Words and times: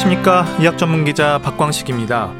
안녕하십니까. 0.00 0.46
의학 0.58 0.78
전문 0.78 1.04
기자 1.04 1.38
박광식입니다. 1.38 2.32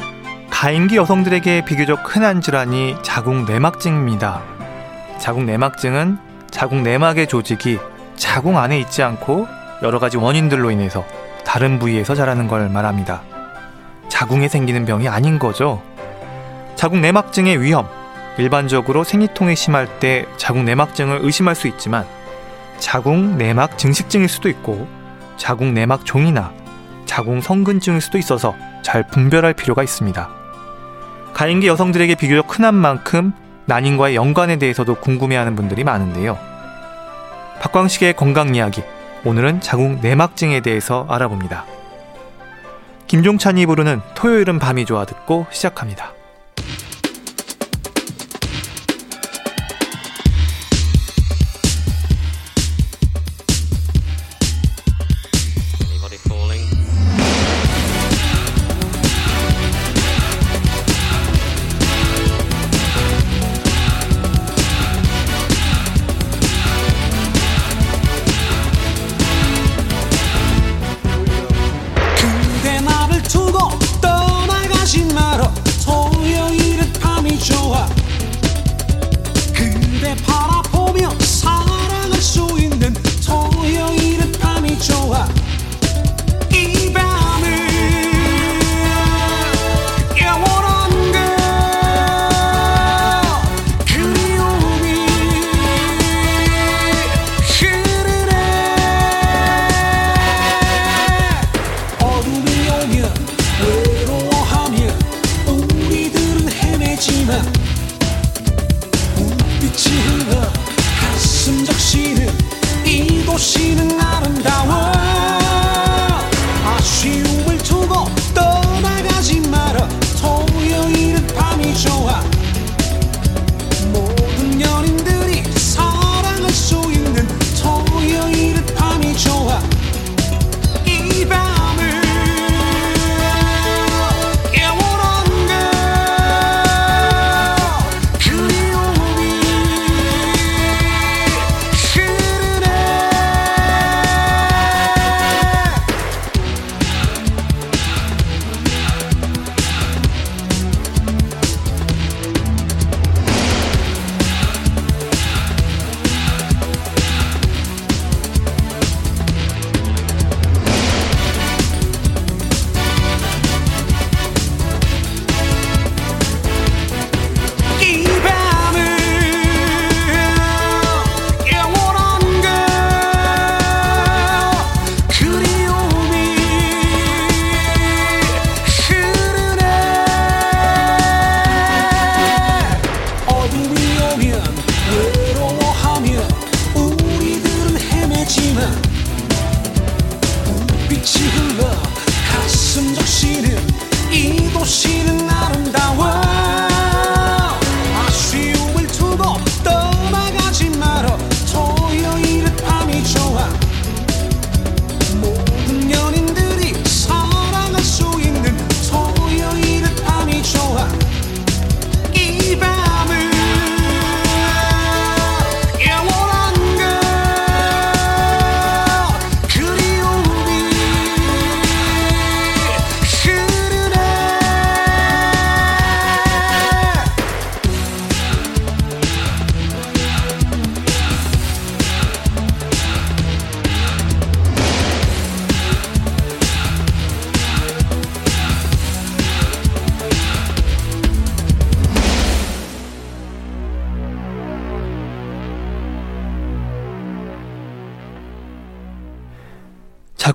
가임기 0.48 0.96
여성들에게 0.96 1.64
비교적 1.66 1.98
흔한 2.04 2.40
질환이 2.40 2.96
자궁 3.02 3.44
내막증입니다. 3.44 4.42
자궁 5.18 5.44
내막증은 5.44 6.16
자궁 6.50 6.82
내막의 6.82 7.26
조직이 7.26 7.78
자궁 8.16 8.56
안에 8.56 8.78
있지 8.80 9.02
않고 9.02 9.46
여러 9.82 9.98
가지 9.98 10.16
원인들로 10.16 10.70
인해서 10.70 11.04
다른 11.44 11.78
부위에서 11.78 12.14
자라는 12.14 12.48
걸 12.48 12.70
말합니다. 12.70 13.22
자궁에 14.08 14.48
생기는 14.48 14.86
병이 14.86 15.08
아닌 15.08 15.38
거죠. 15.38 15.82
자궁 16.76 17.02
내막증의 17.02 17.60
위험. 17.60 17.86
일반적으로 18.38 19.04
생리통이 19.04 19.54
심할 19.54 20.00
때 20.00 20.24
자궁 20.38 20.64
내막증을 20.64 21.18
의심할 21.22 21.54
수 21.54 21.68
있지만 21.68 22.06
자궁 22.78 23.36
내막 23.36 23.76
증식증일 23.76 24.28
수도 24.28 24.48
있고 24.48 24.88
자궁 25.36 25.74
내막 25.74 26.06
종이나 26.06 26.59
자궁 27.10 27.40
성근증일 27.40 28.00
수도 28.00 28.18
있어서 28.18 28.54
잘 28.82 29.04
분별할 29.04 29.52
필요가 29.52 29.82
있습니다. 29.82 30.30
가임기 31.34 31.66
여성들에게 31.66 32.14
비교적 32.14 32.56
흔한 32.56 32.76
만큼 32.76 33.32
난임과의 33.66 34.14
연관에 34.14 34.58
대해서도 34.60 34.94
궁금해하는 34.94 35.56
분들이 35.56 35.82
많은데요. 35.82 36.38
박광식의 37.60 38.14
건강 38.14 38.54
이야기. 38.54 38.84
오늘은 39.24 39.60
자궁 39.60 39.98
내막증에 40.00 40.60
대해서 40.60 41.04
알아봅니다. 41.10 41.66
김종찬이 43.08 43.66
부르는 43.66 44.02
토요일은 44.14 44.60
밤이 44.60 44.84
좋아 44.84 45.04
듣고 45.04 45.46
시작합니다. 45.50 46.12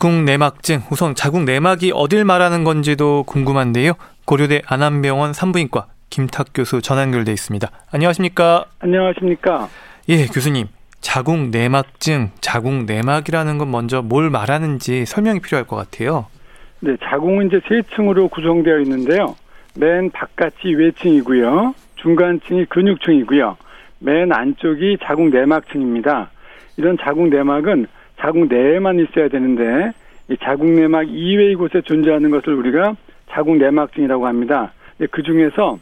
자궁 0.05 0.23
내막증, 0.23 0.83
우선 0.91 1.15
자궁 1.15 1.45
내막이 1.45 1.91
어딜 1.95 2.25
말하는 2.25 2.63
건지도 2.63 3.23
궁금한데요. 3.23 3.93
고려대 4.25 4.61
안암병원 4.67 5.33
산부인과 5.33 5.87
김탁 6.11 6.49
교수 6.53 6.79
전화 6.83 7.01
연결돼 7.01 7.31
있습니다. 7.31 7.67
안녕하십니까? 7.91 8.65
안녕하십니까? 8.77 9.67
예, 10.09 10.27
교수님. 10.27 10.67
자궁 11.01 11.49
내막증, 11.49 12.29
자궁 12.39 12.85
내막이라는 12.85 13.57
건 13.57 13.71
먼저 13.71 14.03
뭘 14.03 14.29
말하는지 14.29 15.07
설명이 15.07 15.39
필요할 15.39 15.65
것 15.65 15.75
같아요. 15.75 16.27
네, 16.81 16.95
자궁은 17.03 17.47
이제 17.47 17.59
세 17.67 17.81
층으로 17.95 18.27
구성되어 18.27 18.81
있는데요. 18.81 19.35
맨 19.75 20.11
바깥이 20.11 20.75
외층이고요. 20.75 21.73
중간층이 21.95 22.65
근육층이고요. 22.65 23.57
맨 23.97 24.31
안쪽이 24.31 24.99
자궁 25.03 25.31
내막층입니다. 25.31 26.29
이런 26.77 26.95
자궁 27.01 27.31
내막은 27.31 27.87
자궁 28.25 28.47
내에만 28.47 28.99
있어야 28.99 29.29
되는데 29.29 29.91
이 30.29 30.37
자궁 30.43 30.75
내막 30.75 31.07
이외의 31.07 31.55
곳에 31.55 31.81
존재하는 31.81 32.31
것을 32.31 32.53
우리가 32.53 32.95
자궁 33.29 33.59
내막증이라고 33.59 34.25
합니다. 34.25 34.73
그 35.11 35.21
중에서 35.21 35.77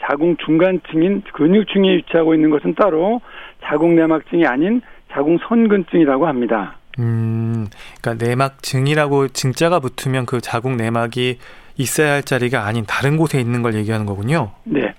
자궁 0.00 0.36
중간층인 0.44 1.22
근육층에 1.32 1.96
위치하고 1.96 2.34
있는 2.34 2.50
것은 2.50 2.74
따로 2.74 3.20
자궁 3.62 3.94
내막증이 3.94 4.44
아닌 4.46 4.82
자궁 5.12 5.38
선근증이라고 5.48 6.26
합니다. 6.26 6.76
음, 6.98 7.66
그러니까 8.00 8.26
내막증이라고 8.26 9.28
증자가 9.28 9.78
붙으면 9.78 10.26
그 10.26 10.40
자궁 10.40 10.76
내막이 10.76 11.38
있어야 11.76 12.14
할 12.14 12.22
자리가 12.22 12.66
아닌 12.66 12.84
다른 12.86 13.16
곳에 13.16 13.40
있는 13.40 13.62
걸 13.62 13.74
얘기하는 13.74 14.06
거군요. 14.06 14.50
네. 14.64 14.92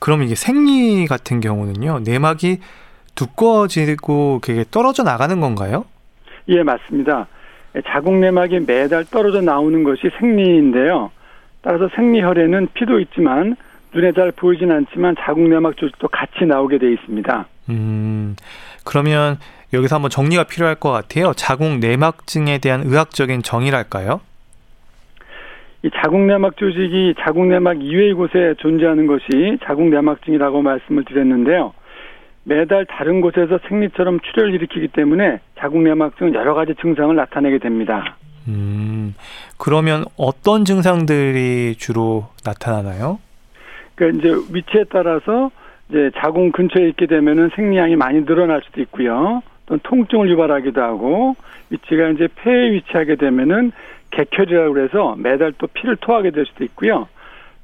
그럼 0.00 0.22
이게 0.22 0.34
생리 0.34 1.06
같은 1.06 1.40
경우는요, 1.40 2.00
내막이 2.00 2.58
두꺼워지고 3.14 4.40
그게 4.42 4.64
떨어져 4.70 5.02
나가는 5.02 5.38
건가요? 5.40 5.84
예, 6.48 6.62
맞습니다. 6.62 7.26
자궁 7.86 8.20
내막이 8.20 8.60
매달 8.66 9.04
떨어져 9.04 9.40
나오는 9.40 9.82
것이 9.82 10.10
생리인데요. 10.18 11.10
따라서 11.62 11.88
생리혈에는 11.94 12.68
피도 12.74 13.00
있지만 13.00 13.56
눈에 13.92 14.12
잘 14.12 14.32
보이진 14.32 14.70
않지만 14.70 15.16
자궁 15.18 15.48
내막 15.48 15.76
조직도 15.76 16.08
같이 16.08 16.44
나오게 16.46 16.78
돼 16.78 16.92
있습니다. 16.92 17.46
음, 17.70 18.36
그러면 18.84 19.38
여기서 19.72 19.96
한번 19.96 20.10
정리가 20.10 20.44
필요할 20.44 20.76
것 20.76 20.90
같아요. 20.90 21.32
자궁 21.32 21.80
내막증에 21.80 22.58
대한 22.58 22.82
의학적인 22.84 23.42
정의랄까요? 23.42 24.20
이 25.82 25.90
자궁 25.94 26.26
내막 26.26 26.56
조직이 26.56 27.14
자궁 27.20 27.48
내막 27.48 27.82
이외의 27.82 28.14
곳에 28.14 28.54
존재하는 28.58 29.06
것이 29.06 29.58
자궁 29.64 29.90
내막증이라고 29.90 30.62
말씀을 30.62 31.04
드렸는데요. 31.04 31.72
매달 32.44 32.86
다른 32.86 33.20
곳에서 33.20 33.58
생리처럼 33.68 34.20
출혈을 34.20 34.54
일으키기 34.54 34.88
때문에 34.88 35.40
자궁 35.58 35.84
내막증은 35.84 36.34
여러 36.34 36.54
가지 36.54 36.74
증상을 36.80 37.14
나타내게 37.14 37.58
됩니다. 37.58 38.16
음, 38.48 39.14
그러면 39.58 40.04
어떤 40.16 40.64
증상들이 40.64 41.76
주로 41.76 42.28
나타나나요? 42.44 43.18
그러니까 43.94 44.18
이제 44.18 44.34
위치에 44.52 44.84
따라서 44.90 45.50
이제 45.88 46.10
자궁 46.16 46.52
근처에 46.52 46.88
있게 46.88 47.06
되면은 47.06 47.50
생리량이 47.54 47.96
많이 47.96 48.24
늘어날 48.24 48.60
수도 48.64 48.80
있고요. 48.82 49.42
또 49.66 49.78
통증을 49.78 50.28
유발하기도 50.30 50.82
하고 50.82 51.36
위치가 51.70 52.08
이제 52.10 52.28
폐에 52.34 52.72
위치하게 52.72 53.16
되면은 53.16 53.72
객혈이라고 54.10 54.78
해서 54.80 55.16
매달 55.18 55.52
또 55.58 55.66
피를 55.66 55.96
토하게 55.96 56.30
될 56.30 56.44
수도 56.46 56.64
있고요. 56.64 57.08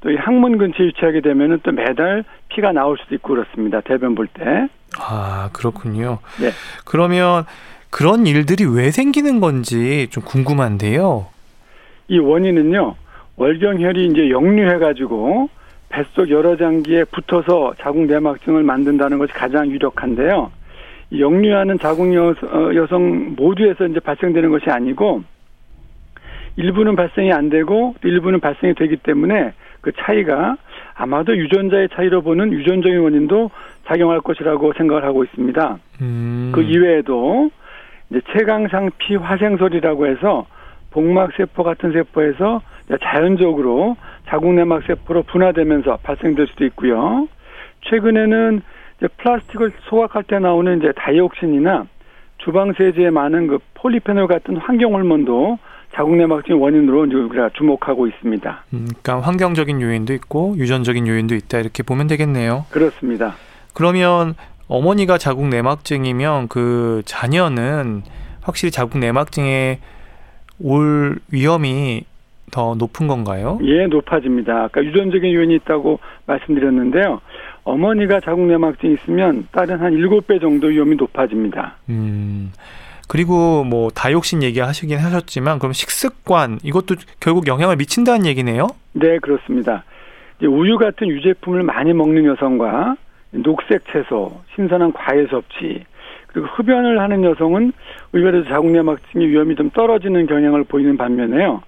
또 0.01 0.11
이 0.11 0.17
항문 0.17 0.59
근처에 0.59 0.87
위치하게 0.87 1.21
되면은 1.21 1.61
또 1.63 1.73
매달 1.73 2.25
피가 2.49 2.73
나올 2.73 2.97
수도 2.99 3.15
있고 3.15 3.35
그렇습니다. 3.35 3.81
대변 3.83 4.15
볼 4.15 4.27
때. 4.27 4.69
아, 4.99 5.51
그렇군요. 5.53 6.19
네. 6.41 6.51
그러면 6.85 7.45
그런 7.91 8.27
일들이 8.27 8.65
왜 8.65 8.91
생기는 8.91 9.41
건지 9.41 10.09
좀 10.11 10.25
궁금한데요. 10.25 11.27
이 12.09 12.19
원인은요. 12.19 12.95
월경혈이 13.37 14.07
이제 14.07 14.31
역류해 14.31 14.79
가지고 14.79 15.49
뱃속 15.91 16.31
여러 16.31 16.57
장기에 16.57 17.05
붙어서 17.05 17.75
자궁 17.81 18.07
내막증을 18.07 18.63
만든다는 18.63 19.19
것이 19.19 19.33
가장 19.33 19.69
유력한데요. 19.69 20.51
이 21.11 21.21
역류하는 21.21 21.79
자궁 21.79 22.15
여, 22.15 22.29
어, 22.31 22.75
여성 22.75 23.35
모두에서 23.37 23.87
이제 23.87 23.99
발생되는 24.01 24.51
것이 24.51 24.71
아니고 24.71 25.23
일부는 26.57 26.95
발생이 26.97 27.33
안 27.33 27.49
되고 27.51 27.95
일부는 28.05 28.41
발생이 28.41 28.75
되기 28.75 28.97
때문에 28.97 29.53
그 29.81 29.93
차이가 29.93 30.57
아마도 30.95 31.37
유전자의 31.37 31.89
차이로 31.95 32.23
보는 32.23 32.53
유전적인 32.53 32.99
원인도 32.99 33.51
작용할 33.87 34.21
것이라고 34.21 34.73
생각을 34.75 35.05
하고 35.05 35.25
있습니다. 35.25 35.79
음. 36.03 36.53
그 36.55 36.63
이외에도 36.63 37.51
이제 38.11 38.21
채광상 38.33 38.91
피 38.99 39.17
화생설이라고 39.17 40.07
해서 40.07 40.47
복막 40.91 41.33
세포 41.37 41.63
같은 41.63 41.93
세포에서 41.93 42.63
자연적으로 43.03 43.97
자궁내막 44.27 44.83
세포로 44.83 45.23
분화되면서 45.23 45.99
발생될 46.03 46.49
수도 46.49 46.65
있고요. 46.67 47.29
최근에는 47.83 48.61
이제 48.99 49.09
플라스틱을 49.17 49.73
소각할 49.89 50.25
때 50.25 50.39
나오는 50.39 50.79
이제 50.79 50.93
다이옥신이나 50.97 51.87
주방 52.39 52.73
세제에 52.73 53.11
많은 53.11 53.47
그 53.47 53.59
폴리페놀 53.75 54.27
같은 54.27 54.57
환경 54.57 54.95
호르몬도 54.95 55.59
자궁 55.95 56.19
내막증 56.19 56.61
원인으로 56.61 57.03
우리가 57.03 57.51
주목하고 57.55 58.07
있습니다. 58.07 58.65
음, 58.73 58.87
그러니까 59.03 59.27
환경적인 59.27 59.81
요인도 59.81 60.13
있고 60.15 60.55
유전적인 60.57 61.07
요인도 61.07 61.35
있다 61.35 61.59
이렇게 61.59 61.83
보면 61.83 62.07
되겠네요. 62.07 62.67
그렇습니다. 62.71 63.35
그러면 63.75 64.35
어머니가 64.69 65.19
자궁 65.19 65.51
내막증이면 65.51 66.49
그 66.49 67.03
자녀는 67.05 68.03
확실히 68.41 68.71
자궁 68.71 69.01
내막증에 69.01 69.81
올 70.63 71.19
위험이 71.33 72.05
더 72.53 72.75
높은 72.75 73.07
건가요? 73.07 73.59
예, 73.63 73.87
높아집니다. 73.87 74.65
아까 74.65 74.83
유전적인 74.83 75.33
요인이 75.33 75.55
있다고 75.57 76.01
말씀드렸는데요. 76.27 77.21
어머니가 77.65 78.21
자궁 78.21 78.49
내막증이 78.49 78.95
있으면 78.95 79.47
딸은 79.53 79.81
한 79.81 79.95
7배 79.95 80.41
정도 80.41 80.69
위험이 80.69 80.97
높아집니다. 80.97 81.77
음. 81.89 82.53
그리고 83.11 83.65
뭐 83.65 83.91
다이옥신 83.91 84.45
얘기하시긴 84.45 84.97
하셨지만 84.97 85.59
그럼 85.59 85.73
식습관 85.73 86.61
이것도 86.63 86.95
결국 87.19 87.49
영향을 87.49 87.75
미친다는 87.75 88.25
얘기네요. 88.25 88.69
네, 88.93 89.19
그렇습니다. 89.19 89.83
우유 90.41 90.79
같은 90.79 91.09
유제품을 91.09 91.65
많이 91.65 91.93
먹는 91.93 92.25
여성과 92.25 92.95
녹색 93.33 93.85
채소, 93.87 94.41
신선한 94.55 94.93
과일 94.93 95.27
섭취, 95.29 95.85
그리고 96.29 96.47
흡연을 96.55 97.01
하는 97.01 97.25
여성은 97.25 97.73
의외로 98.13 98.45
자궁내막증의 98.45 99.29
위험이 99.29 99.57
좀 99.57 99.71
떨어지는 99.71 100.29
경향을 100.29 100.63
보이는 100.63 100.97
반면에요. 100.97 101.63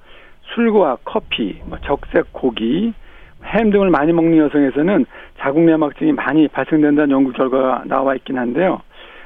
술과 0.55 0.99
커피, 1.05 1.61
뭐 1.65 1.77
적색 1.85 2.33
고기, 2.33 2.95
햄 3.43 3.71
등을 3.71 3.91
많이 3.91 4.13
먹는 4.13 4.39
여성에서는 4.39 5.07
자궁내막증이 5.41 6.13
많이 6.13 6.47
발생된다는 6.47 7.11
연구 7.11 7.33
결과가 7.33 7.83
나와 7.87 8.15
있긴 8.15 8.39
한데요. 8.39 8.81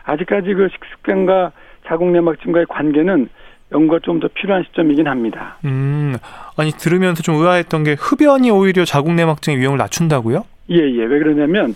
아직까지 0.04 0.54
그 0.54 0.70
식습관과 0.70 1.52
자궁내막증과의 1.86 2.66
관계는 2.68 3.28
연구가 3.72 3.98
좀 4.02 4.20
더 4.20 4.28
필요한 4.28 4.62
시점이긴 4.64 5.08
합니다. 5.08 5.56
음, 5.64 6.14
아니 6.56 6.70
들으면서 6.70 7.22
좀 7.22 7.34
의아했던 7.36 7.84
게 7.84 7.96
흡연이 7.98 8.50
오히려 8.50 8.84
자궁내막증의 8.84 9.58
위험을 9.58 9.78
낮춘다고요? 9.78 10.44
예, 10.70 10.76
예. 10.76 11.04
왜 11.04 11.18
그러냐면 11.18 11.74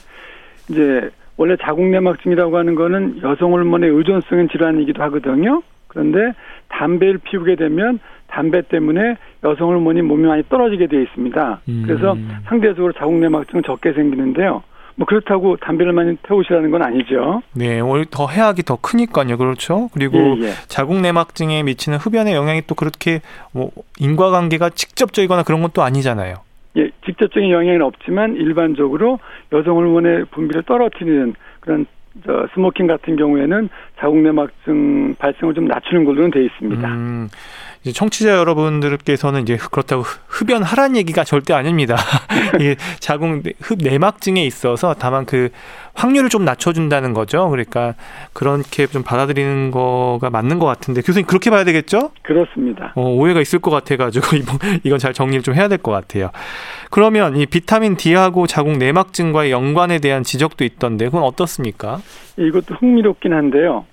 이제 0.69 1.11
원래 1.37 1.57
자궁내막증이라고 1.57 2.57
하는 2.57 2.75
거는 2.75 3.21
여성 3.23 3.53
호르몬의 3.53 3.91
의존성인 3.91 4.49
질환이기도 4.51 5.03
하거든요. 5.05 5.63
그런데 5.89 6.33
담배를 6.69 7.19
피우게 7.19 7.57
되면 7.57 7.99
담배 8.29 8.63
때문에 8.63 9.17
여성 9.45 9.69
호르몬이 9.69 10.03
몸이 10.03 10.27
많이 10.29 10.43
떨어지게 10.49 10.87
되어 10.87 11.01
있습니다. 11.01 11.61
음. 11.69 11.83
그래서 11.87 12.17
상대적으로 12.45 12.93
자궁내막증은 12.93 13.65
적게 13.65 13.93
생기는데요. 13.93 14.63
뭐 15.01 15.07
그렇다고 15.07 15.57
담배를 15.57 15.95
많이 15.95 16.15
태우시라는 16.17 16.71
건 16.71 16.83
아니죠. 16.83 17.41
네, 17.55 17.81
오히려 17.81 18.05
더 18.11 18.29
해악이 18.29 18.65
더 18.65 18.77
크니까요. 18.77 19.39
그렇죠. 19.39 19.89
그리고 19.95 20.19
예, 20.19 20.49
예. 20.49 20.51
자궁내막증에 20.69 21.63
미치는 21.63 21.97
흡연의 21.97 22.35
영향이 22.35 22.65
또 22.67 22.75
그렇게 22.75 23.23
뭐 23.53 23.71
인과관계가 23.99 24.69
직접적이거나 24.69 25.43
그런 25.45 25.63
것도 25.63 25.83
아니잖아요. 25.83 26.35
예, 26.77 26.91
직접적인 27.07 27.51
영향은 27.51 27.81
없지만 27.81 28.37
일반적으로 28.37 29.19
여성 29.55 29.79
호르몬의 29.79 30.27
분비를 30.33 30.65
떨어뜨리는 30.65 31.35
그런 31.61 31.87
저 32.27 32.47
smoking 32.53 32.87
같은 32.87 33.17
경우에는 33.17 33.71
자궁내막증 34.01 35.15
발생을 35.19 35.55
좀 35.55 35.67
낮추는 35.67 36.05
걸로는 36.05 36.31
되어 36.31 36.43
있습니다. 36.43 36.89
음, 36.89 37.29
이제 37.83 37.93
청취자 37.93 38.29
여러분들께서는 38.37 39.41
이제 39.43 39.57
그렇다고 39.57 40.03
흡연하란 40.29 40.97
얘기가 40.97 41.25
절대 41.25 41.55
아닙니다. 41.55 41.97
이게 42.61 42.77
자궁 42.99 43.43
내- 43.43 43.55
흡 43.61 43.79
내막증에 43.79 44.45
있어서 44.45 44.95
다만 44.99 45.25
그 45.25 45.49
확률을 45.95 46.29
좀 46.29 46.45
낮춰준다는 46.45 47.15
거죠. 47.15 47.49
그러니까 47.49 47.95
그렇게 48.35 48.87
좀 48.87 49.03
받아들이는 49.03 49.71
거가 49.71 50.29
맞는 50.29 50.59
것 50.59 50.67
같은데 50.67 51.01
교수님 51.01 51.27
그렇게 51.27 51.49
봐야 51.49 51.65
되겠죠? 51.65 52.11
그렇습니다. 52.23 52.93
어, 52.97 53.03
오해가 53.09 53.41
있을 53.41 53.61
것 53.61 53.71
같아가지고 53.71 54.37
이번 54.37 54.59
이건 54.85 54.99
잘 54.99 55.15
정리를 55.15 55.43
좀 55.43 55.55
해야 55.55 55.69
될 55.69 55.79
것 55.79 55.91
같아요. 55.91 56.31
그러면 56.91 57.37
이 57.39 57.47
비타민 57.47 57.97
D하고 57.97 58.47
자궁 58.47 58.79
내막증과의 58.79 59.51
연관에 59.53 59.99
대한 60.01 60.23
지적도 60.23 60.65
있던데 60.65 61.07
그건 61.07 61.23
어떻습니까? 61.23 62.01
예, 62.39 62.47
이것도 62.47 62.75
흥미롭긴 62.75 63.33
한데요. 63.33 63.87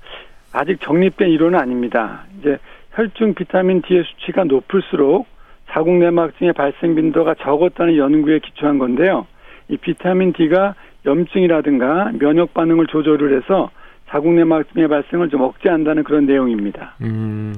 아직 0.52 0.80
정립된 0.84 1.30
이론은 1.30 1.58
아닙니다. 1.58 2.24
이제 2.40 2.58
혈중 2.98 3.36
비타민 3.36 3.84
D의 3.84 4.04
수치가 4.06 4.44
높을수록 4.44 5.28
자궁내막증의 5.70 6.54
발생 6.54 6.96
빈도가 6.96 7.36
적었다는 7.36 7.96
연구에 7.96 8.40
기초한 8.40 8.80
건데요. 8.80 9.28
이 9.70 9.78
비타민 9.78 10.34
D가 10.34 10.74
염증이라든가 11.06 12.14
면역 12.20 12.56
반응을 12.56 12.88
조절을 12.88 13.38
해서 13.38 13.70
자궁내막증의 14.10 14.88
발생을 14.88 15.30
좀 15.30 15.42
억제한다는 15.42 16.04
그런 16.06 16.26
내용입니다. 16.26 16.96
음, 17.02 17.56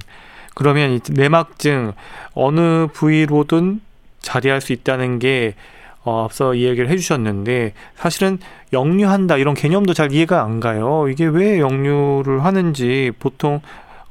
그러면 0.55 0.91
이 0.91 0.99
내막증 1.09 1.93
어느 2.33 2.87
부위로든 2.87 3.79
자리할 4.19 4.59
수 4.59 4.73
있다는 4.73 5.19
게 5.19 5.55
어, 6.03 6.25
앞서 6.25 6.53
이야기를 6.53 6.89
해주셨는데 6.89 7.73
사실은 7.95 8.39
역류한다 8.73 9.37
이런 9.37 9.53
개념도 9.53 9.93
잘 9.93 10.11
이해가 10.11 10.43
안 10.43 10.59
가요. 10.59 11.07
이게 11.07 11.25
왜 11.25 11.59
역류를 11.59 12.43
하는지 12.43 13.11
보통 13.19 13.61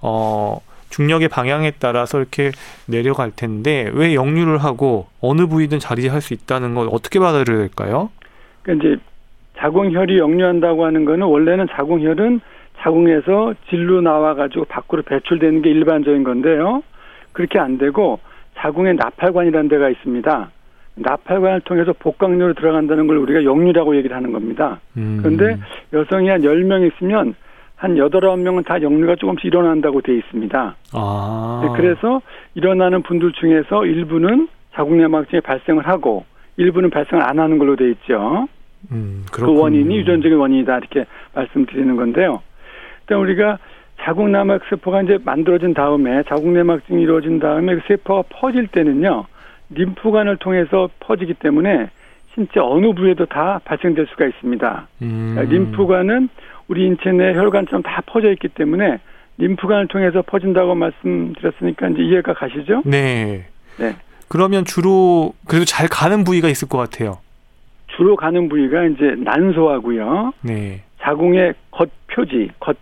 어, 0.01 0.61
중력의 0.90 1.28
방향에 1.28 1.73
따라서 1.78 2.18
이렇게 2.18 2.50
내려갈 2.87 3.30
텐데 3.35 3.90
왜 3.92 4.14
역류를 4.14 4.59
하고 4.59 5.07
어느 5.21 5.47
부위든 5.47 5.78
자리할 5.78 6.21
수 6.21 6.35
있다는 6.35 6.75
걸 6.75 6.88
어떻게 6.90 7.18
받아들여야 7.18 7.59
될까요? 7.59 8.11
그러니까 8.62 8.87
이제 8.87 9.02
자궁혈이 9.59 10.18
역류한다고 10.18 10.85
하는 10.85 11.04
거는 11.04 11.26
원래는 11.26 11.66
자궁혈은 11.71 12.40
자궁에서 12.78 13.54
질로 13.68 14.00
나와가지고 14.00 14.66
밖으로 14.66 15.02
배출되는 15.02 15.62
게 15.62 15.71
일반적인 15.71 16.23
건데요. 16.23 16.83
그렇게 17.33 17.59
안 17.59 17.78
되고 17.78 18.21
자궁에 18.57 18.92
나팔관이라는 18.95 19.68
데가 19.68 19.88
있습니다. 19.90 20.50
나팔관을 20.97 21.61
통해서 21.62 21.92
복강류로 21.92 22.54
들어간다는 22.54 23.07
걸 23.07 23.18
우리가 23.18 23.45
역류라고 23.45 23.97
얘기를 23.97 24.16
하는 24.16 24.33
겁니다. 24.33 24.80
음. 24.97 25.18
그런데 25.23 25.57
여성이 25.92 26.28
한 26.28 26.42
10명 26.42 26.87
있으면 26.92 27.35
한 27.79 27.97
8, 27.97 28.11
9명은 28.11 28.67
다 28.67 28.83
역류가 28.83 29.17
조금씩 29.17 29.47
일어난다고 29.47 30.01
돼 30.03 30.17
있습니다. 30.17 30.75
아. 30.93 31.61
네, 31.63 31.69
그래서 31.77 32.21
일어나는 32.55 33.03
분들 33.03 33.33
중에서 33.33 33.87
일부는 33.87 34.49
자궁내막증이 34.75 35.41
발생을 35.43 35.87
하고 35.87 36.25
일부는 36.57 36.91
발생을 36.91 37.23
안 37.23 37.39
하는 37.39 37.59
걸로 37.59 37.77
돼 37.77 37.89
있죠. 37.91 38.49
음, 38.91 39.25
그 39.33 39.57
원인이 39.57 39.97
유전적인 39.97 40.37
원인이다 40.37 40.77
이렇게 40.79 41.07
말씀드리는 41.35 41.97
건데요. 41.97 42.43
일단 43.03 43.19
우리가 43.21 43.59
자궁내막 44.01 44.63
세포가 44.69 45.03
이제 45.03 45.19
만들어진 45.25 45.73
다음에 45.73 46.25
자궁내막증이 46.25 47.01
이루어진 47.01 47.39
다음에 47.39 47.77
그 47.77 47.81
세포가 47.87 48.25
퍼질 48.29 48.67
때는요. 48.67 49.25
림프관을 49.71 50.39
통해서 50.39 50.89
퍼지기 50.99 51.35
때문에 51.35 51.91
신체 52.35 52.59
어느 52.59 52.93
부위에도 52.93 53.27
다 53.27 53.61
발생될 53.65 54.07
수가 54.07 54.27
있습니다. 54.27 54.89
음. 55.03 55.35
그러니까 55.35 55.55
림프관은 55.55 56.29
우리 56.69 56.87
인체 56.87 57.11
내 57.11 57.35
혈관처럼 57.35 57.83
다 57.83 58.03
퍼져 58.07 58.31
있기 58.33 58.49
때문에 58.49 58.99
림프관을 59.39 59.89
통해서 59.89 60.23
퍼진다고 60.23 60.75
말씀드렸으니까 60.75 61.89
이제 61.89 62.03
이해가 62.03 62.35
가시죠? 62.35 62.83
네. 62.85 63.47
네. 63.79 63.97
그러면 64.29 64.65
주로 64.65 65.33
그래도 65.47 65.65
잘 65.65 65.89
가는 65.89 66.25
부위가 66.25 66.49
있을 66.49 66.69
것 66.69 66.79
같아요. 66.79 67.19
주로 67.97 68.17
가는 68.17 68.49
부위가 68.49 68.85
이제 68.85 69.15
난소하고요. 69.19 70.33
네. 70.43 70.83
자궁의 71.01 71.55
겉표지, 71.71 72.51
겉 72.61 72.77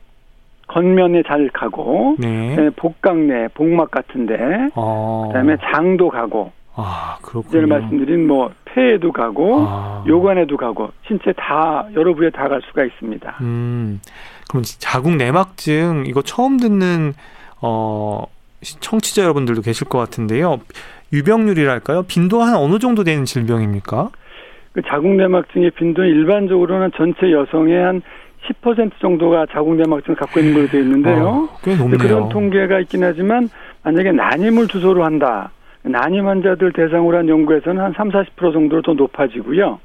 겉면에 0.68 1.22
잘 1.28 1.48
가고, 1.50 2.16
네. 2.18 2.70
복강 2.74 3.28
내, 3.28 3.46
복막 3.54 3.90
같은데, 3.92 4.68
어. 4.74 5.26
그다음에 5.28 5.56
장도 5.72 6.08
가고, 6.08 6.50
아, 6.76 7.16
그렇군요. 7.22 7.52
전에 7.52 7.66
말씀드린 7.66 8.26
뭐 8.26 8.50
폐에도 8.66 9.10
가고 9.12 9.64
아. 9.66 10.04
요관에도 10.06 10.56
가고 10.56 10.90
신체 11.06 11.32
다 11.32 11.86
여러 11.94 12.14
부위에 12.14 12.30
다 12.30 12.48
갈 12.48 12.60
수가 12.68 12.84
있습니다. 12.84 13.36
음. 13.40 14.00
그럼 14.48 14.62
자궁 14.64 15.16
내막증 15.16 16.04
이거 16.06 16.22
처음 16.22 16.58
듣는 16.58 17.14
어 17.62 18.24
청취자 18.80 19.22
여러분들도 19.22 19.62
계실 19.62 19.88
것 19.88 19.98
같은데요. 19.98 20.60
유병률이랄까요? 21.12 22.02
빈도가 22.04 22.46
한 22.46 22.54
어느 22.56 22.78
정도 22.78 23.02
되는 23.04 23.24
질병입니까? 23.24 24.10
그 24.72 24.82
자궁 24.82 25.16
내막증의 25.16 25.70
빈도는 25.72 26.08
일반적으로는 26.10 26.90
전체 26.96 27.32
여성의 27.32 27.82
한 27.82 28.02
10% 28.62 28.90
정도가 29.00 29.46
자궁 29.50 29.76
내막증을 29.78 30.16
갖고 30.16 30.38
있는 30.38 30.54
걸로 30.54 30.68
되어 30.68 30.80
있는데요. 30.82 31.26
어, 31.50 31.58
꽤 31.64 31.74
높네요. 31.74 31.98
그런 31.98 32.28
통계가 32.28 32.80
있긴 32.80 33.02
하지만 33.02 33.48
만약에 33.82 34.12
난임을 34.12 34.68
주소로 34.68 35.04
한다. 35.04 35.50
난임 35.88 36.26
환자들 36.26 36.72
대상으로 36.72 37.18
한 37.18 37.28
연구에서는 37.28 37.80
한 37.80 37.92
3, 37.96 38.10
40% 38.10 38.52
정도로 38.52 38.82
더 38.82 38.94
높아지고요. 38.94 39.80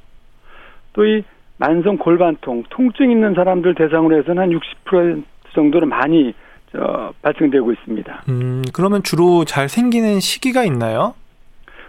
또 0.93 1.05
이 1.05 1.23
만성 1.61 1.95
골반통, 1.95 2.63
통증 2.71 3.11
있는 3.11 3.35
사람들 3.35 3.75
대상으로 3.75 4.17
해서는 4.17 4.41
한 4.41 4.49
60% 4.49 5.23
정도로 5.53 5.85
많이 5.85 6.33
저, 6.71 7.13
발생되고 7.21 7.71
있습니다. 7.71 8.23
음, 8.29 8.63
그러면 8.73 9.03
주로 9.03 9.45
잘 9.45 9.69
생기는 9.69 10.19
시기가 10.19 10.63
있나요? 10.63 11.13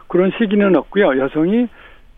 그런 0.08 0.30
시기는 0.36 0.76
없고요. 0.76 1.18
여성이 1.18 1.68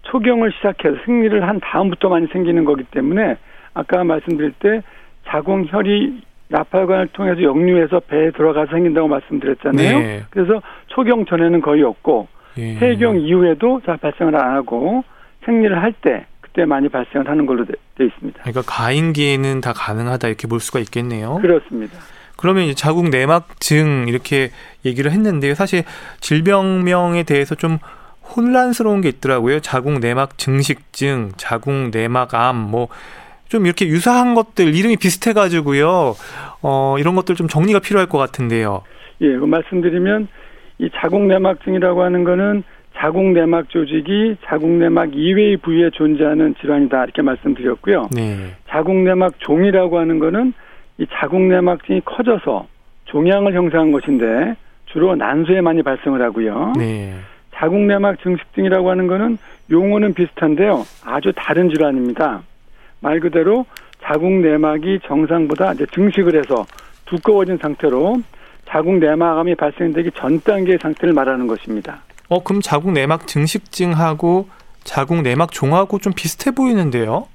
초경을 0.02 0.50
시작해서 0.50 0.96
생리를 1.04 1.46
한 1.46 1.60
다음부터 1.60 2.08
많이 2.08 2.26
생기는 2.32 2.64
거기 2.64 2.82
때문에 2.82 3.36
아까 3.72 4.02
말씀드릴 4.02 4.52
때 4.58 4.82
자궁혈이 5.28 6.22
나팔관을 6.48 7.08
통해서 7.08 7.42
역류해서 7.42 8.00
배에 8.00 8.30
들어가서 8.32 8.72
생긴다고 8.72 9.08
말씀드렸잖아요. 9.08 9.98
네. 9.98 10.22
그래서 10.30 10.60
초경 10.88 11.24
전에는 11.26 11.60
거의 11.60 11.82
없고 11.82 12.28
예. 12.58 12.78
폐경 12.78 13.20
이후에도 13.20 13.80
잘 13.84 13.96
발생을 13.96 14.36
안 14.36 14.56
하고 14.56 15.04
생리를 15.44 15.80
할 15.82 15.92
때 16.02 16.26
그때 16.40 16.64
많이 16.64 16.88
발생을 16.88 17.28
하는 17.28 17.46
걸로 17.46 17.64
돼, 17.64 17.72
돼 17.96 18.06
있습니다. 18.06 18.40
그러니까 18.42 18.62
가임기에는 18.66 19.60
다 19.60 19.72
가능하다 19.74 20.28
이렇게 20.28 20.46
볼 20.46 20.60
수가 20.60 20.78
있겠네요. 20.80 21.38
그렇습니다. 21.42 21.98
그러면 22.36 22.64
이제 22.64 22.74
자궁 22.74 23.10
내막증 23.10 24.06
이렇게 24.08 24.50
얘기를 24.84 25.10
했는데요. 25.10 25.54
사실 25.54 25.82
질병명에 26.20 27.24
대해서 27.24 27.54
좀 27.54 27.78
혼란스러운 28.36 29.00
게 29.00 29.08
있더라고요. 29.08 29.60
자궁 29.60 30.00
내막 30.00 30.38
증식증, 30.38 31.32
자궁 31.36 31.90
내막암, 31.92 32.56
뭐 32.56 32.88
좀 33.54 33.66
이렇게 33.66 33.86
유사한 33.86 34.34
것들 34.34 34.74
이름이 34.74 34.96
비슷해가지고요. 34.96 36.16
어, 36.62 36.96
이런 36.98 37.14
것들 37.14 37.36
좀 37.36 37.46
정리가 37.46 37.78
필요할 37.78 38.08
것 38.08 38.18
같은데요. 38.18 38.82
예, 39.20 39.28
그 39.28 39.44
말씀드리면 39.44 40.26
이 40.78 40.90
자궁내막증이라고 40.92 42.02
하는 42.02 42.24
거는 42.24 42.64
자궁내막 42.96 43.68
조직이 43.68 44.36
자궁내막 44.44 45.14
이외의 45.14 45.58
부위에 45.58 45.90
존재하는 45.90 46.56
질환이다 46.60 47.04
이렇게 47.04 47.22
말씀드렸고요. 47.22 48.08
네. 48.10 48.56
자궁내막 48.70 49.38
종이라고 49.38 50.00
하는 50.00 50.18
거는 50.18 50.52
이 50.98 51.06
자궁내막증이 51.12 52.00
커져서 52.04 52.66
종양을 53.04 53.54
형성한 53.54 53.92
것인데 53.92 54.56
주로 54.86 55.14
난소에 55.14 55.60
많이 55.60 55.84
발생을 55.84 56.20
하고요. 56.22 56.72
네. 56.76 57.14
자궁내막 57.54 58.20
증식증이라고 58.20 58.90
하는 58.90 59.06
거는 59.06 59.38
용어는 59.70 60.14
비슷한데요. 60.14 60.84
아주 61.04 61.32
다른 61.36 61.68
질환입니다. 61.68 62.42
말 63.04 63.20
그대로 63.20 63.66
자궁 64.02 64.40
내막이 64.40 65.00
정상보다 65.06 65.74
이제 65.74 65.86
증식을 65.94 66.36
해서 66.36 66.64
두꺼워진 67.04 67.58
상태로 67.58 68.16
자궁 68.66 68.98
내막암이 68.98 69.54
발생되기 69.56 70.10
전 70.16 70.40
단계의 70.40 70.78
상태를 70.80 71.12
말하는 71.12 71.46
것입니다. 71.46 72.00
어, 72.30 72.42
그럼 72.42 72.62
자궁 72.62 72.94
내막 72.94 73.26
증식증하고 73.26 74.48
자궁 74.84 75.22
내막 75.22 75.52
종하고 75.52 75.98
좀 75.98 76.14
비슷해 76.16 76.50
보이는데요? 76.50 77.26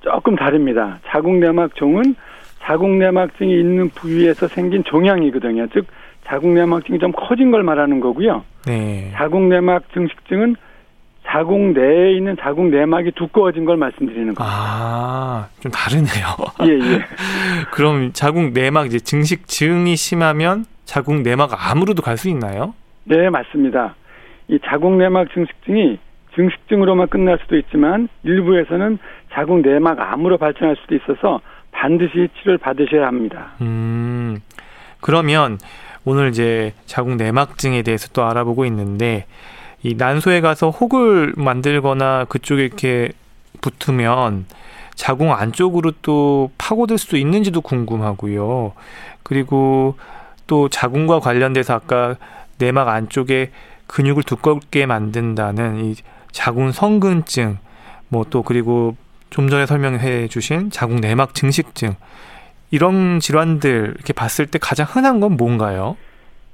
조금 0.00 0.36
다릅니다. 0.36 1.00
자궁 1.08 1.40
내막 1.40 1.74
종은 1.74 2.14
자궁 2.60 3.00
내막증이 3.00 3.58
있는 3.58 3.88
부위에서 3.90 4.46
생긴 4.46 4.84
종양이거든요. 4.84 5.66
즉 5.72 5.86
자궁 6.24 6.54
내막증이 6.54 7.00
좀 7.00 7.10
커진 7.10 7.50
걸 7.50 7.64
말하는 7.64 7.98
거고요. 7.98 8.44
네. 8.66 9.10
자궁 9.14 9.48
내막 9.48 9.92
증식증은 9.92 10.54
자궁 11.32 11.72
내에 11.72 12.12
있는 12.12 12.36
자궁 12.38 12.70
내막이 12.70 13.12
두꺼워진 13.12 13.64
걸 13.64 13.78
말씀드리는 13.78 14.34
겁니다. 14.34 14.44
아, 14.46 15.48
좀 15.60 15.72
다르네요. 15.72 16.26
예, 16.64 16.94
예. 16.94 17.04
그럼 17.72 18.12
자궁 18.12 18.52
내막 18.52 18.86
이제 18.86 18.98
증식 18.98 19.46
증이 19.48 19.96
심하면 19.96 20.66
자궁 20.84 21.22
내막 21.22 21.70
암으로도 21.70 22.02
갈 22.02 22.18
수 22.18 22.28
있나요? 22.28 22.74
네, 23.04 23.30
맞습니다. 23.30 23.94
이 24.48 24.58
자궁 24.66 24.98
내막 24.98 25.32
증식증이 25.32 25.98
증식증으로만 26.34 27.08
끝날 27.08 27.38
수도 27.42 27.56
있지만 27.56 28.08
일부에서는 28.24 28.98
자궁 29.32 29.62
내막 29.62 29.98
암으로 29.98 30.36
발전할 30.36 30.76
수도 30.82 30.94
있어서 30.94 31.40
반드시 31.70 32.28
치료를 32.38 32.58
받으셔야 32.58 33.06
합니다. 33.06 33.52
음. 33.62 34.38
그러면 35.00 35.58
오늘 36.04 36.28
이제 36.28 36.74
자궁 36.84 37.16
내막증에 37.16 37.82
대해서 37.82 38.08
또 38.12 38.24
알아보고 38.24 38.66
있는데 38.66 39.24
이 39.82 39.94
난소에 39.94 40.40
가서 40.40 40.70
혹을 40.70 41.34
만들거나 41.36 42.26
그쪽에 42.26 42.64
이렇게 42.64 43.12
붙으면 43.60 44.46
자궁 44.94 45.32
안쪽으로 45.32 45.92
또 46.02 46.50
파고들 46.58 46.98
수도 46.98 47.16
있는지도 47.16 47.60
궁금하고요. 47.60 48.72
그리고 49.22 49.96
또 50.46 50.68
자궁과 50.68 51.20
관련돼서 51.20 51.74
아까 51.74 52.16
내막 52.58 52.88
안쪽에 52.88 53.50
근육을 53.86 54.22
두껍게 54.22 54.86
만든다는 54.86 55.84
이 55.84 55.94
자궁 56.30 56.72
성근증 56.72 57.58
뭐 58.08 58.24
또 58.30 58.42
그리고 58.42 58.96
좀 59.30 59.48
전에 59.48 59.66
설명해 59.66 60.28
주신 60.28 60.70
자궁 60.70 61.00
내막 61.00 61.34
증식증 61.34 61.94
이런 62.70 63.20
질환들 63.20 63.94
이렇게 63.96 64.12
봤을 64.12 64.46
때 64.46 64.58
가장 64.60 64.86
흔한 64.88 65.20
건 65.20 65.36
뭔가요? 65.36 65.96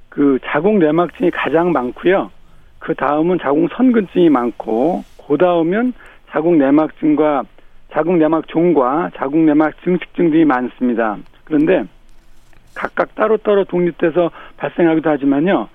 그 0.09 0.39
자궁 0.45 0.79
내막증이 0.79 1.31
가장 1.31 1.71
많고요. 1.71 2.31
그 2.79 2.95
다음은 2.95 3.37
자궁 3.41 3.67
선근증이 3.67 4.29
많고 4.29 5.03
그 5.27 5.37
다음은 5.37 5.93
자궁 6.31 6.57
내막증과 6.57 7.43
자궁 7.91 8.19
내막 8.19 8.47
종과 8.47 9.11
자궁 9.15 9.45
내막 9.45 9.73
증식증 9.83 10.31
등이 10.31 10.45
많습니다. 10.45 11.17
그런데 11.43 11.83
각각 12.75 13.15
따로따로 13.15 13.65
독립돼서 13.65 14.31
발생하기도 14.57 15.09
하지만요. 15.09 15.67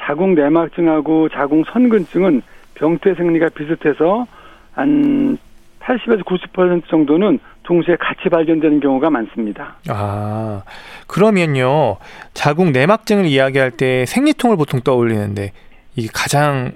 자궁 0.00 0.34
내막증하고 0.34 1.28
자궁 1.30 1.64
선근증은 1.64 2.42
병태 2.74 3.14
생리가 3.14 3.48
비슷해서 3.50 4.26
한 4.72 5.38
80에서 5.80 6.24
90% 6.24 6.88
정도는 6.88 7.38
동시에 7.62 7.96
같이 7.96 8.28
발견되는 8.28 8.80
경우가 8.80 9.10
많습니다. 9.10 9.76
아, 9.88 10.62
그러면요. 11.06 11.96
자궁 12.34 12.72
내막증을 12.72 13.26
이야기할 13.26 13.70
때 13.70 14.04
생리통을 14.06 14.56
보통 14.56 14.80
떠올리는데 14.80 15.52
이게 15.96 16.08
가장 16.12 16.72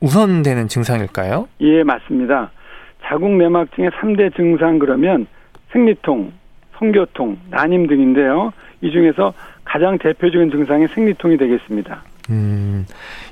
우선되는 0.00 0.68
증상일까요? 0.68 1.48
예, 1.60 1.82
맞습니다. 1.82 2.50
자궁 3.04 3.38
내막증의 3.38 3.90
3대 3.90 4.34
증상 4.36 4.78
그러면 4.78 5.26
생리통, 5.72 6.32
성교통, 6.78 7.38
난임 7.50 7.86
등인데요. 7.86 8.52
이 8.80 8.90
중에서 8.90 9.32
가장 9.64 9.98
대표적인 9.98 10.50
증상이 10.50 10.86
생리통이 10.88 11.36
되겠습니다. 11.36 12.02
음, 12.30 12.86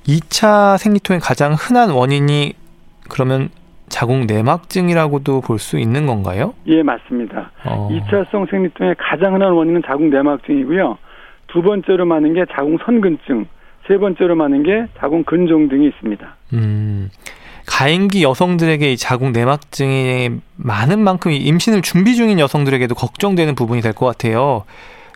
2차 0.07 0.79
생리통의 0.79 1.21
가장 1.21 1.55
흔한 1.55 1.91
원인이 1.91 2.53
그러면 3.09 3.49
자궁 3.89 4.27
내막증이라고도 4.27 5.41
볼 5.41 5.59
수 5.59 5.79
있는 5.79 6.07
건가요? 6.07 6.55
예, 6.67 6.83
맞습니다. 6.83 7.51
어. 7.65 7.89
2차성 7.91 8.49
생리통의 8.51 8.95
가장 8.99 9.35
흔한 9.35 9.53
원인은 9.53 9.83
자궁 9.85 10.11
내막증이고요. 10.11 10.99
두 11.49 11.63
번째로 11.63 12.05
많은 12.07 12.35
게 12.35 12.45
자궁 12.53 12.79
선근증, 12.85 13.47
세 13.91 13.99
번째로 13.99 14.37
많은 14.37 14.63
게 14.63 14.87
자궁 14.99 15.25
근종 15.25 15.69
등이 15.69 15.89
있습니다. 15.89 16.37
음, 16.53 17.11
가임기 17.67 18.23
여성들에게 18.23 18.93
이 18.93 18.97
자궁 18.97 19.33
내막증이 19.33 20.31
많은 20.57 21.01
만큼 21.01 21.33
임신을 21.33 21.83
준비 21.83 22.15
중인 22.15 22.39
여성들에게도 22.39 22.95
걱정되는 22.95 23.57
부분이 23.57 23.81
될 23.81 23.93
것 23.93 24.07
같아요. 24.07 24.63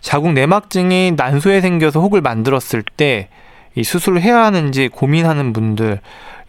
자궁 0.01 0.35
내막증이 0.35 1.13
난소에 1.17 1.61
생겨서 1.61 2.01
혹을 2.01 2.21
만들었을 2.21 2.83
때 2.97 3.29
이 3.77 3.83
수술을 3.83 4.21
해야 4.21 4.45
하는지 4.45 4.89
고민하는 4.89 5.53
분들 5.53 5.99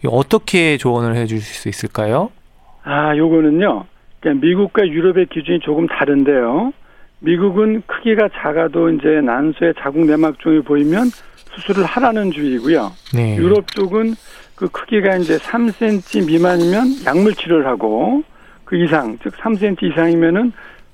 어떻게 0.06 0.76
조언을 0.76 1.16
해주실 1.16 1.42
수 1.42 1.68
있을까요? 1.68 2.30
아, 2.84 3.16
요거는요. 3.16 3.84
미국과 4.40 4.86
유럽의 4.86 5.26
기준이 5.26 5.60
조금 5.60 5.86
다른데요. 5.86 6.72
미국은 7.20 7.82
크기가 7.86 8.28
작아도 8.34 8.90
이제 8.90 9.20
난소에 9.24 9.72
자궁 9.80 10.06
내막증이 10.06 10.62
보이면 10.62 11.06
수술을 11.56 11.84
하라는 11.84 12.32
주의고요. 12.32 12.92
네. 13.14 13.36
유럽 13.36 13.70
쪽은 13.72 14.14
그 14.54 14.68
크기가 14.68 15.16
이제 15.16 15.38
3cm 15.38 16.26
미만이면 16.26 17.04
약물 17.06 17.34
치료를 17.34 17.66
하고 17.66 18.22
그 18.64 18.76
이상 18.76 19.18
즉 19.22 19.34
3cm 19.36 19.92
이상이면은 19.92 20.52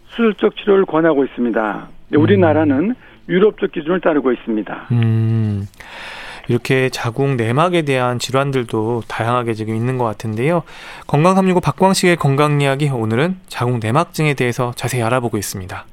수술적 0.08 0.56
치료를 0.56 0.84
권하고 0.84 1.24
있습니다. 1.24 1.88
우리나라는 2.14 2.94
유럽 3.28 3.58
쪽 3.58 3.72
기준을 3.72 4.00
따르고 4.00 4.32
있습니다. 4.32 4.88
음. 4.92 5.66
이렇게 6.48 6.90
자궁 6.90 7.36
내막에 7.36 7.82
대한 7.82 8.18
질환들도 8.18 9.04
다양하게 9.06 9.54
지금 9.54 9.76
있는 9.76 9.96
것 9.96 10.04
같은데요. 10.04 10.64
건강365 11.06 11.62
박광식의 11.62 12.16
건강 12.16 12.60
이야기 12.60 12.88
오늘은 12.88 13.38
자궁 13.46 13.78
내막증에 13.80 14.34
대해서 14.34 14.72
자세히 14.76 15.02
알아보고 15.02 15.38
있습니다. 15.38 15.86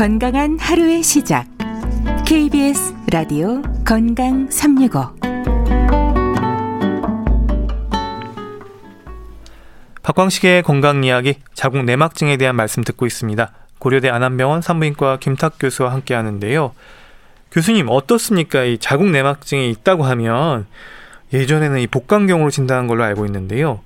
건강한 0.00 0.58
하루의 0.58 1.02
시작. 1.02 1.44
KBS 2.26 2.94
라디오 3.12 3.60
건강 3.86 4.48
365. 4.48 4.98
박광식의 10.02 10.62
건강 10.62 11.04
이야기 11.04 11.34
자궁 11.52 11.84
내막증에 11.84 12.38
대한 12.38 12.56
말씀 12.56 12.82
듣고 12.82 13.04
있습니다. 13.04 13.52
고려대 13.78 14.08
안암병원 14.08 14.62
산부인과 14.62 15.18
김탁 15.18 15.56
교수와 15.60 15.92
함께 15.92 16.14
하는데요. 16.14 16.72
교수님 17.52 17.88
어떻습니까? 17.90 18.64
이 18.64 18.78
자궁 18.78 19.12
내막증이 19.12 19.68
있다고 19.68 20.04
하면 20.04 20.64
예전에는 21.34 21.78
이 21.78 21.86
복강경으로 21.86 22.48
진단한 22.48 22.86
걸로 22.86 23.04
알고 23.04 23.26
있는데요. 23.26 23.80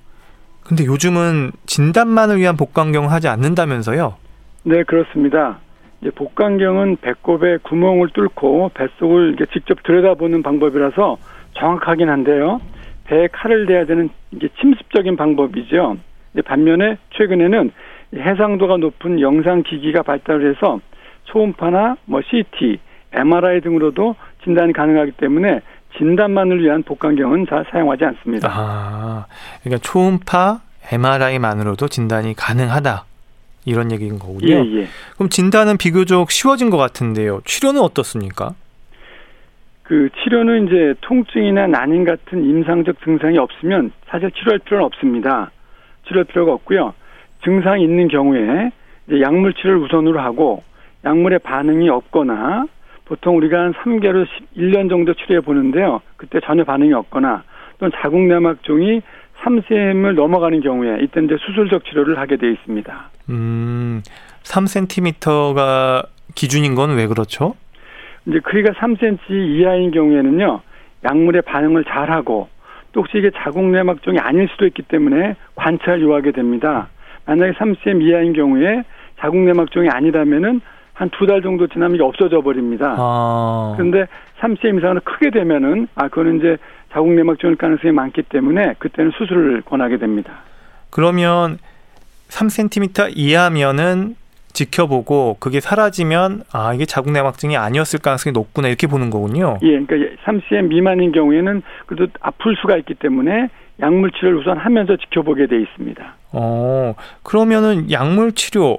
근데 0.62 0.84
요즘은 0.84 1.50
진단만을 1.66 2.38
위한 2.38 2.56
복강경을 2.56 3.10
하지 3.10 3.26
않는다면서요? 3.26 4.14
네, 4.62 4.84
그렇습니다. 4.84 5.58
이제 6.04 6.10
복강경은 6.10 6.98
배꼽에 7.00 7.56
구멍을 7.62 8.10
뚫고 8.10 8.72
뱃속을 8.74 9.32
이게 9.32 9.46
직접 9.46 9.82
들여다보는 9.82 10.42
방법이라서 10.42 11.16
정확하긴 11.54 12.10
한데요. 12.10 12.60
배에 13.04 13.28
칼을 13.32 13.64
대야 13.64 13.86
되는 13.86 14.10
이게 14.30 14.48
침습적인 14.60 15.16
방법이죠. 15.16 15.96
반면에 16.44 16.98
최근에는 17.16 17.72
해상도가 18.16 18.76
높은 18.76 19.18
영상 19.20 19.62
기기가 19.62 20.02
발달을 20.02 20.54
해서 20.54 20.78
초음파나 21.24 21.96
뭐 22.04 22.20
CT, 22.22 22.80
MRI 23.12 23.62
등으로도 23.62 24.14
진단이 24.42 24.74
가능하기 24.74 25.12
때문에 25.12 25.60
진단만을 25.96 26.62
위한 26.62 26.82
복강경은 26.82 27.46
잘 27.48 27.64
사용하지 27.70 28.04
않습니다. 28.04 28.48
아, 28.50 29.26
그러니까 29.62 29.80
초음파, 29.82 30.60
MRI만으로도 30.92 31.88
진단이 31.88 32.34
가능하다. 32.34 33.04
이런 33.64 33.90
얘기인 33.92 34.18
거군요. 34.18 34.54
예, 34.54 34.80
예. 34.80 34.86
그럼 35.14 35.28
진단은 35.28 35.76
비교적 35.76 36.30
쉬워진 36.30 36.70
것 36.70 36.76
같은데요. 36.76 37.40
치료는 37.44 37.80
어떻습니까? 37.80 38.54
그 39.82 40.08
치료는 40.22 40.66
이제 40.66 40.94
통증이나 41.02 41.66
난임 41.66 42.04
같은 42.04 42.42
임상적 42.44 43.02
증상이 43.04 43.38
없으면 43.38 43.92
사실 44.06 44.30
치료할 44.30 44.58
필요는 44.60 44.84
없습니다. 44.86 45.50
치료할 46.06 46.24
필요가 46.24 46.52
없고요. 46.54 46.94
증상이 47.44 47.84
있는 47.84 48.08
경우에 48.08 48.70
이제 49.06 49.20
약물 49.20 49.52
치료를 49.54 49.78
우선으로 49.82 50.20
하고 50.20 50.62
약물의 51.04 51.40
반응이 51.40 51.90
없거나 51.90 52.66
보통 53.04 53.36
우리가 53.36 53.58
한 53.58 53.74
3개월, 53.74 54.26
1년 54.56 54.88
정도 54.88 55.12
치료해 55.12 55.40
보는데요. 55.40 56.00
그때 56.16 56.40
전혀 56.42 56.64
반응이 56.64 56.94
없거나 56.94 57.42
또는 57.78 57.92
자궁내막종이 58.00 59.02
3cm을 59.44 60.14
넘어가는 60.14 60.60
경우에 60.60 60.98
이때 61.02 61.20
이제 61.22 61.36
수술적 61.38 61.84
치료를 61.84 62.18
하게 62.18 62.36
되어 62.36 62.50
있습니다. 62.50 63.10
음, 63.30 64.02
3cm가 64.42 66.06
기준인 66.34 66.74
건 66.74 66.90
왜 66.96 67.06
그렇죠? 67.06 67.54
이제 68.26 68.40
크기가 68.40 68.70
3cm 68.72 69.30
이하인 69.30 69.90
경우에는요, 69.90 70.60
약물의 71.04 71.42
반응을 71.42 71.84
잘하고 71.84 72.48
또 72.92 73.00
혹시 73.00 73.18
이게 73.18 73.30
자궁내막종이 73.36 74.18
아닐 74.18 74.48
수도 74.48 74.66
있기 74.66 74.82
때문에 74.82 75.36
관찰 75.54 76.00
요하게 76.00 76.32
됩니다. 76.32 76.88
만약에 77.26 77.52
3cm 77.52 78.02
이하인 78.02 78.32
경우에 78.32 78.82
자궁내막종이 79.20 79.88
아니라면은 79.90 80.60
한 80.94 81.10
두 81.10 81.26
달 81.26 81.42
정도 81.42 81.66
지나면 81.66 81.96
이게 81.96 82.04
없어져 82.04 82.40
버립니다. 82.40 82.94
아. 82.96 83.74
그런데 83.76 84.06
3cm 84.40 84.78
이상으로 84.78 85.00
크게 85.04 85.30
되면은 85.30 85.88
아 85.96 86.06
그거는 86.08 86.38
이제 86.38 86.56
자궁내막종일 86.94 87.56
가능성이 87.56 87.92
많기 87.92 88.22
때문에 88.22 88.74
그때는 88.78 89.10
수술을 89.18 89.62
권하게 89.62 89.98
됩니다. 89.98 90.32
그러면 90.90 91.58
3cm 92.28 93.12
이하면은 93.16 94.16
지켜보고 94.52 95.36
그게 95.40 95.58
사라지면 95.58 96.44
아 96.52 96.72
이게 96.72 96.86
자궁내막증이 96.86 97.56
아니었을 97.56 97.98
가능성이 98.00 98.32
높구나 98.32 98.68
이렇게 98.68 98.86
보는 98.86 99.10
거군요. 99.10 99.58
예, 99.62 99.80
그러니까 99.80 100.14
3cm 100.24 100.68
미만인 100.68 101.10
경우에는 101.10 101.62
그래도 101.86 102.12
아플 102.20 102.54
수가 102.60 102.76
있기 102.78 102.94
때문에 102.94 103.48
약물 103.80 104.12
치료를 104.12 104.38
우선 104.38 104.56
하면서 104.56 104.96
지켜보게 104.96 105.48
돼 105.48 105.60
있습니다. 105.60 106.14
어 106.32 106.94
그러면은 107.24 107.90
약물 107.90 108.32
치료 108.32 108.78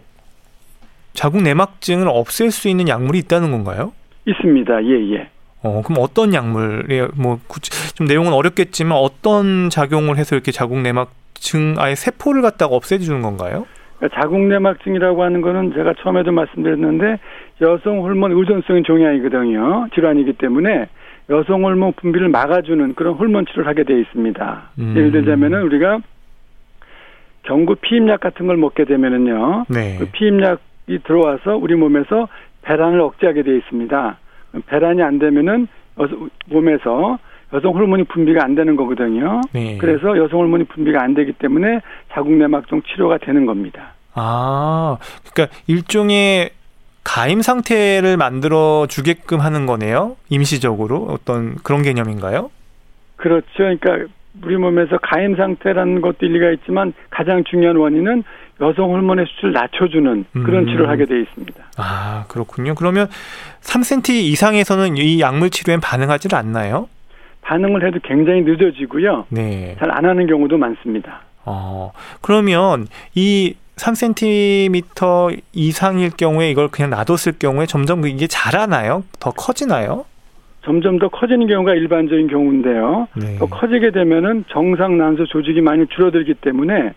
자궁내막증을 1.14 2.08
없앨 2.08 2.52
수 2.52 2.70
있는 2.70 2.88
약물이 2.88 3.20
있다는 3.20 3.52
건가요? 3.52 3.92
있습니다. 4.26 4.84
예, 4.86 5.14
예. 5.14 5.30
어 5.66 5.82
그럼 5.84 5.98
어떤 6.00 6.34
약물이 6.34 7.08
뭐좀 7.18 8.08
내용은 8.08 8.34
어렵겠지만 8.34 8.96
어떤 8.96 9.72
작용을 9.72 10.18
해서 10.18 10.36
이렇게 10.36 10.52
자궁내막증 10.52 11.76
아예 11.80 11.96
세포를 11.96 12.44
갖다가 12.44 12.76
없애주는 12.76 13.20
건가요? 13.24 13.66
그러니까 13.98 14.22
자궁내막증이라고 14.22 15.24
하는 15.24 15.42
거는 15.42 15.74
제가 15.74 15.96
처음에도 16.04 16.32
말씀드렸는데 16.32 17.18
여성 17.62 18.04
호르몬 18.04 18.32
의존성인 18.34 18.84
종양이거든요. 18.84 19.88
질환이기 19.96 20.34
때문에 20.34 20.88
여성 21.32 21.64
호르몬 21.64 21.94
분비를 21.94 22.30
막아주는 22.30 22.94
그런 22.94 23.16
호르몬 23.16 23.48
치료를 23.48 23.68
하게 23.68 23.84
되어 23.84 23.98
있습니다. 23.98 24.70
음. 24.78 24.94
예를 24.96 25.12
들자면은 25.12 25.64
우리가 25.64 26.00
경구 27.42 27.76
피임약 27.76 28.20
같은 28.20 28.46
걸 28.46 28.58
먹게 28.58 28.86
되면은요. 28.86 29.66
네. 29.70 29.96
그 29.98 30.06
피임약이 30.12 31.00
들어와서 31.06 31.56
우리 31.56 31.76
몸에서 31.76 32.28
배란을 32.62 33.00
억제하게 33.02 33.42
되어 33.42 33.56
있습니다. 33.56 34.18
배란이 34.68 35.02
안 35.02 35.20
되면은 35.20 35.68
몸에서 36.48 37.20
여성 37.54 37.74
호르몬이 37.74 38.04
분비가 38.04 38.44
안 38.44 38.56
되는 38.56 38.76
거거든요. 38.76 39.42
네. 39.54 39.78
그래서 39.78 40.18
여성 40.18 40.40
호르몬이 40.40 40.64
분비가 40.66 41.02
안 41.02 41.14
되기 41.14 41.32
때문에 41.34 41.80
자궁내막종 42.12 42.82
치료가 42.84 43.18
되는 43.18 43.46
겁니다. 43.46 43.94
아, 44.14 44.98
그러니까 45.32 45.56
일종의 45.68 46.50
가임 47.04 47.42
상태를 47.42 48.18
만들어 48.18 48.88
주게끔 48.90 49.40
하는 49.40 49.66
거네요. 49.66 50.18
임시적으로 50.30 51.08
어떤 51.10 51.56
그런 51.64 51.84
개념인가요? 51.84 52.50
그렇죠. 53.18 53.48
그러니까 53.56 53.98
우리 54.44 54.58
몸에서 54.58 54.98
가임 54.98 55.36
상태라는 55.36 56.02
것도 56.02 56.26
일리가 56.26 56.52
있지만 56.52 56.94
가장 57.10 57.44
중요한 57.44 57.78
원인은 57.78 58.24
여성 58.62 58.92
호르몬의 58.92 59.26
수치를 59.28 59.52
낮춰주는 59.54 60.26
그런 60.32 60.64
음. 60.64 60.66
치료를 60.68 60.90
하게 60.90 61.06
되어 61.06 61.18
있습니다. 61.20 61.64
아, 61.78 62.26
그렇군요. 62.30 62.74
그러면 62.76 63.08
3cm 63.62 64.12
이상에서는 64.14 64.96
이 64.98 65.20
약물 65.20 65.50
치료엔 65.50 65.82
반응하지 65.82 66.34
않나요? 66.34 66.88
반응을 67.42 67.86
해도 67.86 68.00
굉장히 68.04 68.42
늦어지고요. 68.42 69.26
네. 69.30 69.76
잘 69.78 69.92
안 69.92 70.06
하는 70.06 70.26
경우도 70.26 70.58
많습니다. 70.58 71.22
어, 71.46 71.92
그러면 72.22 72.88
이 73.14 73.56
3cm 73.76 75.42
이상일 75.54 76.12
경우에 76.12 76.50
이걸 76.50 76.70
그냥 76.70 76.92
놔뒀을 76.92 77.34
경우에 77.40 77.66
점점 77.66 78.06
이게 78.08 78.26
자라나요? 78.28 79.04
더 79.20 79.32
커지나요? 79.32 80.06
점점 80.64 80.98
더 80.98 81.10
커지는 81.10 81.46
경우가 81.48 81.74
일반적인 81.76 82.28
경우인데요. 82.28 83.08
네. 83.16 83.38
더 83.38 83.46
커지게 83.46 83.92
되면은 83.92 84.46
정상 84.50 84.98
난소 84.98 85.26
조직이 85.28 85.62
많이 85.62 85.86
줄어들기 85.88 86.34
때문에 86.36 86.94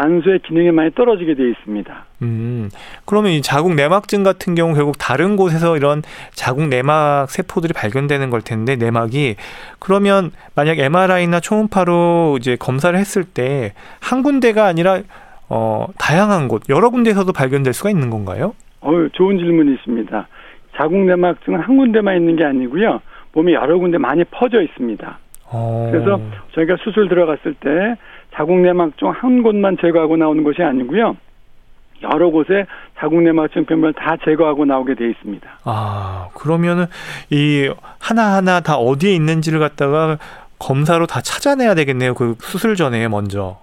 난소의 0.00 0.40
기능이 0.40 0.70
많이 0.72 0.90
떨어지게 0.94 1.34
되어 1.34 1.46
있습니다. 1.46 2.04
음, 2.20 2.68
그러면 3.06 3.32
이 3.32 3.40
자궁 3.40 3.76
내막증 3.76 4.24
같은 4.24 4.54
경우 4.54 4.74
결국 4.74 4.96
다른 4.98 5.36
곳에서 5.36 5.74
이런 5.76 6.02
자궁 6.32 6.68
내막 6.68 7.30
세포들이 7.30 7.72
발견되는 7.72 8.28
걸 8.28 8.42
텐데 8.42 8.76
내막이 8.76 9.36
그러면 9.78 10.32
만약 10.54 10.78
MRI나 10.78 11.40
초음파로 11.40 12.36
이제 12.38 12.56
검사를 12.56 12.96
했을 12.98 13.24
때 13.24 13.72
한 14.00 14.22
군데가 14.22 14.66
아니라 14.66 15.00
어 15.48 15.86
다양한 15.98 16.48
곳 16.48 16.62
여러 16.68 16.90
군데에서도 16.90 17.32
발견될 17.32 17.72
수가 17.72 17.88
있는 17.90 18.10
건가요? 18.10 18.54
어, 18.82 18.90
좋은 19.12 19.38
질문이 19.38 19.74
있습니다. 19.76 20.28
자궁 20.76 21.06
내막증은 21.06 21.60
한 21.60 21.76
군데만 21.78 22.16
있는 22.16 22.36
게 22.36 22.44
아니고요. 22.44 23.00
몸이 23.32 23.54
여러 23.54 23.78
군데 23.78 23.96
많이 23.98 24.24
퍼져 24.24 24.60
있습니다. 24.60 25.18
어. 25.50 25.88
그래서 25.90 26.20
저희가 26.54 26.76
수술 26.84 27.08
들어갔을 27.08 27.54
때 27.54 27.70
자궁 28.36 28.62
내막증 28.62 29.08
한 29.08 29.42
곳만 29.42 29.78
제거하고 29.80 30.16
나오는 30.16 30.44
것이 30.44 30.62
아니고요. 30.62 31.16
여러 32.02 32.28
곳에 32.28 32.66
자궁 32.98 33.24
내막증 33.24 33.64
병변을 33.64 33.94
다 33.94 34.16
제거하고 34.22 34.66
나오게 34.66 34.94
돼 34.94 35.08
있습니다. 35.10 35.48
아, 35.64 36.28
그러면은 36.34 36.84
이 37.30 37.70
하나하나 37.98 38.60
다 38.60 38.76
어디에 38.76 39.14
있는지를 39.14 39.58
갖다가 39.58 40.18
검사로 40.58 41.06
다 41.06 41.20
찾아내야 41.22 41.74
되겠네요. 41.74 42.14
그 42.14 42.34
수술 42.40 42.76
전에 42.76 43.08
먼저. 43.08 43.58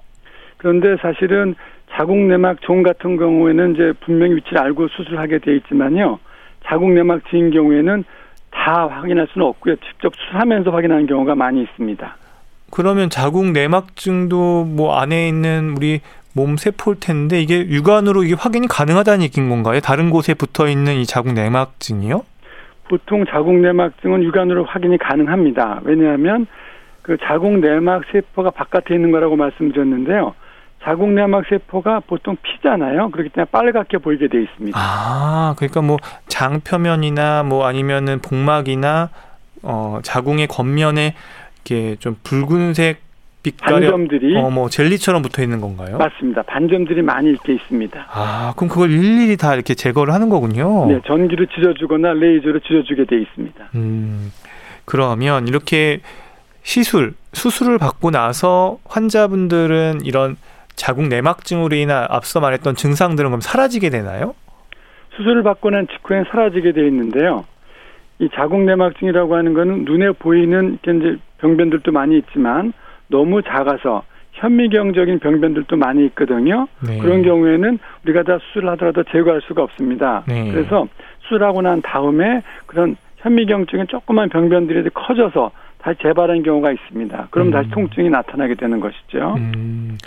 그런데 0.57 0.95
사실은 1.01 1.55
자궁 1.91 2.27
내막 2.27 2.61
종 2.61 2.81
같은 2.81 3.17
경우에는 3.17 3.75
이제 3.75 3.93
분명히 4.03 4.35
위치를 4.35 4.57
알고 4.59 4.87
수술하게 4.87 5.39
돼 5.39 5.55
있지만요. 5.57 6.17
자궁 6.65 6.95
내막증인 6.95 7.51
경우에는 7.51 8.03
다 8.49 8.87
확인할 8.87 9.27
수는 9.33 9.45
없고요. 9.45 9.75
직접 9.75 10.13
수술하면서 10.15 10.71
확인하는 10.71 11.05
경우가 11.05 11.35
많이 11.35 11.61
있습니다. 11.61 12.15
그러면 12.73 13.11
자궁 13.11 13.53
내막증도 13.53 14.65
뭐 14.65 14.95
안에 14.97 15.27
있는 15.27 15.75
우리 15.77 16.01
몸 16.33 16.57
세포일 16.57 16.99
텐데 16.99 17.39
이게 17.39 17.59
육안으로 17.67 18.23
이게 18.23 18.33
확인이 18.33 18.67
가능하다는 18.67 19.21
얘기인 19.21 19.47
건가요? 19.47 19.79
다른 19.79 20.09
곳에 20.09 20.33
붙어 20.33 20.67
있는 20.67 20.95
이 20.95 21.05
자궁 21.05 21.35
내막증이요? 21.35 22.23
보통 22.89 23.25
자궁 23.29 23.61
내막증은 23.61 24.23
육안으로 24.23 24.65
확인이 24.65 24.97
가능합니다. 24.97 25.81
왜냐하면 25.83 26.47
그 27.03 27.15
자궁 27.21 27.61
내막 27.61 28.05
세포가 28.11 28.49
바깥에 28.49 28.95
있는 28.95 29.11
거라고 29.11 29.35
말씀드렸는데요. 29.35 30.33
자궁 30.81 31.13
내막 31.13 31.43
세포가 31.49 31.99
보통 32.07 32.35
피잖아요. 32.41 33.11
그렇기 33.11 33.29
때문에 33.29 33.51
빨갛게 33.51 33.99
보이게 33.99 34.27
돼 34.27 34.41
있습니다. 34.41 34.75
아, 34.81 35.53
그러니까 35.57 35.81
뭐 35.83 35.97
장표면이나 36.27 37.43
뭐 37.43 37.67
아니면은 37.67 38.17
복막이나 38.19 39.11
어 39.61 39.99
자궁의 40.01 40.47
겉면에 40.47 41.13
이렇게 41.65 41.95
좀 41.99 42.15
붉은색 42.23 43.01
빛깔의 43.43 43.89
반점들이 43.91 44.37
어 44.37 44.49
뭐 44.49 44.69
젤리처럼 44.69 45.21
붙어 45.21 45.41
있는 45.43 45.59
건가요? 45.59 45.97
맞습니다. 45.97 46.43
반점들이 46.43 47.01
많이 47.01 47.29
이렇게 47.29 47.53
있습니다. 47.53 48.05
아, 48.09 48.53
그럼 48.55 48.69
그걸 48.69 48.91
일일이 48.91 49.35
다 49.35 49.53
이렇게 49.53 49.73
제거를 49.73 50.13
하는 50.13 50.29
거군요. 50.29 50.85
네, 50.87 51.01
전기로 51.05 51.45
찢어주거나 51.47 52.13
레이저로 52.13 52.59
찢어주게 52.59 53.05
돼 53.05 53.21
있습니다. 53.21 53.65
음, 53.75 54.31
그러면 54.85 55.47
이렇게 55.49 55.99
시술, 56.61 57.13
수술을 57.33 57.77
받고 57.79 58.11
나서 58.11 58.77
환자분들은 58.85 60.01
이런 60.05 60.37
자궁 60.75 61.09
내막증으로 61.09 61.75
인한 61.75 62.05
앞서 62.09 62.39
말했던 62.39 62.75
증상들은 62.75 63.29
그럼 63.29 63.41
사라지게 63.41 63.89
되나요? 63.89 64.35
수술을 65.17 65.43
받고 65.43 65.69
난 65.69 65.85
직후엔 65.87 66.25
사라지게 66.31 66.71
돼 66.71 66.87
있는데요. 66.87 67.43
이 68.19 68.29
자궁 68.33 68.65
내막증이라고 68.65 69.35
하는 69.35 69.53
거는 69.53 69.83
눈에 69.83 70.11
보이는 70.11 70.77
이제 70.81 71.17
병변들도 71.43 71.91
많이 71.91 72.17
있지만 72.17 72.73
너무 73.07 73.41
작아서 73.41 74.03
현미경적인 74.31 75.19
병변들도 75.19 75.75
많이 75.75 76.05
있거든요. 76.07 76.67
네. 76.85 76.97
그런 76.97 77.21
경우에는 77.21 77.77
우리가 78.03 78.23
다 78.23 78.39
수술을 78.39 78.69
하더라도 78.69 79.03
제거할 79.03 79.41
수가 79.41 79.61
없습니다. 79.63 80.23
네. 80.27 80.49
그래서 80.51 80.87
수술하고 81.21 81.61
난 81.61 81.81
다음에 81.81 82.41
그런 82.65 82.95
현미경적인 83.17 83.87
조그만 83.87 84.29
병변들이 84.29 84.89
커져서 84.93 85.51
다시 85.83 85.99
재발하는 86.01 86.43
경우가 86.43 86.71
있습니다. 86.71 87.27
그럼 87.29 87.47
음. 87.47 87.51
다시 87.51 87.69
통증이 87.71 88.09
나타나게 88.09 88.55
되는 88.55 88.79
것이죠. 88.79 89.35
음, 89.35 89.97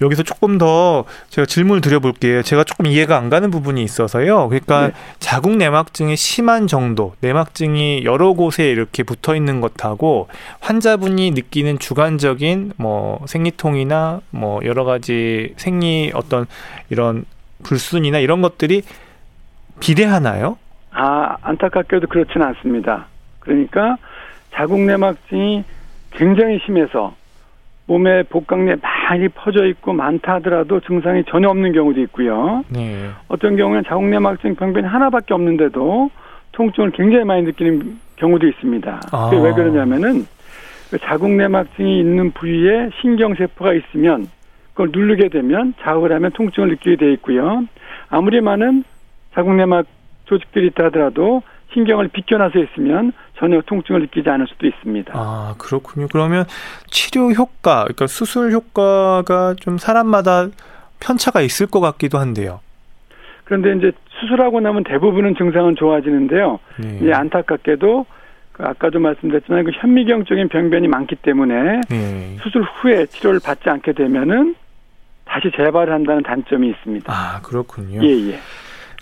여기서 0.00 0.22
조금 0.22 0.56
더 0.56 1.04
제가 1.28 1.44
질문을 1.44 1.82
드려볼게요. 1.82 2.40
제가 2.40 2.64
조금 2.64 2.86
이해가 2.86 3.18
안 3.18 3.28
가는 3.28 3.50
부분이 3.50 3.82
있어서요. 3.82 4.48
그러니까 4.48 4.88
네. 4.88 4.92
자궁 5.18 5.58
내막증이 5.58 6.16
심한 6.16 6.66
정도, 6.66 7.14
내막증이 7.20 8.04
여러 8.04 8.32
곳에 8.32 8.70
이렇게 8.70 9.02
붙어 9.02 9.36
있는 9.36 9.60
것하고 9.60 10.28
환자분이 10.60 11.32
느끼는 11.32 11.78
주관적인 11.78 12.72
뭐 12.78 13.20
생리통이나 13.26 14.22
뭐 14.30 14.60
여러 14.64 14.84
가지 14.84 15.52
생리 15.58 16.10
어떤 16.14 16.46
이런 16.88 17.26
불순이나 17.64 18.18
이런 18.18 18.40
것들이 18.40 18.80
비례하나요? 19.78 20.56
아, 20.90 21.36
안타깝게도 21.42 22.06
그렇지는 22.06 22.46
않습니다. 22.46 23.08
그러니까 23.40 23.98
자궁 24.54 24.86
내막증이 24.86 25.64
굉장히 26.10 26.60
심해서 26.64 27.14
몸에 27.86 28.22
복강내에 28.24 28.76
많이 28.82 29.28
퍼져 29.28 29.66
있고 29.66 29.92
많다 29.92 30.34
하더라도 30.34 30.80
증상이 30.80 31.24
전혀 31.24 31.48
없는 31.48 31.72
경우도 31.72 32.00
있고요. 32.02 32.64
네. 32.68 33.08
어떤 33.28 33.56
경우는 33.56 33.82
자궁 33.86 34.10
내막증 34.10 34.54
병변이 34.54 34.86
하나밖에 34.86 35.34
없는데도 35.34 36.10
통증을 36.52 36.90
굉장히 36.92 37.24
많이 37.24 37.42
느끼는 37.42 37.98
경우도 38.16 38.46
있습니다. 38.46 39.00
아. 39.12 39.30
그게 39.30 39.42
왜 39.42 39.52
그러냐면은 39.52 40.26
그 40.90 40.98
자궁 40.98 41.36
내막증이 41.36 42.00
있는 42.00 42.30
부위에 42.32 42.90
신경세포가 43.00 43.72
있으면 43.74 44.28
그걸 44.72 44.90
누르게 44.92 45.28
되면 45.28 45.74
자극을 45.80 46.12
하면 46.12 46.30
통증을 46.32 46.68
느끼게 46.68 46.96
돼 46.96 47.12
있고요. 47.14 47.64
아무리 48.08 48.40
많은 48.40 48.84
자궁 49.34 49.56
내막 49.56 49.86
조직들이 50.26 50.68
있다 50.68 50.84
하더라도 50.84 51.42
신경을 51.72 52.08
비껴놔서 52.08 52.58
있으면 52.58 53.12
전혀 53.38 53.60
통증을 53.62 54.02
느끼지 54.02 54.28
않을 54.28 54.46
수도 54.48 54.66
있습니다. 54.66 55.12
아, 55.16 55.54
그렇군요. 55.58 56.06
그러면 56.10 56.44
치료 56.88 57.30
효과, 57.32 57.82
그러니까 57.82 58.06
수술 58.06 58.52
효과가 58.52 59.54
좀 59.58 59.78
사람마다 59.78 60.48
편차가 61.00 61.40
있을 61.40 61.66
것 61.66 61.80
같기도 61.80 62.18
한데요. 62.18 62.60
그런데 63.44 63.74
이제 63.76 63.92
수술하고 64.20 64.60
나면 64.60 64.84
대부분은 64.84 65.34
증상은 65.36 65.74
좋아지는데요. 65.76 66.60
네. 66.78 66.98
이제 67.02 67.12
안타깝게도 67.12 68.06
그 68.52 68.62
아까도 68.64 69.00
말씀드렸지만 69.00 69.64
그 69.64 69.72
현미경적인 69.72 70.48
병변이 70.48 70.86
많기 70.88 71.16
때문에 71.16 71.80
네. 71.88 72.36
수술 72.42 72.62
후에 72.62 73.06
치료를 73.06 73.40
받지 73.44 73.68
않게 73.68 73.92
되면은 73.92 74.54
다시 75.24 75.50
재발을 75.56 75.92
한다는 75.92 76.22
단점이 76.22 76.68
있습니다. 76.68 77.12
아, 77.12 77.40
그렇군요. 77.42 78.04
예, 78.04 78.32
예. 78.32 78.38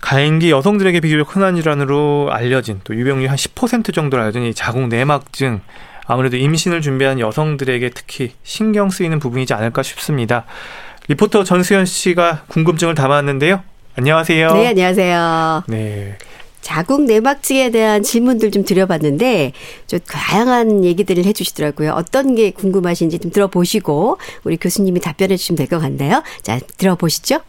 가임기 0.01 0.51
여성들에게 0.51 0.99
비교적 0.99 1.35
흔한 1.35 1.55
질환으로 1.55 2.29
알려진 2.31 2.81
또 2.83 2.95
유병률 2.95 3.29
한 3.29 3.37
10% 3.37 3.93
정도로 3.93 4.21
알려진 4.23 4.43
이 4.43 4.53
자궁 4.53 4.89
내막증 4.89 5.61
아무래도 6.05 6.37
임신을 6.37 6.81
준비한 6.81 7.19
여성들에게 7.19 7.91
특히 7.93 8.31
신경 8.43 8.89
쓰이는 8.89 9.19
부분이지 9.19 9.53
않을까 9.53 9.83
싶습니다. 9.83 10.45
리포터 11.07 11.43
전수현 11.43 11.85
씨가 11.85 12.43
궁금증을 12.47 12.95
담았는데요. 12.95 13.61
안녕하세요. 13.97 14.53
네, 14.53 14.67
안녕하세요. 14.67 15.63
네. 15.67 16.17
자궁 16.61 17.05
내막증에 17.05 17.71
대한 17.71 18.03
질문들 18.03 18.51
좀 18.51 18.63
드려봤는데 18.63 19.51
좀 19.87 19.99
다양한 20.07 20.83
얘기들을 20.85 21.25
해주시더라고요. 21.25 21.93
어떤 21.93 22.35
게 22.35 22.51
궁금하신지 22.51 23.19
좀 23.19 23.31
들어보시고 23.31 24.17
우리 24.43 24.57
교수님이 24.57 24.99
답변해 24.99 25.37
주시면 25.37 25.57
될 25.57 25.67
것 25.67 25.79
같나요? 25.79 26.21
자, 26.43 26.59
들어보시죠. 26.77 27.39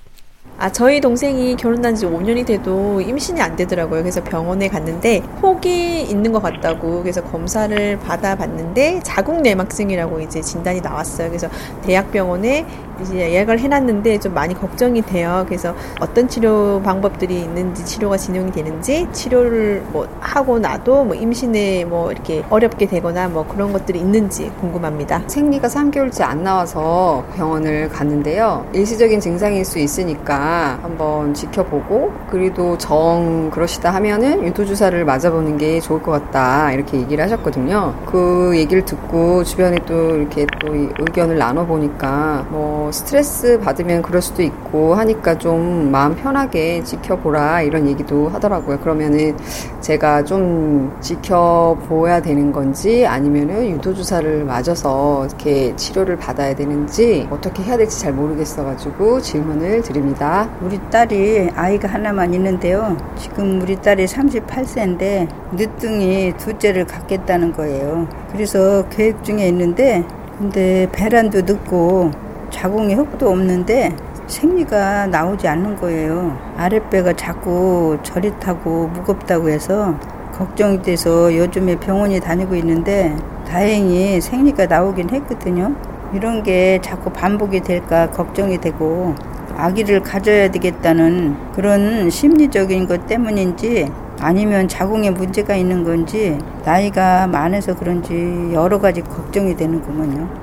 아, 0.58 0.70
저희 0.70 1.00
동생이 1.00 1.56
결혼한 1.56 1.96
지 1.96 2.06
5년이 2.06 2.46
돼도 2.46 3.00
임신이 3.00 3.40
안 3.40 3.56
되더라고요. 3.56 4.02
그래서 4.02 4.22
병원에 4.22 4.68
갔는데 4.68 5.20
혹이 5.42 6.02
있는 6.02 6.30
것 6.30 6.40
같다고 6.40 7.02
그래서 7.02 7.22
검사를 7.22 7.98
받아봤는데 7.98 9.00
자궁 9.02 9.42
내막증이라고 9.42 10.20
이제 10.20 10.40
진단이 10.40 10.80
나왔어요. 10.80 11.28
그래서 11.28 11.48
대학병원에 11.82 12.66
이제 13.02 13.32
예약을 13.32 13.58
해놨는데 13.58 14.20
좀 14.20 14.34
많이 14.34 14.54
걱정이 14.54 15.02
돼요. 15.02 15.44
그래서 15.46 15.74
어떤 16.00 16.28
치료 16.28 16.80
방법들이 16.82 17.40
있는지 17.40 17.84
치료가 17.84 18.16
진행이 18.16 18.52
되는지 18.52 19.08
치료를 19.12 19.82
뭐 19.92 20.06
하고 20.20 20.58
나도 20.58 21.04
뭐 21.04 21.14
임신에 21.14 21.84
뭐 21.84 22.10
이렇게 22.12 22.44
어렵게 22.48 22.86
되거나 22.86 23.28
뭐 23.28 23.46
그런 23.46 23.72
것들이 23.72 23.98
있는지 23.98 24.50
궁금합니다. 24.60 25.22
생리가 25.26 25.68
3개월째 25.68 26.22
안 26.22 26.42
나와서 26.42 27.24
병원을 27.36 27.88
갔는데요. 27.88 28.66
일시적인 28.72 29.20
증상일 29.20 29.64
수 29.64 29.78
있으니까 29.78 30.78
한번 30.82 31.34
지켜보고 31.34 32.12
그래도 32.30 32.78
정 32.78 33.50
그러시다 33.50 33.92
하면은 33.94 34.44
유토주사를 34.46 35.04
맞아보는 35.04 35.58
게 35.58 35.80
좋을 35.80 36.02
것 36.02 36.12
같다 36.12 36.72
이렇게 36.72 36.98
얘기를 36.98 37.24
하셨거든요. 37.24 37.94
그 38.06 38.52
얘기를 38.54 38.84
듣고 38.84 39.44
주변에 39.44 39.78
또 39.86 40.16
이렇게 40.16 40.46
또 40.60 40.74
의견을 40.74 41.38
나눠보니까 41.38 42.46
뭐 42.50 42.91
스트레스 42.92 43.58
받으면 43.58 44.02
그럴 44.02 44.22
수도 44.22 44.42
있고 44.42 44.94
하니까 44.94 45.38
좀 45.38 45.90
마음 45.90 46.14
편하게 46.14 46.82
지켜보라 46.84 47.62
이런 47.62 47.88
얘기도 47.88 48.28
하더라고요. 48.28 48.78
그러면은 48.80 49.36
제가 49.80 50.24
좀 50.24 50.96
지켜보아야 51.00 52.22
되는 52.22 52.52
건지 52.52 53.06
아니면은 53.06 53.70
유도주사를 53.70 54.44
맞아서 54.44 55.26
이렇게 55.26 55.74
치료를 55.76 56.16
받아야 56.16 56.54
되는지 56.54 57.26
어떻게 57.30 57.62
해야 57.62 57.76
될지 57.76 58.00
잘 58.00 58.12
모르겠어가지고 58.12 59.20
질문을 59.20 59.82
드립니다. 59.82 60.48
우리 60.60 60.78
딸이 60.90 61.50
아이가 61.54 61.88
하나만 61.88 62.34
있는데요. 62.34 62.96
지금 63.16 63.60
우리 63.60 63.76
딸이 63.76 64.04
38세인데 64.06 65.28
늦둥이 65.52 66.34
둘째를 66.36 66.86
갖겠다는 66.86 67.52
거예요. 67.52 68.06
그래서 68.30 68.86
계획 68.88 69.24
중에 69.24 69.48
있는데 69.48 70.04
근데 70.38 70.88
배란도 70.92 71.42
늦고 71.42 72.10
자궁에 72.52 72.94
흙도 72.94 73.28
없는데 73.30 73.96
생리가 74.28 75.08
나오지 75.08 75.48
않는 75.48 75.76
거예요. 75.76 76.38
아랫배가 76.56 77.14
자꾸 77.14 77.98
저릿하고 78.04 78.86
무겁다고 78.88 79.48
해서 79.48 79.98
걱정이 80.32 80.80
돼서 80.82 81.36
요즘에 81.36 81.76
병원에 81.80 82.20
다니고 82.20 82.54
있는데 82.56 83.16
다행히 83.48 84.20
생리가 84.20 84.66
나오긴 84.66 85.10
했거든요. 85.10 85.74
이런 86.14 86.42
게 86.42 86.78
자꾸 86.82 87.10
반복이 87.10 87.60
될까 87.60 88.10
걱정이 88.10 88.58
되고 88.58 89.14
아기를 89.56 90.02
가져야 90.02 90.50
되겠다는 90.50 91.36
그런 91.54 92.10
심리적인 92.10 92.86
것 92.86 93.06
때문인지 93.06 93.90
아니면 94.20 94.68
자궁에 94.68 95.10
문제가 95.10 95.56
있는 95.56 95.84
건지 95.84 96.38
나이가 96.64 97.26
많아서 97.26 97.74
그런지 97.74 98.50
여러 98.52 98.78
가지 98.78 99.02
걱정이 99.02 99.56
되는구먼요. 99.56 100.41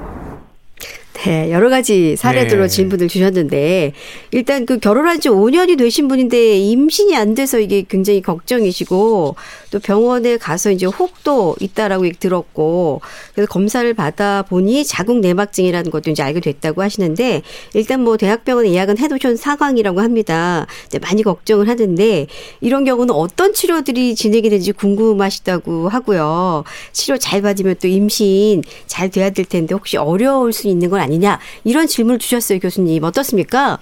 네, 1.25 1.51
여러 1.51 1.69
가지 1.69 2.15
사례들로 2.15 2.63
네. 2.63 2.67
질문을 2.69 3.09
주셨는데 3.09 3.91
일단 4.31 4.65
그 4.65 4.79
결혼한 4.79 5.19
지 5.19 5.27
5년이 5.27 5.77
되신 5.77 6.07
분인데 6.07 6.57
임신이 6.59 7.13
안 7.15 7.35
돼서 7.35 7.59
이게 7.59 7.83
굉장히 7.87 8.21
걱정이시고 8.21 9.35
또 9.71 9.79
병원에 9.79 10.37
가서 10.37 10.71
이제 10.71 10.85
혹도 10.85 11.57
있다라고 11.59 12.09
들었고 12.19 13.01
그래서 13.33 13.51
검사를 13.51 13.93
받아 13.93 14.43
보니 14.43 14.85
자궁 14.85 15.19
내막증이라는 15.19 15.91
것도 15.91 16.09
이제 16.11 16.23
알게 16.23 16.39
됐다고 16.39 16.81
하시는데 16.81 17.41
일단 17.73 18.01
뭐 18.01 18.15
대학병원에 18.15 18.71
예약은 18.71 18.97
해두신 18.97 19.35
상황이라고 19.35 19.99
합니다. 19.99 20.67
이제 20.87 20.99
많이 20.99 21.21
걱정을 21.23 21.67
하는데 21.67 22.27
이런 22.61 22.85
경우는 22.85 23.13
어떤 23.13 23.53
치료들이 23.53 24.15
진행이 24.15 24.43
되는지 24.43 24.71
궁금하시다고 24.71 25.89
하고요. 25.89 26.63
치료 26.93 27.17
잘 27.17 27.41
받으면 27.41 27.75
또 27.81 27.89
임신 27.89 28.63
잘 28.87 29.09
돼야 29.09 29.29
될 29.31 29.43
텐데 29.43 29.75
혹시 29.75 29.97
어려울 29.97 30.53
수 30.53 30.69
있는 30.69 30.89
건 30.89 31.01
아니 31.01 31.08
냐 31.17 31.39
이런 31.63 31.87
질문을 31.87 32.19
주셨어요 32.19 32.59
교수님 32.59 33.03
어떻습니까? 33.03 33.79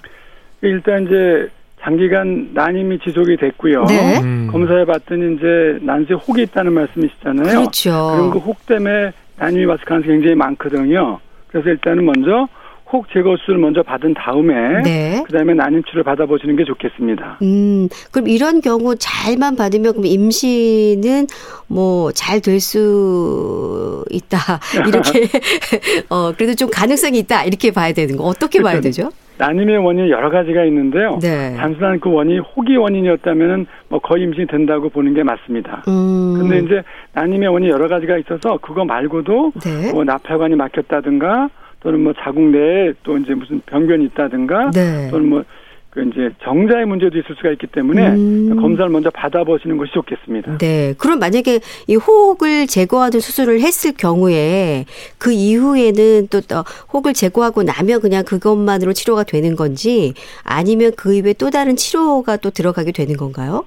일단 0.62 1.06
이제 1.06 1.48
장기간 1.80 2.50
난임이 2.54 2.98
지속이 3.00 3.36
됐고요. 3.36 3.84
네. 3.84 4.20
음. 4.20 4.48
검사해 4.50 4.84
봤더니 4.84 5.36
이제 5.36 5.78
난수에 5.82 6.16
혹이 6.16 6.42
있다는 6.42 6.72
말씀이시잖아요. 6.72 7.60
그렇죠. 7.60 7.90
그럼 7.90 8.30
그혹 8.30 8.66
때문에 8.66 9.12
난임이 9.36 9.64
왔을 9.66 9.84
가능성이 9.84 10.14
굉장히 10.14 10.34
많거든요. 10.34 11.20
그래서 11.46 11.70
일단은 11.70 12.04
먼저 12.04 12.48
혹 12.92 13.06
제거 13.12 13.36
수술을 13.36 13.58
먼저 13.58 13.82
받은 13.82 14.14
다음에 14.14 14.82
네. 14.82 15.22
그다음에 15.26 15.52
난임 15.54 15.82
치료를 15.84 16.04
받아보시는 16.04 16.56
게 16.56 16.64
좋겠습니다. 16.64 17.38
음, 17.42 17.88
그럼 18.10 18.28
이런 18.28 18.60
경우 18.62 18.94
잘만 18.96 19.56
받으면 19.56 19.92
그럼 19.92 20.06
임신은 20.06 21.26
뭐 21.68 22.10
잘 22.12 22.40
될 22.40 22.60
수 22.60 24.04
있다. 24.10 24.38
이렇게 24.88 25.28
어 26.08 26.32
그래도 26.32 26.54
좀 26.54 26.70
가능성이 26.70 27.18
있다. 27.18 27.44
이렇게 27.44 27.70
봐야 27.72 27.92
되는 27.92 28.16
거. 28.16 28.24
어떻게 28.24 28.62
봐야 28.62 28.80
그렇죠. 28.80 28.88
되죠? 28.88 29.10
난임의 29.38 29.78
원인이 29.78 30.10
여러 30.10 30.30
가지가 30.30 30.64
있는데요. 30.64 31.18
네. 31.22 31.54
단순한 31.56 32.00
그 32.00 32.10
원인이 32.10 32.40
혹이 32.40 32.76
원인이었다면은 32.76 33.66
뭐 33.88 34.00
거의 34.00 34.24
임신이 34.24 34.46
된다고 34.48 34.88
보는 34.88 35.14
게 35.14 35.22
맞습니다. 35.22 35.84
음. 35.86 36.34
근데 36.40 36.58
이제 36.58 36.82
난임의 37.12 37.48
원인이 37.48 37.70
여러 37.70 37.86
가지가 37.86 38.18
있어서 38.18 38.58
그거 38.60 38.84
말고도 38.84 39.52
네. 39.64 39.92
뭐 39.92 40.02
나팔관이 40.04 40.56
막혔다든가 40.56 41.50
또는 41.80 42.02
뭐 42.02 42.12
자궁 42.18 42.50
내에 42.50 42.92
또 43.02 43.16
이제 43.18 43.34
무슨 43.34 43.60
병변이 43.66 44.06
있다든가 44.06 44.70
네. 44.72 45.08
또는 45.10 45.28
뭐그 45.28 46.10
이제 46.10 46.30
정자의 46.42 46.86
문제도 46.86 47.16
있을 47.16 47.36
수가 47.36 47.50
있기 47.52 47.68
때문에 47.68 48.08
음. 48.08 48.56
검사를 48.60 48.90
먼저 48.90 49.10
받아보시는 49.10 49.76
것이 49.76 49.92
좋겠습니다. 49.92 50.58
네. 50.58 50.94
그럼 50.98 51.20
만약에 51.20 51.60
이 51.86 51.94
혹을 51.94 52.66
제거하는 52.66 53.20
수술을 53.20 53.60
했을 53.60 53.92
경우에 53.92 54.86
그 55.18 55.32
이후에는 55.32 56.28
또, 56.30 56.40
또 56.40 56.64
혹을 56.92 57.12
제거하고 57.12 57.62
나면 57.62 58.00
그냥 58.00 58.24
그것만으로 58.24 58.92
치료가 58.92 59.22
되는 59.22 59.54
건지 59.54 60.14
아니면 60.42 60.92
그 60.96 61.14
이후에 61.14 61.34
또 61.34 61.50
다른 61.50 61.76
치료가 61.76 62.36
또 62.38 62.50
들어가게 62.50 62.90
되는 62.90 63.16
건가요? 63.16 63.64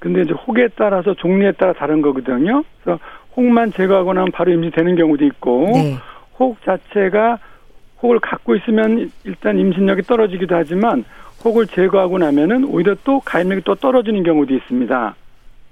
근데 0.00 0.22
이제 0.22 0.32
혹에 0.32 0.68
따라서 0.76 1.14
종류에 1.14 1.52
따라 1.52 1.72
다른 1.72 2.02
거거든요. 2.02 2.62
그래서 2.82 2.98
혹만 3.36 3.72
제거하고 3.72 4.12
나면 4.12 4.32
바로 4.32 4.52
임신되는 4.52 4.96
경우도 4.96 5.24
있고 5.24 5.70
네. 5.72 5.96
혹 6.38 6.62
자체가 6.64 7.38
혹을 8.02 8.20
갖고 8.20 8.54
있으면 8.56 9.10
일단 9.24 9.58
임신력이 9.58 10.02
떨어지기도 10.02 10.54
하지만 10.54 11.04
혹을 11.44 11.66
제거하고 11.66 12.18
나면은 12.18 12.64
오히려 12.64 12.94
또 13.04 13.20
가임력이 13.20 13.62
또 13.64 13.74
떨어지는 13.74 14.22
경우도 14.22 14.54
있습니다. 14.54 15.14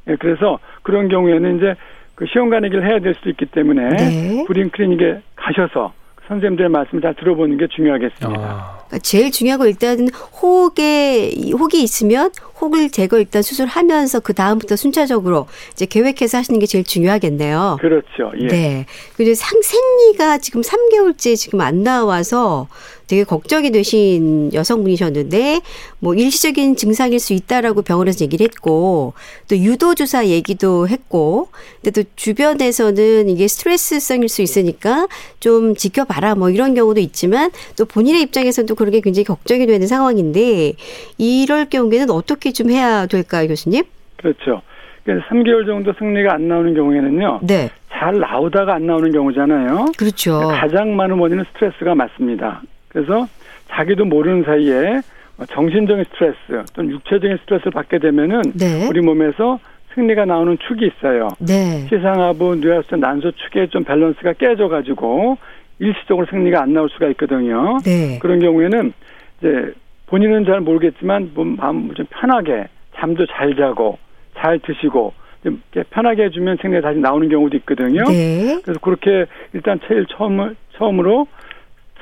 예, 0.09 0.17
그래서 0.17 0.59
그런 0.83 1.09
경우에는 1.09 1.57
이제 1.57 1.75
그 2.15 2.27
시험 2.27 2.51
가내기를 2.51 2.89
해야 2.89 2.99
될 2.99 3.15
수도 3.15 3.31
있기 3.31 3.47
때문에 3.47 3.89
네. 3.89 4.45
불임 4.47 4.71
클리닉에 4.71 5.23
가셔서 5.37 5.93
선생님들의 6.29 6.71
말씀을 6.71 7.03
잘 7.03 7.15
들어보는 7.17 7.59
게 7.59 7.67
중요하겠습니다. 7.75 8.41
아, 8.41 8.85
그러니까 8.87 8.99
제일 8.99 9.31
일단은 9.67 10.09
혹에 10.41 11.29
이 11.29 11.53
혹이 11.53 11.83
있으면 11.83 12.31
혹을 12.61 12.91
제거 12.91 13.19
일단 13.19 13.43
수술하면서 13.43 14.21
그 14.21 14.35
다음부터 14.35 14.77
순차적으로 14.77 15.47
이제 15.73 15.85
계획해서 15.85 16.39
하시는 16.39 16.61
게 16.61 16.67
제일 16.67 16.85
중요하겠네요. 16.85 17.79
그렇죠. 17.81 18.33
예. 18.39 18.47
네. 18.47 18.87
그리고 19.17 19.35
상 19.35 19.61
생리가 19.61 20.39
지금 20.39 20.61
3개월째 20.61 21.37
지금 21.37 21.61
안 21.61 21.83
나와서 21.83 22.69
되게 23.07 23.25
걱정이 23.25 23.71
되신 23.71 24.53
여성분이셨는데 24.55 25.61
뭐 25.99 26.15
일시적인 26.15 26.77
증상일 26.77 27.19
수 27.19 27.33
있다라고 27.33 27.83
병원에서 27.83 28.25
얘기를 28.25 28.45
했고 28.45 29.15
또 29.49 29.57
유도 29.57 29.95
주사 29.95 30.27
얘기도 30.27 30.89
했고 30.89 31.49
근데 31.83 32.03
또 32.03 32.09
주변에서는 32.17 33.29
이게 33.29 33.49
스트레스성일 33.49 34.29
수 34.29 34.43
있으니까 34.43 35.07
좀 35.41 35.75
지켜봐라 35.75 36.35
뭐 36.35 36.51
이런 36.51 36.75
경우도 36.75 37.01
있지만 37.01 37.51
또 37.77 37.85
본인의 37.85 38.23
입장에서도 38.23 38.75
그런 38.75 38.93
게 38.93 39.01
굉장히 39.01 39.25
걱정이 39.25 39.67
되는 39.67 39.87
상황인데 39.87 40.75
이럴 41.19 41.67
경우에는 41.67 42.11
어떻게 42.11 42.53
좀 42.53 42.71
해야 42.71 43.07
될까요, 43.07 43.49
교수님? 43.49 43.85
그렇죠. 44.17 44.63
그래서 45.05 45.25
3개월 45.29 45.67
정도 45.67 45.93
승리가 45.99 46.35
안 46.35 46.49
나오는 46.49 46.75
경우에는요. 46.75 47.41
네. 47.43 47.71
잘 47.93 48.19
나오다가 48.19 48.75
안 48.75 48.87
나오는 48.87 49.11
경우잖아요. 49.13 49.87
그렇죠. 49.99 50.39
가장 50.49 50.97
많은 50.97 51.19
원인은 51.19 51.45
스트레스가 51.53 51.95
맞습니다. 51.95 52.63
그래서 52.93 53.27
자기도 53.69 54.05
모르는 54.05 54.45
사이에 54.45 55.01
정신적인 55.49 56.05
스트레스 56.05 56.73
또는 56.75 56.91
육체적인 56.91 57.39
스트레스를 57.39 57.73
받게 57.73 57.99
되면은 57.99 58.43
네. 58.59 58.87
우리 58.89 59.01
몸에서 59.01 59.59
생리가 59.95 60.25
나오는 60.25 60.57
축이 60.69 60.87
있어요. 60.87 61.29
네. 61.39 61.87
시상하부, 61.89 62.57
뇌하수, 62.57 62.97
난소 62.97 63.33
축의 63.33 63.69
좀 63.69 63.85
밸런스가 63.85 64.35
깨져가지고 64.35 65.39
일시적으로 65.79 66.27
생리가 66.31 66.63
안 66.63 66.73
나올 66.73 66.89
수가 66.91 67.09
있거든요. 67.09 67.79
네. 67.85 68.19
그런 68.21 68.39
경우에는 68.39 68.93
이제 69.39 69.75
본인은 70.07 70.45
잘 70.45 70.61
모르겠지만 70.61 71.33
몸 71.35 71.57
마음 71.57 71.93
좀 71.95 72.07
편하게 72.11 72.69
잠도 72.95 73.27
잘 73.27 73.57
자고 73.57 73.99
잘 74.37 74.59
드시고 74.61 75.13
좀 75.43 75.61
이렇게 75.73 75.89
편하게 75.91 76.25
해주면 76.25 76.59
생리가 76.61 76.83
다시 76.83 77.01
나오는 77.01 77.29
경우도 77.29 77.57
있거든요. 77.59 78.05
네. 78.05 78.61
그래서 78.63 78.79
그렇게 78.81 79.27
일단 79.53 79.81
제일 79.89 80.07
처음 80.07 80.55
처음으로 80.77 81.27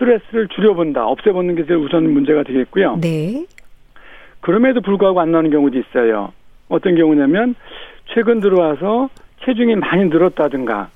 스트레스를 0.04 0.48
줄여본다, 0.48 1.06
없애보는 1.06 1.54
게 1.56 1.66
제일 1.66 1.78
우선 1.78 2.10
문제가 2.12 2.42
되겠고요. 2.42 2.96
네. 3.00 3.44
그럼에도 4.40 4.80
불구하고 4.80 5.20
안 5.20 5.30
나오는 5.30 5.50
경우도 5.50 5.78
있어요. 5.78 6.32
어떤 6.70 6.94
경우냐면 6.96 7.54
최근 8.14 8.40
들어와서 8.40 9.10
체중이 9.44 9.76
많이 9.76 10.06
늘었다든가 10.06 10.88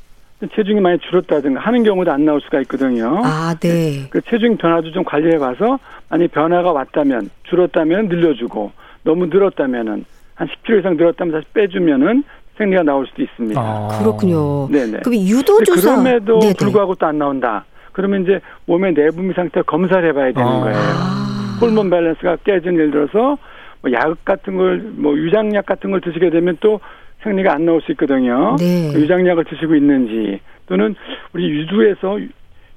체중이 0.54 0.80
많이 0.80 0.98
줄었다든가 0.98 1.60
하는 1.60 1.84
경우도 1.84 2.10
안 2.10 2.24
나올 2.24 2.40
수가 2.40 2.60
있거든요. 2.62 3.20
아, 3.24 3.54
네. 3.60 4.06
그 4.10 4.20
체중 4.22 4.56
변화도 4.56 4.90
좀 4.92 5.04
관리해 5.04 5.38
봐서 5.38 5.78
만약 6.08 6.30
변화가 6.32 6.72
왔다면 6.72 7.30
줄었다면 7.44 8.08
늘려주고 8.08 8.72
너무 9.04 9.26
늘었다면은 9.26 10.04
한 10.34 10.48
10kg 10.48 10.80
이상 10.80 10.96
늘었다면 10.96 11.32
다시 11.34 11.46
빼주면은 11.52 12.24
생리가 12.56 12.82
나올 12.82 13.06
수도 13.06 13.22
있습니다. 13.22 13.60
아. 13.60 13.98
그렇군요. 14.00 14.68
네네. 14.68 15.00
그럼 15.04 15.14
유도 15.20 15.62
조사. 15.64 15.90
그럼에도 15.96 16.38
네네. 16.40 16.54
불구하고 16.58 16.94
또 16.94 17.06
안 17.06 17.18
나온다. 17.18 17.64
그러면 17.94 18.22
이제 18.24 18.40
몸의 18.66 18.92
내분비 18.92 19.32
상태 19.34 19.62
검사를 19.62 20.06
해봐야 20.06 20.32
되는 20.32 20.46
아. 20.46 20.60
거예요. 20.60 20.76
아. 20.76 21.58
호르몬 21.60 21.88
밸런스가 21.88 22.36
깨진 22.44 22.74
예를 22.74 22.90
들어서 22.90 23.38
뭐 23.80 23.92
약 23.92 24.24
같은 24.24 24.56
걸 24.56 24.82
뭐 24.96 25.16
유장약 25.16 25.64
같은 25.66 25.90
걸 25.90 26.00
드시게 26.02 26.30
되면 26.30 26.56
또 26.60 26.80
생리가 27.22 27.54
안 27.54 27.64
나올 27.64 27.80
수 27.82 27.92
있거든요. 27.92 28.56
네. 28.58 28.90
그 28.92 29.00
유장약을 29.00 29.44
드시고 29.44 29.74
있는지 29.74 30.40
또는 30.66 30.94
우리 31.32 31.48
유두에서 31.48 32.18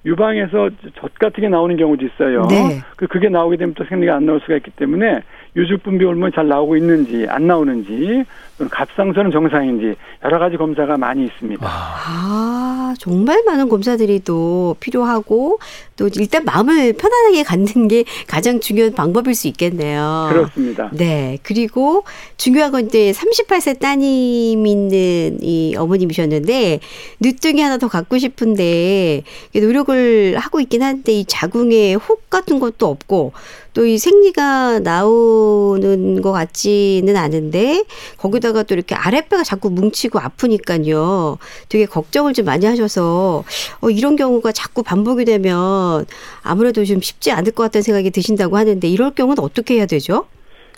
유방에서 0.05 0.69
젖 0.95 1.13
같은 1.19 1.41
게 1.41 1.49
나오는 1.49 1.75
경우도 1.75 2.05
있어요. 2.05 2.43
네. 2.49 2.79
그 2.95 3.07
그게 3.07 3.27
나오게 3.29 3.57
되면 3.57 3.73
또 3.73 3.83
생리가 3.85 4.15
안 4.15 4.25
나올 4.25 4.39
수가 4.41 4.55
있기 4.57 4.71
때문에 4.71 5.21
유주 5.57 5.79
분비 5.79 6.05
호르몬이 6.05 6.31
잘 6.33 6.47
나오고 6.47 6.77
있는지 6.77 7.25
안 7.27 7.47
나오는지 7.47 8.23
또는 8.57 8.69
갑상선은 8.69 9.31
정상인지 9.31 9.95
여러 10.23 10.39
가지 10.39 10.55
검사가 10.55 10.97
많이 10.97 11.25
있습니다. 11.25 11.65
아, 11.67 12.93
정말 12.99 13.43
많은 13.45 13.67
검사들이 13.67 14.21
또 14.23 14.75
필요하고 14.79 15.59
또 15.95 16.09
일단 16.15 16.45
마음을 16.45 16.93
편안하게 16.93 17.43
갖는 17.43 17.87
게 17.87 18.03
가장 18.27 18.59
중요한 18.59 18.93
방법일 18.93 19.33
수 19.33 19.47
있겠네요. 19.47 20.29
그렇습니다. 20.31 20.89
네. 20.93 21.37
그리고 21.41 22.03
중요한 22.37 22.71
건 22.71 22.85
이제 22.85 23.11
38세 23.11 23.79
따님 23.79 24.65
있는 24.65 25.39
이 25.41 25.75
어머님이셨는데 25.75 26.79
늦둥이 27.19 27.61
하나 27.61 27.77
더 27.77 27.87
갖고 27.87 28.17
싶은데 28.17 29.23
노력을 29.55 30.37
하고 30.37 30.59
있긴 30.59 30.83
한데 30.83 31.13
이 31.13 31.25
자궁에 31.25 31.95
혹 31.95 32.26
같은 32.37 32.59
것도 32.59 32.87
없고 32.87 33.33
또 33.73 33.87
이 33.87 33.97
생리가 33.97 34.79
나오는 34.79 36.21
것 36.21 36.31
같지는 36.31 37.15
않은데 37.15 37.83
거기다가 38.17 38.63
또 38.63 38.75
이렇게 38.75 38.95
아랫배가 38.95 39.43
자꾸 39.43 39.69
뭉치고 39.69 40.19
아프니까요. 40.19 41.37
되게 41.69 41.85
걱정을 41.85 42.33
좀 42.33 42.45
많이 42.45 42.65
하셔서 42.65 43.43
어, 43.81 43.89
이런 43.89 44.15
경우가 44.15 44.51
자꾸 44.51 44.83
반복이 44.83 45.25
되면 45.25 46.05
아무래도 46.43 46.83
좀 46.83 46.99
쉽지 47.01 47.31
않을 47.31 47.51
것 47.53 47.63
같다는 47.63 47.83
생각이 47.83 48.11
드신다고 48.11 48.57
하는데 48.57 48.87
이럴 48.87 49.11
경우는 49.11 49.41
어떻게 49.41 49.75
해야 49.75 49.85
되죠? 49.85 50.25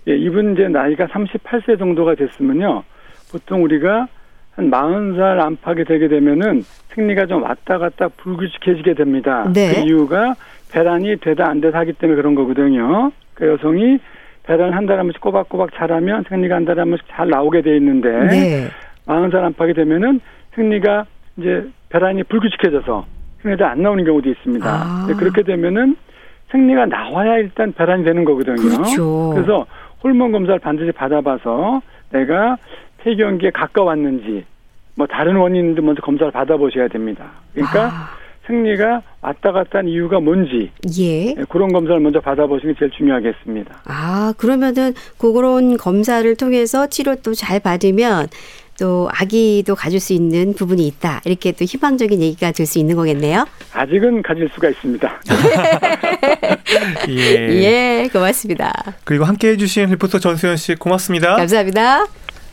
예, 0.08 0.16
이분 0.16 0.54
이제 0.54 0.68
나이가 0.68 1.08
38세 1.08 1.80
정도가 1.80 2.16
됐으면요. 2.16 2.84
보통 3.32 3.64
우리가 3.64 4.08
한 4.56 4.70
40살 4.70 5.40
안팎이 5.40 5.86
되게 5.86 6.08
되면은 6.08 6.64
생리가 6.96 7.28
좀 7.28 7.44
왔다 7.44 7.78
갔다 7.78 8.10
불규칙해지게 8.10 8.94
됩니다. 8.96 9.50
네. 9.54 9.74
그 9.74 9.82
이유가 9.82 10.36
배란이 10.72 11.18
되다 11.18 11.50
안 11.50 11.62
되다 11.62 11.80
하기 11.80 11.94
때문에 11.94 12.16
그런 12.16 12.36
거거든요. 12.36 13.12
그 13.34 13.48
여성이 13.48 14.00
배란 14.44 14.74
한 14.74 14.86
달에 14.86 14.98
한 14.98 15.08
번씩 15.08 15.22
꼬박꼬박 15.22 15.74
자라면 15.76 16.26
생리가 16.28 16.56
한 16.56 16.66
달에 16.66 16.80
한 16.80 16.90
번씩 16.90 17.06
잘 17.10 17.30
나오게 17.30 17.62
돼 17.62 17.76
있는데 17.78 18.10
네. 18.26 18.68
40살 19.06 19.44
안팎이 19.44 19.74
되면은 19.74 20.20
생리가 20.56 21.06
이제 21.38 21.68
배란이 21.90 22.24
불규칙해져서 22.24 23.06
생리가 23.42 23.72
안 23.72 23.82
나오는 23.82 24.04
경우도 24.04 24.30
있습니다. 24.30 24.66
아. 24.68 25.06
네, 25.08 25.14
그렇게 25.14 25.44
되면은 25.44 25.96
생리가 26.52 26.88
나와야 26.88 27.38
일단 27.38 27.72
배란이 27.74 28.04
되는 28.04 28.26
거거든요. 28.26 28.56
그렇죠. 28.56 29.32
그래서 29.34 29.66
호르몬 30.04 30.32
검사를 30.32 30.58
반드시 30.60 30.92
받아봐서 30.92 31.82
내가 32.12 32.58
폐경기에 33.00 33.52
가까웠는지 33.52 34.46
뭐 34.96 35.08
다른 35.08 35.36
원인도 35.36 35.82
먼저 35.82 36.02
검사를 36.02 36.32
받아보셔야 36.32 36.88
됩니다. 36.88 37.26
그러니까 37.54 37.86
아, 37.86 38.10
생리가 38.50 39.02
왔다 39.22 39.52
갔다 39.52 39.80
한 39.80 39.88
이유가 39.88 40.20
뭔지 40.20 40.72
예. 41.00 41.28
예, 41.30 41.36
그런 41.50 41.72
검사를 41.72 42.00
먼저 42.00 42.20
받아보시는 42.20 42.74
게 42.74 42.80
제일 42.80 42.92
중요하겠습니다. 42.98 43.82
아, 43.86 44.34
그러면은 44.38 44.94
그런 45.20 45.78
검사를 45.78 46.36
통해서 46.36 46.88
치료 46.88 47.16
또잘 47.16 47.60
받으면 47.60 48.28
또 48.80 49.10
아기도 49.12 49.76
가질 49.76 50.00
수 50.00 50.14
있는 50.14 50.54
부분이 50.54 50.88
있다. 50.88 51.22
이렇게 51.26 51.52
또 51.52 51.66
희망적인 51.66 52.22
얘기가 52.22 52.52
될 52.54 52.66
수 52.66 52.80
있는 52.80 52.96
거겠네요. 52.96 53.46
아직은 53.74 54.22
가질 54.24 54.50
수가 54.54 54.70
있습니다. 54.70 55.22
예. 57.10 58.04
예, 58.04 58.10
고맙습니다. 58.12 58.72
그리고 59.04 59.26
함께 59.26 59.50
해 59.50 59.58
주신 59.58 59.90
리포터 59.90 60.20
전수현 60.20 60.56
씨 60.58 60.76
고맙습니다. 60.76 61.36
감사합니다. 61.36 62.06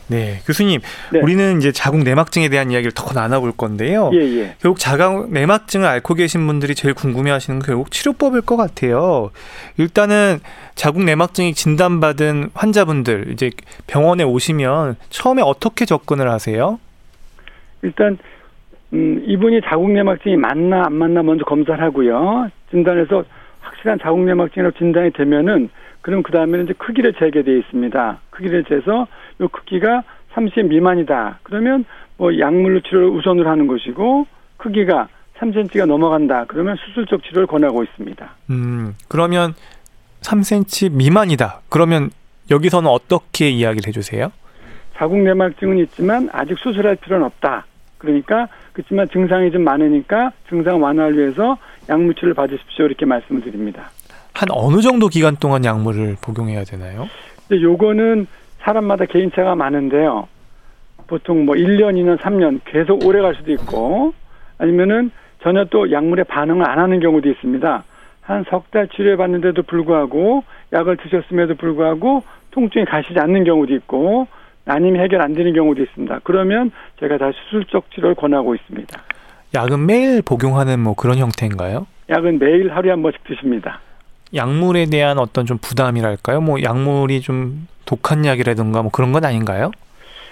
네, 0.07 0.39
교수님. 0.45 0.79
네. 1.11 1.19
우리는 1.19 1.57
이제 1.57 1.71
자궁 1.71 2.03
내막증에 2.03 2.49
대한 2.49 2.71
이야기를 2.71 2.93
더 2.95 3.13
나눠볼 3.13 3.53
건데요. 3.57 4.09
예, 4.13 4.19
예. 4.19 4.55
결국 4.61 4.79
자궁 4.79 5.31
내막증을 5.33 5.85
앓고 5.85 6.13
계신 6.13 6.47
분들이 6.47 6.75
제일 6.75 6.93
궁금해하시는 6.93 7.59
건 7.59 7.65
결국 7.65 7.91
치료법일 7.91 8.41
것 8.41 8.55
같아요. 8.55 9.31
일단은 9.77 10.39
자궁 10.75 11.05
내막증이 11.05 11.53
진단받은 11.53 12.51
환자분들 12.53 13.31
이제 13.31 13.51
병원에 13.87 14.23
오시면 14.23 14.95
처음에 15.09 15.41
어떻게 15.43 15.85
접근을 15.85 16.29
하세요? 16.29 16.79
일단 17.81 18.17
음, 18.93 19.21
이분이 19.25 19.61
자궁내막증이 19.65 20.37
맞나 20.37 20.83
안 20.85 20.93
맞나 20.93 21.21
먼저 21.21 21.43
검사를 21.43 21.81
하고요. 21.83 22.49
진단해서 22.71 23.23
확실한 23.59 23.99
자궁내막증이라고 23.99 24.77
진단이 24.77 25.11
되면은 25.11 25.69
그럼 26.01 26.23
그 26.23 26.31
다음에는 26.31 26.65
이제 26.65 26.73
크기를 26.77 27.13
재게 27.19 27.43
돼 27.43 27.57
있습니다. 27.57 28.19
크기를 28.37 28.63
재서 28.65 29.07
요 29.41 29.47
크기가 29.49 30.03
30 30.33 30.67
미만이다. 30.67 31.39
그러면 31.43 31.85
뭐 32.17 32.37
약물로 32.37 32.81
치료를 32.81 33.09
우선으로 33.09 33.49
하는 33.49 33.67
것이고 33.67 34.27
크기가 34.57 35.07
3cm가 35.39 35.85
넘어간다. 35.85 36.45
그러면 36.47 36.75
수술적 36.77 37.23
치료를 37.23 37.47
권하고 37.47 37.83
있습니다. 37.83 38.29
음, 38.49 38.95
그러면 39.07 39.53
3cm 40.21 40.91
미만이다. 40.93 41.61
그러면 41.69 42.09
여기서는 42.49 42.89
어떻게 42.89 43.49
이야기를 43.49 43.87
해주세요? 43.87 44.31
자궁 44.95 45.23
내막증은 45.23 45.77
있지만 45.79 46.29
아직 46.31 46.57
수술할 46.59 46.95
필요는 46.95 47.25
없다. 47.25 47.65
그러니까 47.99 48.47
그렇지만 48.73 49.07
증상이 49.09 49.51
좀 49.51 49.63
많으니까 49.63 50.31
증상 50.49 50.81
완화를 50.81 51.17
위해서 51.17 51.57
약물 51.89 52.15
치료를 52.15 52.33
받으십시오. 52.33 52.85
이렇게 52.85 53.05
말씀을 53.05 53.41
드립니다. 53.41 53.91
한 54.33 54.49
어느 54.51 54.81
정도 54.81 55.07
기간 55.07 55.35
동안 55.35 55.65
약물을 55.65 56.17
복용해야 56.21 56.63
되나요? 56.63 57.07
근데 57.47 57.61
요거는 57.63 58.27
사람마다 58.59 59.05
개인차가 59.05 59.55
많은데요. 59.55 60.27
보통 61.07 61.45
뭐 61.45 61.55
1년, 61.55 61.93
2년, 61.95 62.17
3년 62.17 62.59
계속 62.65 63.05
오래 63.05 63.21
갈 63.21 63.35
수도 63.35 63.51
있고 63.53 64.13
아니면은 64.57 65.11
전혀 65.41 65.63
또 65.65 65.89
약물에 65.91 66.23
반응을 66.23 66.67
안 66.69 66.79
하는 66.79 66.99
경우도 66.99 67.29
있습니다. 67.29 67.83
한 68.21 68.43
석 68.49 68.69
달 68.71 68.89
치료해 68.89 69.15
봤는데도 69.15 69.63
불구하고 69.63 70.43
약을 70.73 70.97
드셨음에도 70.97 71.55
불구하고 71.55 72.23
통증이 72.51 72.83
가시지 72.83 73.17
않는 73.17 73.45
경우도 73.45 73.73
있고 73.75 74.27
난임이 74.65 74.99
해결 74.99 75.21
안 75.21 75.33
되는 75.33 75.53
경우도 75.53 75.81
있습니다. 75.81 76.19
그러면 76.25 76.71
제가 76.99 77.17
다시 77.17 77.37
수술적 77.45 77.89
치료를 77.91 78.15
권하고 78.15 78.53
있습니다. 78.53 79.01
약은 79.55 79.85
매일 79.85 80.21
복용하는 80.21 80.81
뭐 80.81 80.93
그런 80.93 81.17
형태인가요? 81.19 81.87
약은 82.09 82.39
매일 82.39 82.69
하루에 82.73 82.91
한 82.91 83.01
번씩 83.01 83.23
드십니다. 83.23 83.79
약물에 84.33 84.85
대한 84.91 85.17
어떤 85.17 85.45
좀 85.45 85.57
부담이랄까요? 85.57 86.41
뭐 86.41 86.61
약물이 86.61 87.21
좀 87.21 87.67
독한 87.85 88.25
약이라든가 88.25 88.81
뭐 88.81 88.91
그런 88.91 89.11
건 89.11 89.25
아닌가요? 89.25 89.71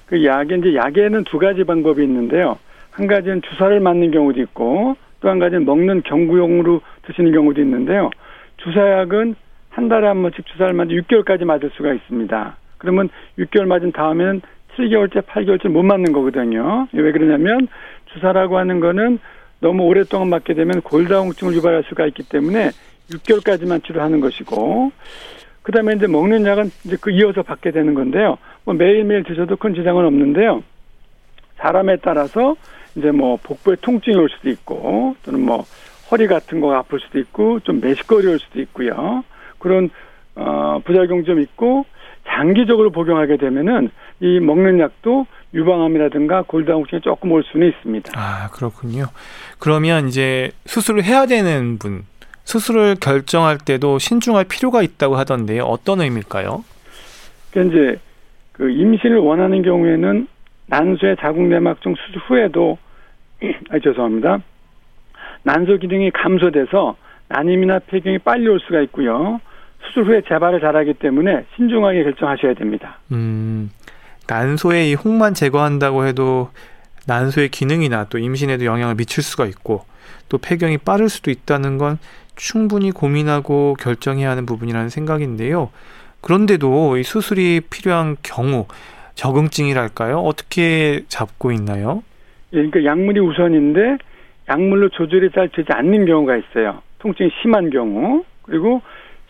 그 0.06 0.24
약에 0.24 0.56
이제 0.56 0.76
약에는 0.76 1.24
두 1.24 1.40
가지 1.40 1.64
방법이 1.64 2.04
있는데요. 2.04 2.58
한 2.92 3.08
가지는 3.08 3.42
주사를 3.42 3.80
맞는 3.80 4.12
경우도 4.12 4.42
있고 4.42 4.96
또 5.22 5.30
한 5.30 5.40
가지는 5.40 5.66
먹는 5.66 6.04
경구용으로 6.04 6.82
드시는 7.08 7.32
경우도 7.32 7.62
있는데요. 7.62 8.10
주사약은 8.58 9.36
한 9.70 9.90
달에 9.90 10.08
한 10.08 10.22
번씩 10.22 10.46
주사를 10.46 10.74
맞아 10.74 10.92
6개월까지 10.92 11.46
맞을 11.46 11.72
수가 11.76 11.94
있습니다. 11.94 12.56
그러면 12.78 13.10
6개월 13.40 13.66
맞은 13.66 13.92
다음에는 13.92 14.42
7개월째, 14.78 15.24
8개월째 15.26 15.70
못 15.70 15.84
맞는 15.84 16.12
거거든요. 16.14 16.88
왜 16.94 17.12
그러냐면 17.12 17.68
주사라고 18.14 18.58
하는 18.58 18.80
거는 18.80 19.20
너무 19.62 19.84
오랫동안 19.84 20.30
맞게 20.30 20.54
되면 20.54 20.82
골다공증을 20.82 21.54
유발할 21.56 21.84
수가 21.88 22.06
있기 22.08 22.24
때문에 22.30 22.72
6개월까지만 23.10 23.84
치료하는 23.86 24.20
것이고 24.20 24.92
그다음에 25.64 25.94
이제 25.96 26.08
먹는 26.08 26.46
약은 26.46 26.72
이제 26.84 26.98
그 27.02 27.12
이어서 27.12 27.42
받게 27.42 27.72
되는 27.72 27.94
건데요. 27.94 28.38
뭐 28.64 28.74
매일매일 28.74 29.24
드셔도 29.24 29.56
큰 29.56 29.74
지장은 29.74 30.06
없는데요. 30.06 30.64
사람에 31.58 31.98
따라서 32.04 32.56
이제 32.96 33.12
뭐 33.12 33.38
복부에 33.42 33.76
통증이 33.82 34.16
올 34.16 34.30
수도 34.30 34.50
있고 34.50 35.16
또는 35.24 35.42
뭐 35.42 35.66
허리 36.12 36.28
같은 36.28 36.62
거가 36.62 36.80
아플 36.80 37.00
수도 37.00 37.20
있고 37.20 37.60
좀 37.62 37.80
매식거리 37.82 38.28
올 38.28 38.40
수도 38.40 38.62
있고요. 38.62 39.24
그런 39.58 39.90
어 40.36 40.80
부작용 40.86 41.24
좀 41.24 41.40
있고 41.42 41.86
장기적으로 42.28 42.92
복용하게 42.92 43.38
되면은 43.38 43.90
이 44.20 44.40
먹는 44.40 44.80
약도 44.80 45.26
유방암이라든가 45.54 46.44
골다공증이 46.44 47.02
조금 47.02 47.32
올 47.32 47.44
수는 47.44 47.70
있습니다. 47.70 48.12
아, 48.16 48.50
그렇군요. 48.52 49.06
그러면 49.60 50.08
이제 50.08 50.52
수술을 50.66 51.04
해야 51.04 51.26
되는 51.26 51.78
분, 51.78 52.04
수술을 52.46 52.96
결정할 52.96 53.58
때도 53.58 54.00
신중할 54.00 54.46
필요가 54.46 54.82
있다고 54.82 55.18
하던데요. 55.18 55.64
어떤 55.64 56.02
의미일까요? 56.02 56.64
그러니까 57.52 57.76
이제 57.76 58.00
그 58.54 58.70
임신을 58.70 59.18
원하는 59.18 59.62
경우에는 59.62 60.28
난소의 60.68 61.18
자궁내막증 61.20 61.96
수술 61.96 62.22
후에도 62.28 62.78
아 63.70 63.80
죄송합니다. 63.80 64.40
난소 65.44 65.78
기능이 65.78 66.12
감소돼서 66.12 66.96
난임이나 67.28 67.80
폐경이 67.80 68.20
빨리 68.20 68.48
올 68.48 68.60
수가 68.60 68.82
있고요. 68.82 69.40
수술 69.84 70.06
후에 70.06 70.22
재발을 70.28 70.60
잘하기 70.60 70.96
때문에 70.96 71.46
신중하게 71.56 72.04
결정하셔야 72.04 72.54
됩니다. 72.56 73.00
음, 73.12 73.70
난소의 74.28 74.90
이 74.90 74.94
혹만 74.96 75.34
제거한다고 75.34 76.06
해도 76.06 76.50
난소의 77.08 77.50
기능이나 77.50 78.06
또 78.06 78.18
임신에도 78.18 78.66
영향을 78.66 78.96
미칠 78.96 79.24
수가 79.24 79.46
있고 79.46 79.86
또 80.30 80.40
폐경이 80.40 80.80
빠를 80.80 81.10
수도 81.10 81.30
있다는 81.30 81.78
건 81.78 82.00
충분히 82.36 82.92
고민하고 82.92 83.76
결정해야 83.80 84.30
하는 84.30 84.46
부분이라는 84.46 84.90
생각인데요. 84.90 85.70
그런데도 86.22 86.98
이 86.98 87.04
수술이 87.04 87.62
필요한 87.70 88.18
경우 88.24 88.66
적응증이랄까요? 89.16 90.18
어떻게 90.18 91.04
잡고 91.08 91.52
있나요? 91.52 92.04
예, 92.54 92.58
그러니까 92.58 92.84
약물이 92.84 93.20
우선인데 93.20 93.98
약물로 94.50 94.90
조절이 94.90 95.32
잘 95.32 95.50
되지 95.50 95.68
않는 95.72 96.06
경우가 96.06 96.38
있어요. 96.38 96.82
통증이 97.00 97.30
심한 97.42 97.70
경우. 97.70 98.24
그리고 98.44 98.82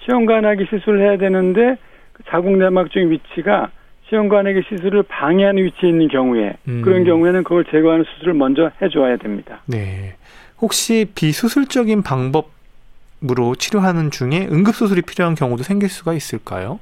시험관하기 0.04 0.68
시술을 0.70 1.02
해야 1.02 1.18
되는데 1.18 1.78
그 2.14 2.24
자궁 2.30 2.60
내막증 2.60 3.12
위치가 3.12 3.70
시험관하기 4.10 4.62
시술을 4.70 5.04
방해하는 5.04 5.64
위치에 5.64 5.90
있는 5.90 6.08
경우에 6.08 6.56
음. 6.68 6.82
그런 6.84 7.04
경우에는 7.06 7.44
그걸 7.44 7.66
제거하는 7.66 8.06
수술을 8.06 8.34
먼저 8.34 8.72
해줘야 8.82 9.18
됩니다. 9.18 9.62
네. 9.66 10.16
혹시 10.62 11.06
비수술적인 11.16 12.04
방법 12.04 12.55
으로 13.32 13.56
치료하는 13.56 14.12
중에 14.12 14.48
응급수술이 14.52 15.02
필요한 15.02 15.36
경우도 15.36 15.64
생길 15.64 15.90
수가 15.90 16.14
있을까요? 16.14 16.80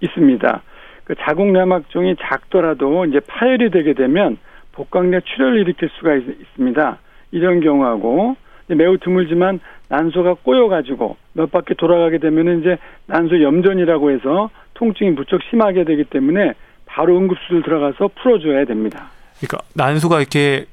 있습니다. 0.00 0.62
그 1.04 1.14
자궁 1.20 1.52
내막증이 1.52 2.16
작더라도 2.20 3.04
이제 3.06 3.20
파열이 3.20 3.70
되게 3.70 3.92
되면 3.94 4.38
복강내 4.72 5.20
출혈을 5.20 5.60
일으킬 5.60 5.90
수가 5.98 6.14
있, 6.14 6.28
있습니다. 6.28 6.98
이런 7.32 7.60
경우하고 7.60 8.36
매우 8.68 8.98
드물지만 8.98 9.60
난소가 9.88 10.34
꼬여가지고 10.42 11.16
몇 11.34 11.50
바퀴 11.50 11.74
돌아가게 11.74 12.18
되면 12.18 12.60
이제 12.60 12.78
난소 13.06 13.42
염전이라고 13.42 14.10
해서 14.12 14.50
통증이 14.74 15.10
무척 15.10 15.40
심하게 15.50 15.84
되기 15.84 16.04
때문에 16.04 16.54
바로 16.86 17.16
응급수술 17.16 17.62
들어가서 17.62 18.10
풀어줘야 18.20 18.64
됩니다. 18.64 19.10
그러니까 19.38 19.58
난소가 19.74 20.20
이렇게 20.20 20.66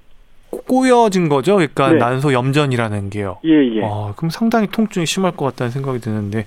꼬여진 0.68 1.30
거죠. 1.30 1.56
그러니까 1.56 1.92
네. 1.92 1.98
난소 1.98 2.34
염전이라는 2.34 3.10
게요. 3.10 3.38
예, 3.46 3.76
예. 3.76 3.82
아, 3.84 4.14
그럼 4.16 4.30
상당히 4.30 4.68
통증이 4.68 5.06
심할 5.06 5.32
것 5.34 5.46
같다는 5.46 5.72
생각이 5.72 6.00
드는데 6.00 6.46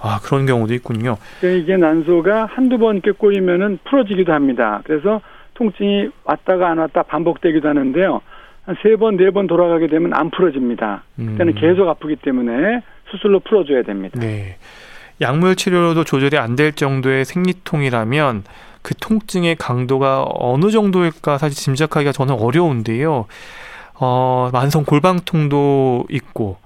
아 0.00 0.20
그런 0.22 0.46
경우도 0.46 0.72
있군요. 0.74 1.16
그러니까 1.40 1.62
이게 1.62 1.76
난소가 1.76 2.46
한두 2.46 2.78
번 2.78 2.96
이렇게 2.96 3.10
꼬이면은 3.12 3.78
풀어지기도 3.84 4.32
합니다. 4.32 4.80
그래서 4.84 5.20
통증이 5.54 6.08
왔다가 6.24 6.70
안 6.70 6.78
왔다 6.78 7.02
반복되기도 7.02 7.68
하는데요. 7.68 8.20
한 8.66 8.76
세 8.82 8.94
번, 8.96 9.16
네 9.16 9.30
번 9.30 9.46
돌아가게 9.46 9.88
되면 9.88 10.12
안 10.14 10.30
풀어집니다. 10.30 11.02
음. 11.18 11.32
그때는 11.32 11.54
계속 11.54 11.88
아프기 11.88 12.16
때문에 12.16 12.82
수술로 13.10 13.40
풀어줘야 13.40 13.82
됩니다. 13.82 14.20
네. 14.20 14.56
약물 15.20 15.56
치료로도 15.56 16.04
조절이 16.04 16.38
안 16.38 16.56
될 16.56 16.72
정도의 16.72 17.24
생리통이라면 17.24 18.44
그 18.82 18.94
통증의 18.94 19.56
강도가 19.56 20.24
어느 20.28 20.70
정도일까 20.70 21.38
사실 21.38 21.56
짐작하기가 21.56 22.12
저는 22.12 22.34
어려운데요. 22.34 23.26
어, 24.00 24.48
만성 24.52 24.84
골반통도 24.84 26.06
있고 26.08 26.56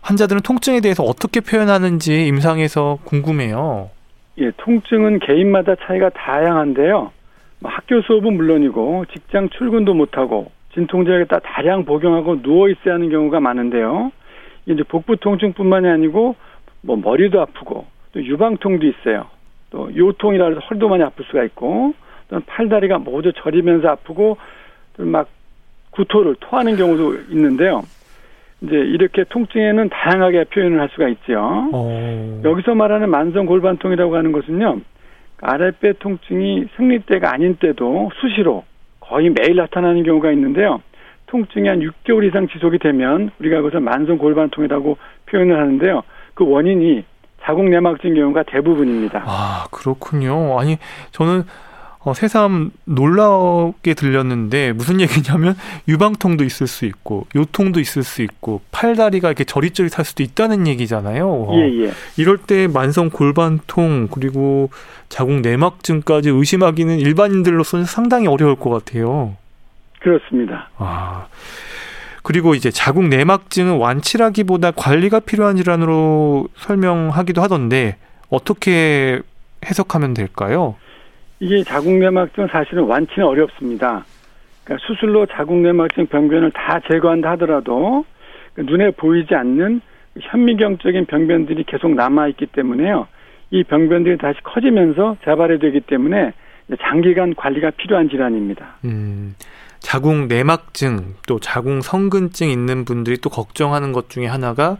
환자들은 0.00 0.40
통증에 0.40 0.80
대해서 0.80 1.02
어떻게 1.02 1.40
표현하는지 1.40 2.26
임상에서 2.26 2.98
궁금해요. 3.04 3.90
예, 4.38 4.50
통증은 4.56 5.18
개인마다 5.18 5.74
차이가 5.86 6.08
다양한데요. 6.08 7.12
뭐 7.58 7.70
학교 7.70 8.00
수업은 8.00 8.34
물론이고 8.34 9.04
직장 9.12 9.50
출근도 9.50 9.92
못하고 9.92 10.50
진통제에 10.72 11.24
따라 11.24 11.40
다량 11.44 11.84
복용하고 11.84 12.40
누워 12.40 12.70
있어야 12.70 12.94
하는 12.94 13.10
경우가 13.10 13.40
많은데요. 13.40 14.12
이제 14.66 14.82
복부 14.84 15.16
통증뿐만이 15.16 15.88
아니고 15.88 16.36
뭐 16.80 16.96
머리도 16.96 17.40
아프고 17.40 17.86
또 18.12 18.24
유방통도 18.24 18.86
있어요. 18.86 19.26
또 19.70 19.94
요통이라 19.96 20.48
해서 20.48 20.60
허리도 20.60 20.88
많이 20.88 21.02
아플 21.02 21.24
수가 21.24 21.44
있고 21.44 21.94
또는 22.28 22.42
팔다리가 22.46 22.98
모두 22.98 23.32
저리면서 23.32 23.88
아프고 23.88 24.36
또막 24.96 25.28
구토를 25.90 26.36
토하는 26.40 26.76
경우도 26.76 27.14
있는데요. 27.30 27.82
이제 28.62 28.76
이렇게 28.76 29.24
통증에는 29.24 29.88
다양하게 29.88 30.44
표현을 30.44 30.80
할 30.80 30.88
수가 30.90 31.08
있죠. 31.08 31.40
어. 31.72 32.40
여기서 32.44 32.74
말하는 32.74 33.10
만성 33.10 33.46
골반통이라고 33.46 34.16
하는 34.16 34.32
것은요. 34.32 34.80
아랫배 35.40 35.94
통증이 35.94 36.66
생리 36.76 36.98
때가 37.00 37.32
아닌 37.32 37.56
때도 37.56 38.10
수시로 38.20 38.64
거의 39.00 39.30
매일 39.30 39.56
나타나는 39.56 40.02
경우가 40.02 40.30
있는데요. 40.32 40.82
통증이 41.26 41.68
한 41.68 41.80
6개월 41.80 42.28
이상 42.28 42.48
지속이 42.48 42.78
되면 42.78 43.30
우리가 43.38 43.56
그것을 43.58 43.80
만성 43.80 44.18
골반통이라고 44.18 44.98
표현을 45.26 45.58
하는데요. 45.58 46.02
그 46.34 46.46
원인이 46.46 47.04
자궁 47.42 47.70
내막증 47.70 48.14
경우가 48.14 48.44
대부분입니다. 48.44 49.22
아, 49.26 49.66
그렇군요. 49.70 50.58
아니, 50.60 50.78
저는 51.12 51.44
어, 52.02 52.14
새삼 52.14 52.70
놀라게 52.86 53.92
들렸는데 53.94 54.72
무슨 54.72 55.00
얘기냐면 55.02 55.54
유방통도 55.86 56.44
있을 56.44 56.66
수 56.66 56.86
있고 56.86 57.26
요통도 57.36 57.78
있을 57.78 58.02
수 58.02 58.22
있고 58.22 58.62
팔다리가 58.72 59.28
이렇게 59.28 59.44
저릿저릿할 59.44 60.04
수도 60.04 60.22
있다는 60.22 60.66
얘기잖아요. 60.66 61.28
어, 61.28 61.54
예, 61.56 61.84
예. 61.84 61.90
이럴 62.16 62.38
때 62.38 62.68
만성 62.68 63.10
골반통 63.10 64.08
그리고 64.10 64.70
자궁 65.10 65.42
내막증까지 65.42 66.30
의심하기는 66.30 66.98
일반인들로서는 67.00 67.84
상당히 67.84 68.28
어려울 68.28 68.56
것 68.56 68.70
같아요. 68.70 69.36
그렇습니다. 70.00 70.70
아. 70.78 71.26
그리고 72.22 72.54
이제 72.54 72.70
자궁 72.70 73.08
내막증은 73.08 73.76
완치라기보다 73.78 74.72
관리가 74.72 75.20
필요한 75.20 75.56
질환으로 75.56 76.48
설명하기도 76.56 77.40
하던데 77.42 77.96
어떻게 78.28 79.20
해석하면 79.64 80.14
될까요? 80.14 80.76
이게 81.40 81.64
자궁내막증 81.64 82.48
사실은 82.48 82.84
완치는 82.84 83.26
어렵습니다. 83.26 84.04
그러니까 84.64 84.86
수술로 84.86 85.26
자궁내막증 85.26 86.06
병변을 86.06 86.52
다 86.52 86.80
제거한다 86.86 87.30
하더라도 87.32 88.04
그 88.54 88.60
눈에 88.62 88.90
보이지 88.90 89.34
않는 89.34 89.80
현미경적인 90.20 91.06
병변들이 91.06 91.64
계속 91.64 91.94
남아 91.94 92.28
있기 92.28 92.46
때문에요. 92.46 93.08
이 93.50 93.64
병변들이 93.64 94.18
다시 94.18 94.38
커지면서 94.42 95.16
재발이 95.24 95.58
되기 95.58 95.80
때문에 95.80 96.32
장기간 96.82 97.34
관리가 97.34 97.70
필요한 97.70 98.08
질환입니다. 98.08 98.76
음, 98.84 99.34
자궁 99.80 100.28
내막증 100.28 101.14
또 101.26 101.40
자궁 101.40 101.80
성근증 101.80 102.48
있는 102.50 102.84
분들이 102.84 103.16
또 103.16 103.30
걱정하는 103.30 103.92
것 103.92 104.08
중에 104.08 104.26
하나가 104.26 104.76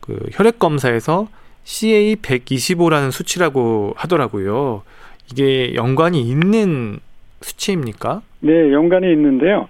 그 0.00 0.18
혈액 0.32 0.58
검사에서 0.58 1.28
CA 1.64 2.16
125라는 2.16 3.12
수치라고 3.12 3.92
하더라고요. 3.96 4.82
이게 5.30 5.74
연관이 5.74 6.20
있는 6.22 6.98
수치입니까? 7.40 8.22
네, 8.40 8.72
연관이 8.72 9.12
있는데요. 9.12 9.68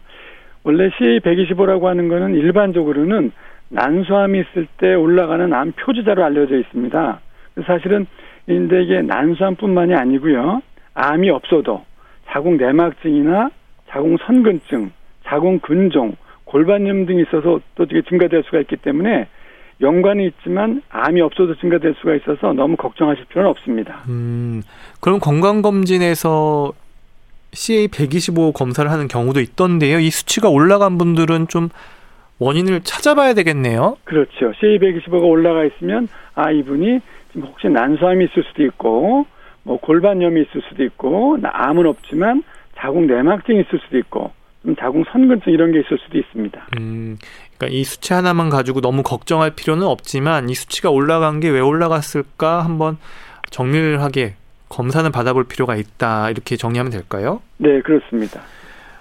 원래 0.65 0.89
CA125라고 0.91 1.85
하는 1.85 2.09
거는 2.09 2.35
일반적으로는 2.35 3.33
난소암이 3.69 4.41
있을 4.41 4.67
때 4.79 4.95
올라가는 4.95 5.53
암 5.53 5.73
표지자로 5.73 6.25
알려져 6.25 6.57
있습니다. 6.57 7.21
사실은 7.67 8.07
근데 8.47 8.83
이게 8.83 9.03
난소암뿐만이 9.03 9.95
아니고요. 9.95 10.63
암이 10.95 11.31
없어도 11.31 11.85
자궁 12.29 12.57
내막증이나 12.57 13.51
자궁 13.93 14.17
선근증, 14.27 14.91
자궁 15.25 15.59
근종, 15.61 16.17
골반염 16.45 17.07
등이 17.07 17.23
있어서 17.23 17.61
또 17.75 17.85
이게 17.85 18.03
증가될 18.03 18.43
수가 18.45 18.61
있기 18.61 18.77
때문에 18.77 19.29
연관이 19.81 20.27
있지만 20.27 20.83
암이 20.91 21.21
없어도 21.21 21.57
증가될 21.57 21.95
수가 21.99 22.15
있어서 22.17 22.53
너무 22.53 22.77
걱정하실 22.77 23.25
필요는 23.27 23.51
없습니다. 23.51 24.03
음, 24.09 24.63
그럼 25.01 25.19
건강검진에서 25.19 26.73
CA 27.53 27.89
125 27.89 28.53
검사를 28.53 28.91
하는 28.91 29.09
경우도 29.09 29.41
있던데요. 29.41 29.99
이 29.99 30.11
수치가 30.11 30.49
올라간 30.49 30.99
분들은 30.99 31.49
좀 31.49 31.69
원인을 32.39 32.81
찾아봐야 32.83 33.35
되겠네요. 33.35 33.97
그렇죠. 34.05 34.53
CA125가 34.53 35.23
올라가 35.29 35.65
있으면 35.65 36.09
아 36.35 36.51
이분이 36.51 37.01
지금 37.33 37.47
혹시 37.49 37.69
난소암이 37.69 38.25
있을 38.27 38.43
수도 38.45 38.63
있고 38.65 39.27
뭐 39.65 39.79
골반염이 39.79 40.41
있을 40.43 40.63
수도 40.69 40.83
있고 40.85 41.37
나- 41.41 41.51
암은 41.53 41.87
없지만 41.87 42.43
자궁 42.83 43.07
내막증이 43.07 43.61
있을 43.61 43.79
수도 43.85 43.97
있고 43.99 44.33
좀 44.65 44.77
자궁 44.77 45.05
선근증 45.13 45.53
이런 45.53 45.73
게 45.73 45.81
있을 45.81 45.99
수도 46.05 46.19
있습니다. 46.19 46.67
음, 46.79 47.17
그러니까 47.57 47.77
이 47.79 47.85
수치 47.85 48.13
하나만 48.13 48.51
가지고 48.51 48.81
너무 48.81 49.03
걱정할 49.03 49.53
필요는 49.53 49.87
없지만 49.87 50.49
이 50.51 50.55
수치가 50.55 50.91
올라간 50.91 51.41
게 51.41 51.49
왜 51.51 51.61
올라갔을까 51.61 52.65
한번 52.65 52.99
정밀하게 53.51 54.35
검사는 54.69 55.11
받아볼 55.13 55.45
필요가 55.45 55.77
있다 55.77 56.31
이렇게 56.31 56.57
정리하면 56.57 56.91
될까요? 56.91 57.41
네, 57.59 57.81
그렇습니다. 57.83 58.41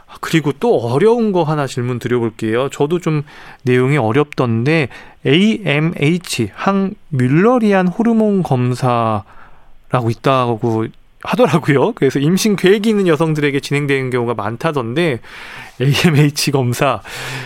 아, 0.08 0.16
그리고 0.20 0.52
또 0.52 0.78
어려운 0.78 1.32
거 1.32 1.44
하나 1.44 1.66
질문 1.68 1.98
드려볼게요. 1.98 2.68
저도 2.70 3.00
좀 3.00 3.24
내용이 3.64 3.98
어렵던데 3.98 4.90
AMH 5.26 6.50
항뮬러리안 6.54 7.88
호르몬 7.88 8.44
검사라고 8.44 10.10
있다고 10.10 10.88
하더라고요. 11.24 11.94
그래서 11.94 12.20
임신 12.20 12.56
계획이 12.56 12.90
있는 12.90 13.08
여성들에게 13.08 13.60
진행되는 13.60 14.10
경우가 14.10 14.34
많다던데 14.34 15.20
AMH 15.82 16.52
검사 16.52 17.02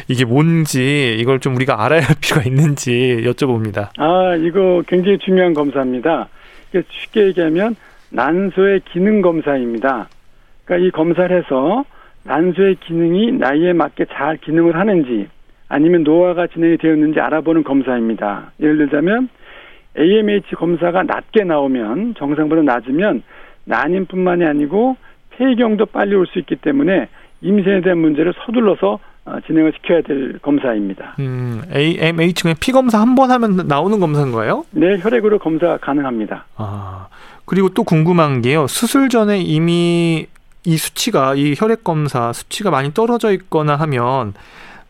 이게 0.08 0.26
뭔지 0.26 1.16
이걸 1.20 1.40
좀 1.40 1.56
우리가 1.56 1.84
알아야 1.84 2.02
할 2.02 2.16
필요가 2.22 2.44
있는지 2.46 3.22
여쭤봅니다. 3.24 3.90
아, 3.98 4.36
이거 4.36 4.84
굉장히 4.88 5.18
중요한 5.20 5.54
검사입니다. 5.54 6.30
쉽게 6.90 7.28
얘기하면 7.28 7.76
난소의 8.10 8.82
기능 8.92 9.22
검사입니다. 9.22 10.10
그러니까 10.66 10.88
이 10.88 10.92
검사를 10.92 11.36
해서 11.36 11.86
난소의 12.24 12.78
기능이 12.86 13.32
나이에 13.34 13.74
맞게 13.74 14.06
잘 14.14 14.38
기능을 14.38 14.78
하는지 14.78 15.28
아니면 15.68 16.04
노화가 16.04 16.48
진행이 16.48 16.78
되었는지 16.78 17.20
알아보는 17.20 17.64
검사입니다. 17.64 18.52
예를 18.60 18.78
들자면 18.78 19.30
AMH 19.98 20.56
검사가 20.56 21.04
낮게 21.04 21.44
나오면 21.44 22.16
정상보다 22.18 22.62
낮으면 22.64 23.24
난임뿐만이 23.66 24.46
아니고 24.46 24.96
폐경도 25.32 25.88
빨리 25.88 26.16
올 26.16 26.26
수 26.28 26.40
있기 26.40 26.56
때문에 26.58 27.08
임신에 27.42 27.82
대한 27.82 27.98
문제를 28.00 28.34
서둘러서 28.46 29.00
어, 29.26 29.38
진행을 29.48 29.74
시켜야 29.76 30.02
될 30.02 30.38
검사입니다. 30.40 31.16
음, 31.20 31.62
AMH 31.76 32.44
그냥 32.44 32.56
피 32.60 32.72
검사 32.72 33.00
한 33.02 33.16
번 33.16 33.32
하면 33.32 33.68
나오는 33.68 34.00
검사인 34.00 34.32
거예요? 34.32 34.66
네, 34.72 35.00
혈액으로 35.00 35.40
검사 35.40 35.78
가능합니다. 35.78 36.46
아, 36.58 37.08
그리고 37.46 37.70
또 37.70 37.84
궁금한 37.84 38.42
게요. 38.42 38.68
수술 38.68 39.10
전에 39.10 39.40
이미 39.40 40.28
이 40.64 40.78
수치가 40.78 41.34
이 41.36 41.56
혈액 41.58 41.84
검사 41.84 42.34
수치가 42.34 42.70
많이 42.72 42.94
떨어져 42.94 43.32
있거나 43.34 43.76
하면 43.76 44.34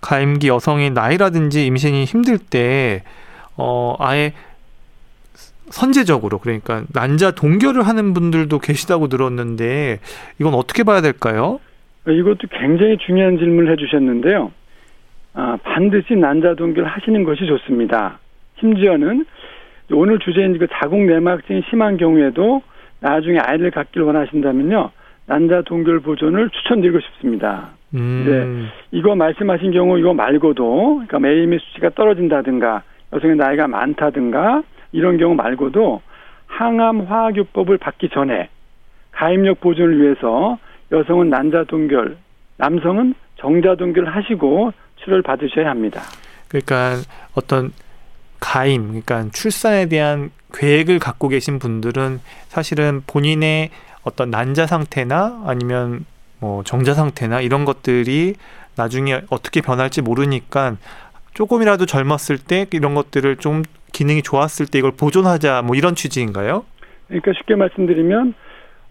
가임기 0.02 0.48
여성의 0.50 0.92
나이라든지 0.92 1.66
임신이 1.66 2.04
힘들 2.06 2.38
때 2.38 3.04
어, 3.58 3.96
아예 4.00 4.34
선제적으로 5.70 6.38
그러니까 6.38 6.84
난자 6.94 7.32
동결을 7.32 7.84
하는 7.84 8.14
분들도 8.14 8.60
계시다고 8.60 9.08
들었는데 9.08 10.00
이건 10.40 10.54
어떻게 10.54 10.84
봐야 10.84 11.02
될까요? 11.02 11.60
이것도 12.08 12.48
굉장히 12.52 12.98
중요한 12.98 13.38
질문을 13.38 13.72
해주셨는데요. 13.72 14.52
아, 15.34 15.58
반드시 15.64 16.16
난자 16.16 16.56
동결 16.56 16.86
하시는 16.86 17.24
것이 17.24 17.46
좋습니다. 17.46 18.20
심지어는 18.60 19.26
오늘 19.92 20.20
주제인 20.20 20.58
그 20.58 20.68
자궁 20.72 21.08
내막증이 21.08 21.64
심한 21.70 21.98
경우에도 21.98 22.62
나중에 23.02 23.40
아이를 23.40 23.72
갖기를 23.72 24.06
원하신다면요. 24.06 24.92
난자 25.28 25.64
동결 25.64 26.00
보존을 26.02 26.50
추천드리고 26.52 27.00
싶습니다. 27.00 27.72
음, 27.96 28.24
네. 28.26 28.98
이거 28.98 29.16
말씀하신 29.16 29.72
경우 29.72 29.98
이거 29.98 30.14
말고도 30.14 31.04
그러니까 31.08 31.28
AM의 31.28 31.60
수치가 31.60 31.90
떨어진다든가 31.90 32.84
여성의 33.14 33.36
나이가 33.36 33.68
많다든가 33.68 34.64
이런 34.96 35.18
경우 35.18 35.36
말고도 35.36 36.02
항암 36.48 37.02
화학요법을 37.02 37.78
받기 37.78 38.10
전에 38.14 38.50
가임력 39.12 39.60
보존을 39.60 40.02
위해서 40.02 40.58
여성은 40.92 41.30
난자 41.30 41.66
동결, 41.66 42.18
남성은 42.58 43.14
정자 43.36 43.76
동결 43.76 44.08
하시고 44.08 44.72
치료를 45.00 45.22
받으셔야 45.22 45.70
합니다. 45.70 46.02
그러니까 46.48 46.96
어떤 47.34 47.72
가임, 48.40 48.88
그러니까 48.88 49.26
출산에 49.34 49.88
대한 49.90 50.32
계획을 50.54 51.00
갖고 51.00 51.28
계신 51.28 51.60
분들은 51.60 52.20
사실은 52.48 53.02
본인의 53.06 53.72
어떤 54.04 54.30
난자 54.32 54.66
상태나 54.66 55.42
아니면 55.46 56.06
뭐 56.40 56.64
정자 56.64 56.94
상태나 56.94 57.42
이런 57.42 57.66
것들이 57.66 58.36
나중에 58.78 59.22
어떻게 59.30 59.60
변할지 59.60 60.02
모르니까 60.02 60.78
조금이라도 61.36 61.86
젊었을 61.86 62.38
때 62.38 62.66
이런 62.72 62.96
것들을 62.96 63.36
좀 63.38 63.62
기능이 63.94 64.24
좋았을 64.24 64.66
때 64.66 64.80
이걸 64.80 64.92
보존하자 64.92 65.62
뭐 65.62 65.76
이런 65.76 65.94
취지인가요? 65.94 66.66
그러니까 67.08 67.34
쉽게 67.38 67.56
말씀드리면 67.56 68.34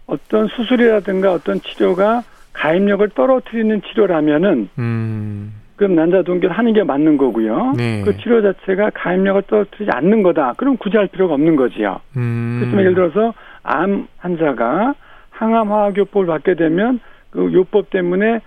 어떤 0.05 0.47
수술이라든가 0.47 1.33
어떤 1.33 1.59
치료가 1.61 2.23
가임력을 2.53 3.09
떨어뜨리는 3.09 3.81
치료라면은 3.81 4.69
음, 4.77 5.53
그럼 5.75 5.95
난자 5.95 6.21
동결 6.21 6.51
하는 6.51 6.73
게 6.73 6.83
맞는 6.83 7.17
거고요. 7.17 7.73
네. 7.75 8.03
그 8.05 8.15
치료 8.17 8.41
자체가 8.41 8.91
가임력을 8.93 9.41
떨어뜨리지 9.43 9.91
않는 9.91 10.23
거다. 10.23 10.53
그럼 10.55 10.77
굳이 10.77 10.97
할 10.97 11.07
필요가 11.07 11.33
없는 11.33 11.55
거지요. 11.55 11.99
음, 12.15 12.57
그렇지만 12.59 12.85
예를 12.85 12.95
들어서 12.95 13.33
암 13.63 14.07
환자가 14.17 14.93
항암 15.31 15.71
화학요법을 15.71 16.27
받게 16.27 16.53
되면 16.55 16.99
그 17.31 17.51
요법 17.51 17.89
때문에 17.89 18.39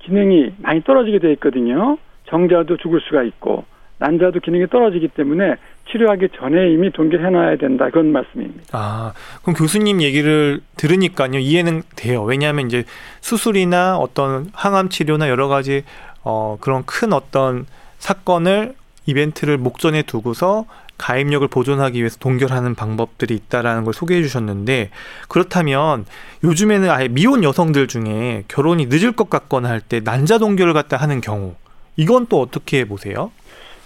기능이 0.00 0.54
많이 0.58 0.82
떨어지게 0.82 1.20
돼 1.20 1.32
있거든요. 1.34 1.96
정자도 2.28 2.76
죽을 2.78 3.00
수가 3.00 3.22
있고 3.24 3.64
난자도 3.98 4.40
기능이 4.40 4.66
떨어지기 4.68 5.08
때문에 5.08 5.56
치료하기 5.90 6.28
전에 6.36 6.70
이미 6.70 6.90
동결해 6.92 7.30
놔야 7.30 7.56
된다 7.56 7.88
그런 7.90 8.12
말씀입니다. 8.12 8.64
아, 8.72 9.12
그럼 9.42 9.54
교수님 9.54 10.02
얘기를 10.02 10.60
들으니까요 10.76 11.38
이해는 11.38 11.82
돼요. 11.94 12.22
왜냐하면 12.22 12.66
이제 12.66 12.84
수술이나 13.20 13.96
어떤 13.96 14.50
항암 14.52 14.90
치료나 14.90 15.28
여러 15.30 15.48
가지 15.48 15.84
어 16.24 16.58
그런 16.60 16.84
큰 16.84 17.12
어떤 17.12 17.66
사건을 17.98 18.74
이벤트를 19.06 19.56
목전에 19.56 20.02
두고서 20.02 20.66
가입력을 20.98 21.46
보존하기 21.48 21.98
위해서 21.98 22.18
동결하는 22.18 22.74
방법들이 22.74 23.34
있다라는 23.34 23.84
걸 23.84 23.94
소개해 23.94 24.22
주셨는데 24.22 24.90
그렇다면 25.28 26.04
요즘에는 26.42 26.90
아예 26.90 27.08
미혼 27.08 27.44
여성들 27.44 27.86
중에 27.86 28.44
결혼이 28.48 28.86
늦을 28.86 29.12
것 29.12 29.30
같거나 29.30 29.68
할 29.68 29.80
때 29.80 30.00
난자 30.00 30.38
동결을 30.38 30.72
갖다 30.72 30.96
하는 30.96 31.20
경우 31.20 31.54
이건 31.96 32.26
또 32.28 32.40
어떻게 32.40 32.84
보세요? 32.84 33.30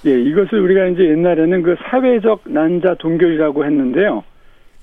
예, 0.07 0.19
이것을 0.21 0.59
우리가 0.61 0.87
이제 0.87 1.05
옛날에는 1.11 1.63
그 1.63 1.77
사회적 1.91 2.43
난자 2.47 2.95
동결이라고 2.95 3.65
했는데요. 3.65 4.25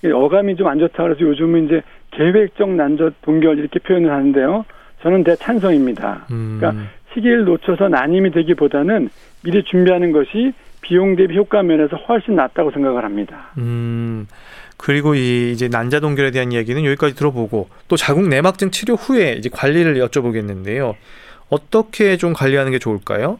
이 0.06 0.08
어감이 0.12 0.56
좀 0.56 0.68
안 0.68 0.78
좋다 0.80 1.04
그래서 1.04 1.22
요즘은 1.22 1.66
이제 1.66 1.82
계획적 2.12 2.70
난자 2.70 3.10
동결 3.24 3.58
이렇게 3.58 3.80
표현을 3.80 4.12
하는데요. 4.12 4.66
저는 5.02 5.24
대찬성입니다. 5.24 6.28
음, 6.32 6.58
그러니까 6.60 6.84
시기를 7.14 7.46
놓쳐서 7.46 7.88
난임이 7.90 8.32
되기보다는 8.32 9.10
미리 9.44 9.64
준비하는 9.64 10.12
것이 10.12 10.54
비용 10.82 11.16
대비 11.16 11.36
효과 11.36 11.64
면에서 11.64 11.96
훨씬 11.98 12.36
낫다고 12.36 12.72
생각을 12.72 13.04
합니다. 13.04 13.52
음, 13.58 14.28
그리고 14.78 15.16
이 15.16 15.52
이제 15.52 15.68
난자 15.68 16.00
동결에 16.00 16.30
대한 16.32 16.52
이야기는 16.52 16.86
여기까지 16.86 17.16
들어보고 17.16 17.68
또 17.88 17.96
자궁 17.96 18.30
내막증 18.30 18.70
치료 18.70 18.94
후에 18.94 19.34
이제 19.34 19.50
관리를 19.52 19.96
여쭤보겠는데요. 19.96 20.94
어떻게 21.50 22.18
좀 22.18 22.34
관리하는 22.34 22.72
게 22.72 22.80
좋을까요? 22.80 23.40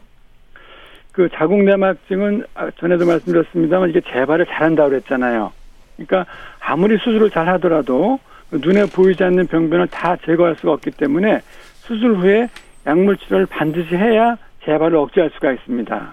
그 1.12 1.28
자궁 1.34 1.64
내막증은 1.64 2.44
아, 2.54 2.70
전에도 2.78 3.04
말씀드렸습니다만 3.06 3.90
이게 3.90 4.00
재발을 4.00 4.46
잘한다고 4.46 4.90
그랬잖아요. 4.90 5.52
그러니까 5.96 6.30
아무리 6.60 6.96
수술을 6.98 7.30
잘 7.30 7.48
하더라도 7.48 8.20
그 8.50 8.60
눈에 8.62 8.86
보이지 8.86 9.22
않는 9.24 9.48
병변을 9.48 9.88
다 9.88 10.16
제거할 10.24 10.56
수가 10.60 10.72
없기 10.74 10.92
때문에 10.92 11.40
수술 11.80 12.16
후에 12.16 12.48
약물 12.86 13.16
치료를 13.18 13.46
반드시 13.46 13.94
해야 13.94 14.36
재발을 14.64 14.96
억제할 14.96 15.30
수가 15.34 15.52
있습니다. 15.52 16.12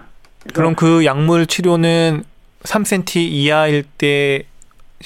그럼 0.54 0.74
그 0.74 1.04
약물 1.04 1.46
치료는 1.46 2.24
3cm 2.62 3.16
이하일 3.18 3.84
때 3.98 4.42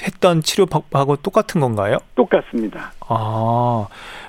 했던 0.02 0.40
치료하고 0.40 1.16
똑같은 1.16 1.60
건가요? 1.60 1.98
똑같습니다. 2.14 2.92
아, 3.08 3.86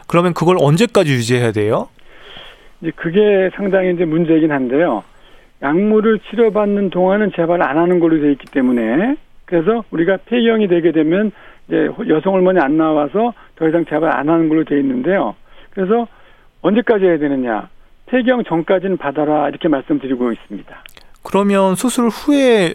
그러면 0.07 0.33
그걸 0.33 0.57
언제까지 0.59 1.11
유지해야 1.11 1.51
돼요? 1.51 1.89
이제 2.81 2.91
그게 2.95 3.49
상당히 3.55 3.93
이제 3.93 4.05
문제이긴 4.05 4.51
한데요. 4.51 5.03
약물을 5.61 6.19
치료받는 6.29 6.89
동안은 6.89 7.31
재발 7.35 7.61
안 7.61 7.77
하는 7.77 7.99
걸로 7.99 8.19
되어 8.19 8.31
있기 8.31 8.47
때문에 8.51 9.15
그래서 9.45 9.83
우리가 9.91 10.17
폐경이 10.25 10.67
되게 10.67 10.91
되면 10.91 11.31
이제 11.67 11.89
여성 12.09 12.33
호르몬이 12.33 12.59
안 12.59 12.77
나와서 12.77 13.33
더 13.55 13.67
이상 13.67 13.85
재발 13.85 14.15
안 14.15 14.27
하는 14.27 14.49
걸로 14.49 14.63
되어 14.63 14.79
있는데요. 14.79 15.35
그래서 15.69 16.07
언제까지 16.61 17.05
해야 17.05 17.17
되느냐? 17.17 17.69
폐경 18.07 18.43
전까지는 18.43 18.97
받아라 18.97 19.49
이렇게 19.49 19.67
말씀드리고 19.67 20.31
있습니다. 20.31 20.83
그러면 21.23 21.75
수술 21.75 22.07
후에 22.07 22.73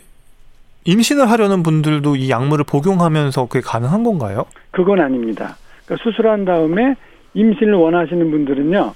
임신을 0.85 1.29
하려는 1.29 1.63
분들도 1.65 2.15
이 2.17 2.31
약물을 2.31 2.65
복용하면서 2.71 3.47
그게 3.49 3.61
가능한 3.61 4.05
건가요? 4.05 4.47
그건 4.71 5.01
아닙니다. 5.01 5.57
그러니까 5.85 6.05
수술한 6.05 6.45
다음에 6.45 6.95
임신을 7.35 7.75
원하시는 7.75 8.31
분들은요. 8.31 8.95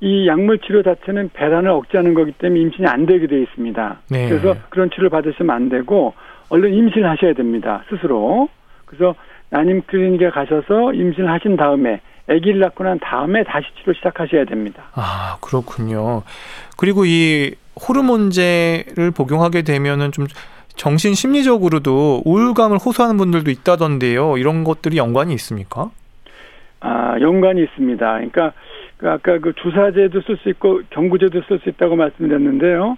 이 0.00 0.26
약물 0.26 0.60
치료 0.60 0.82
자체는 0.82 1.30
배란을 1.34 1.70
억제하는 1.70 2.14
거기 2.14 2.32
때문에 2.32 2.60
임신이 2.60 2.88
안 2.88 3.06
되게 3.06 3.26
되어 3.26 3.38
있습니다. 3.38 4.00
네. 4.10 4.28
그래서 4.28 4.56
그런 4.70 4.90
치료를 4.90 5.10
받으시면 5.10 5.54
안 5.54 5.68
되고 5.68 6.14
얼른 6.48 6.72
임신을 6.72 7.08
하셔야 7.08 7.34
됩니다. 7.34 7.84
스스로. 7.90 8.48
그래서 8.86 9.14
난임 9.50 9.82
클리닉에 9.82 10.30
가셔서 10.30 10.94
임신을 10.94 11.30
하신 11.30 11.56
다음에 11.56 12.00
아기를 12.28 12.60
낳고 12.60 12.84
난 12.84 12.98
다음에 12.98 13.42
다시 13.44 13.66
치료 13.80 13.92
시작하셔야 13.92 14.44
됩니다. 14.44 14.84
아, 14.94 15.36
그렇군요. 15.40 16.22
그리고 16.78 17.04
이 17.04 17.54
호르몬제를 17.86 19.10
복용하게 19.14 19.62
되면은 19.62 20.12
좀 20.12 20.26
정신 20.76 21.14
심리적으로도 21.14 22.22
우울감을 22.24 22.78
호소하는 22.78 23.16
분들도 23.18 23.50
있다던데요. 23.50 24.38
이런 24.38 24.64
것들이 24.64 24.96
연관이 24.96 25.34
있습니까? 25.34 25.90
아, 26.80 27.16
연관이 27.20 27.62
있습니다. 27.64 27.98
그러니까 27.98 28.50
그 28.50 28.54
아까 29.02 29.38
그 29.38 29.52
주사제도 29.54 30.20
쓸 30.22 30.36
수 30.38 30.48
있고 30.50 30.82
경구제도 30.90 31.42
쓸 31.42 31.58
수 31.60 31.68
있다고 31.68 31.96
말씀드렸는데요. 31.96 32.96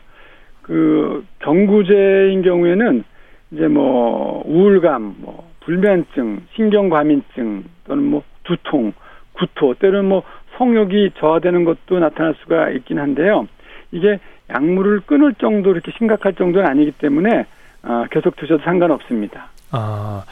그 0.62 1.24
경구제인 1.40 2.42
경우에는 2.42 3.05
이제 3.53 3.68
뭐 3.68 4.42
우울감, 4.46 5.16
뭐 5.18 5.50
불면증, 5.61 6.42
신경과민증 6.55 7.64
또는 7.84 8.05
뭐 8.05 8.22
두통, 8.44 8.92
구토, 9.32 9.74
때로는 9.74 10.09
뭐 10.09 10.22
성욕이 10.57 11.12
저하되는 11.18 11.64
것도 11.64 11.98
나타날 11.98 12.34
수가 12.42 12.70
있긴 12.70 12.98
한데요. 12.98 13.46
이게 13.90 14.18
약물을 14.50 15.00
끊을 15.00 15.34
정도 15.34 15.70
이렇게 15.70 15.92
심각할 15.96 16.34
정도는 16.34 16.68
아니기 16.68 16.92
때문에 16.92 17.46
아, 17.82 18.07
계속 18.11 18.36
드셔도 18.36 18.62
상관없습니다. 18.64 19.48
아, 19.70 20.24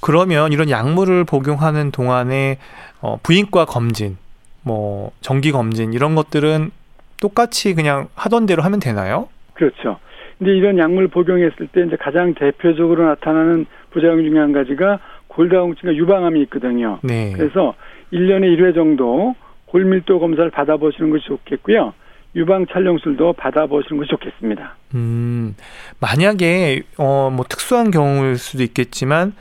그러면 0.00 0.52
이런 0.52 0.70
약물을 0.70 1.24
복용하는 1.24 1.90
동안에 1.90 2.58
어, 3.00 3.18
부인과 3.22 3.66
검진, 3.66 4.16
뭐 4.66 5.12
정기 5.20 5.52
검진 5.52 5.92
이런 5.92 6.16
것들은 6.16 6.70
똑같이 7.20 7.72
그냥 7.74 8.08
하던 8.16 8.46
대로 8.46 8.62
하면 8.64 8.80
되나요? 8.80 9.28
그렇죠. 9.54 9.98
근데 10.38 10.54
이런 10.54 10.76
약물 10.76 11.08
복용했을 11.08 11.68
때 11.68 11.84
이제 11.86 11.96
가장 11.96 12.34
대표적으로 12.34 13.06
나타나는 13.06 13.66
부작용 13.92 14.22
중에 14.22 14.38
한 14.38 14.52
가지가 14.52 14.98
골다공증과 15.28 15.94
유방암이 15.94 16.42
있거든요. 16.42 16.98
네. 17.02 17.32
그래서 17.34 17.74
1년에 18.12 18.56
1회 18.58 18.74
정도 18.74 19.34
골밀도 19.66 20.18
검사를 20.18 20.50
받아보시는 20.50 21.10
것이 21.10 21.24
좋겠고요. 21.26 21.94
유방 22.34 22.66
촬영술도 22.66 23.34
받아보시는 23.34 23.98
것이 23.98 24.10
좋겠습니다. 24.10 24.76
음, 24.94 25.54
만약에 26.00 26.82
어 26.98 27.30
뭐 27.32 27.44
특수한 27.48 27.90
경우일 27.90 28.36
수도 28.36 28.62
있겠지만 28.62 29.32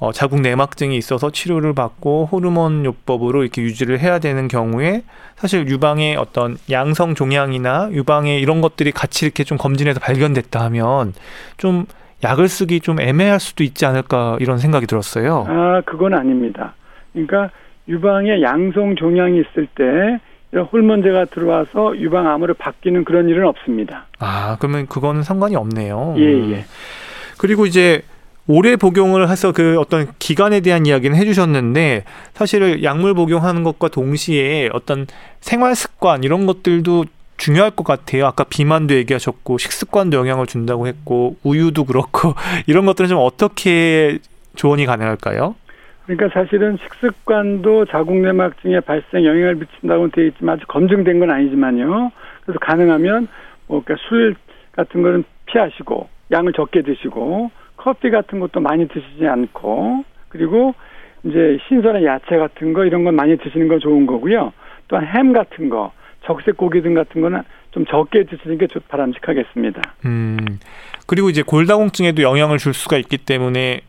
어, 0.00 0.12
자궁 0.12 0.40
내막증이 0.40 0.96
있어서 0.96 1.30
치료를 1.30 1.74
받고 1.74 2.30
호르몬 2.32 2.86
요법으로 2.86 3.42
이렇게 3.42 3.60
유지를 3.60 4.00
해야 4.00 4.18
되는 4.18 4.48
경우에 4.48 5.02
사실 5.36 5.68
유방의 5.68 6.16
어떤 6.16 6.56
양성 6.70 7.14
종양이나 7.14 7.90
유방의 7.92 8.40
이런 8.40 8.62
것들이 8.62 8.92
같이 8.92 9.26
이렇게 9.26 9.44
좀 9.44 9.58
검진해서 9.58 10.00
발견됐다 10.00 10.58
하면 10.64 11.12
좀 11.58 11.84
약을 12.24 12.48
쓰기 12.48 12.80
좀 12.80 12.98
애매할 12.98 13.40
수도 13.40 13.62
있지 13.62 13.84
않을까 13.84 14.38
이런 14.40 14.56
생각이 14.56 14.86
들었어요. 14.86 15.44
아, 15.48 15.82
그건 15.84 16.14
아닙니다. 16.14 16.74
그러니까 17.12 17.50
유방에 17.86 18.40
양성 18.40 18.96
종양이 18.96 19.40
있을 19.40 19.66
때 19.74 20.18
이런 20.52 20.64
호르몬제가 20.64 21.26
들어와서 21.26 21.96
유방암으로 21.98 22.54
바뀌는 22.54 23.04
그런 23.04 23.28
일은 23.28 23.46
없습니다. 23.46 24.06
아, 24.18 24.56
그러면 24.58 24.86
그거는 24.86 25.22
상관이 25.22 25.56
없네요. 25.56 26.14
예, 26.16 26.24
음. 26.24 26.52
예. 26.52 26.64
그리고 27.38 27.66
이제 27.66 28.02
오래 28.52 28.74
복용을 28.74 29.28
해서 29.28 29.52
그 29.52 29.78
어떤 29.78 30.08
기간에 30.18 30.58
대한 30.58 30.84
이야기는 30.84 31.16
해주셨는데 31.16 32.02
사실 32.32 32.82
약물 32.82 33.14
복용하는 33.14 33.62
것과 33.62 33.86
동시에 33.86 34.70
어떤 34.72 35.06
생활 35.38 35.76
습관 35.76 36.24
이런 36.24 36.46
것들도 36.46 37.04
중요할 37.36 37.70
것 37.70 37.84
같아요. 37.84 38.26
아까 38.26 38.42
비만도 38.42 38.94
얘기하셨고 38.94 39.56
식습관도 39.58 40.16
영향을 40.16 40.46
준다고 40.46 40.88
했고 40.88 41.36
우유도 41.44 41.84
그렇고 41.84 42.34
이런 42.66 42.86
것들은 42.86 43.08
좀 43.08 43.18
어떻게 43.20 44.18
조언이 44.56 44.84
가능할까요? 44.84 45.54
그러니까 46.06 46.28
사실은 46.40 46.76
식습관도 46.82 47.84
자궁내막증의 47.84 48.80
발생 48.80 49.24
영향을 49.24 49.54
미친다고 49.54 50.10
되어 50.10 50.24
있지만 50.24 50.56
아직 50.56 50.66
검증된 50.66 51.20
건 51.20 51.30
아니지만요. 51.30 52.10
그래서 52.44 52.58
가능하면 52.58 53.28
뭐 53.68 53.80
그러니까 53.84 54.04
술 54.08 54.34
같은 54.72 55.02
거는 55.02 55.22
피하시고 55.46 56.08
양을 56.32 56.52
적게 56.52 56.82
드시고 56.82 57.52
커피 57.82 58.10
같은 58.10 58.40
것도 58.40 58.60
많이 58.60 58.86
드시지 58.88 59.26
않고 59.26 60.04
그리고 60.28 60.74
이제 61.24 61.58
신선한 61.68 62.04
야채 62.04 62.36
같은 62.36 62.72
거 62.74 62.84
이런 62.84 63.04
건 63.04 63.14
많이 63.14 63.36
드시는 63.38 63.68
거 63.68 63.78
좋은 63.78 64.06
거고요. 64.06 64.52
또한 64.88 65.06
햄 65.06 65.32
같은 65.32 65.68
거, 65.70 65.92
적색 66.24 66.56
고기 66.58 66.82
등 66.82 66.92
같은 66.94 67.20
거는 67.22 67.40
좀 67.70 67.86
적게 67.86 68.24
드시는 68.24 68.58
게 68.58 68.66
좋- 68.66 68.86
바람직하겠습니다. 68.88 69.80
음 70.04 70.36
그리고 71.06 71.30
이제 71.30 71.42
골다공증에도 71.42 72.22
영향을 72.22 72.58
줄 72.58 72.74
수가 72.74 72.96
있기 72.98 73.16
때문에 73.18 73.80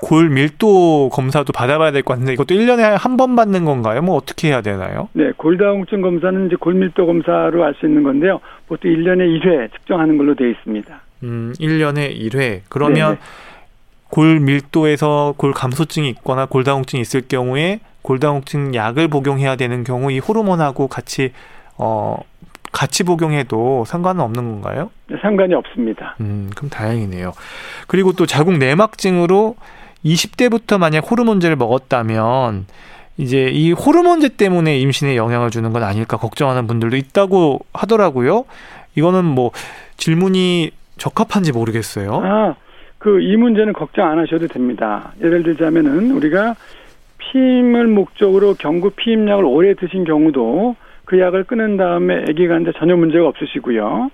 골 0.00 0.30
밀도 0.30 1.08
검사도 1.10 1.52
받아봐야 1.52 1.90
될 1.92 2.02
것 2.02 2.14
같은데 2.14 2.32
이것도 2.32 2.54
1년에 2.54 2.96
한 2.98 3.16
번 3.16 3.34
받는 3.36 3.64
건가요? 3.64 4.00
뭐 4.02 4.16
어떻게 4.16 4.48
해야 4.48 4.60
되나요? 4.62 5.08
네, 5.12 5.32
골다공증 5.36 6.00
검사는 6.02 6.46
이제 6.46 6.56
골밀도 6.56 7.04
검사로 7.06 7.64
알 7.64 7.74
수 7.74 7.86
있는 7.86 8.02
건데요. 8.02 8.40
보통 8.68 8.90
1년에 8.90 9.40
1회 9.40 9.72
측정하는 9.72 10.16
걸로 10.18 10.34
되어 10.34 10.48
있습니다. 10.48 11.00
음, 11.22 11.52
1년에 11.58 12.16
1회. 12.18 12.62
그러면 12.68 13.14
네네. 13.14 13.20
골 14.10 14.40
밀도에서 14.40 15.34
골 15.36 15.52
감소증이 15.52 16.08
있거나 16.10 16.46
골다공증이 16.46 17.00
있을 17.00 17.22
경우에 17.28 17.80
골다공증 18.02 18.74
약을 18.74 19.08
복용해야 19.08 19.56
되는 19.56 19.84
경우 19.84 20.10
이 20.10 20.18
호르몬하고 20.18 20.88
같이 20.88 21.32
어 21.76 22.16
같이 22.72 23.02
복용해도 23.02 23.84
상관은 23.86 24.22
없는 24.22 24.62
건가요? 24.62 24.90
네, 25.08 25.16
상관이 25.20 25.54
없습니다. 25.54 26.16
음, 26.20 26.50
그럼 26.54 26.70
다행이네요. 26.70 27.32
그리고 27.86 28.12
또 28.12 28.26
자궁 28.26 28.58
내막증으로 28.58 29.56
20대부터 30.04 30.78
만약 30.78 31.10
호르몬제를 31.10 31.56
먹었다면 31.56 32.66
이제 33.16 33.48
이 33.48 33.72
호르몬제 33.72 34.36
때문에 34.36 34.78
임신에 34.78 35.16
영향을 35.16 35.50
주는 35.50 35.72
건 35.72 35.82
아닐까 35.82 36.16
걱정하는 36.16 36.66
분들도 36.66 36.96
있다고 36.96 37.60
하더라고요. 37.72 38.44
이거는 38.94 39.24
뭐 39.24 39.50
질문이 39.96 40.70
적합한지 40.98 41.52
모르겠어요. 41.52 42.20
아, 42.24 42.54
그 42.98 43.20
이 43.20 43.36
문제는 43.36 43.72
걱정 43.72 44.08
안 44.10 44.18
하셔도 44.18 44.48
됩니다. 44.48 45.12
예를 45.22 45.42
들자면은 45.42 46.10
우리가 46.12 46.54
피임을 47.18 47.86
목적으로 47.88 48.54
경구 48.54 48.90
피임약을 48.90 49.44
오래 49.44 49.74
드신 49.74 50.04
경우도 50.04 50.76
그 51.04 51.18
약을 51.18 51.44
끊은 51.44 51.76
다음에 51.76 52.24
아기가 52.28 52.58
이제 52.58 52.72
전혀 52.78 52.96
문제가 52.96 53.26
없으시고요. 53.28 54.10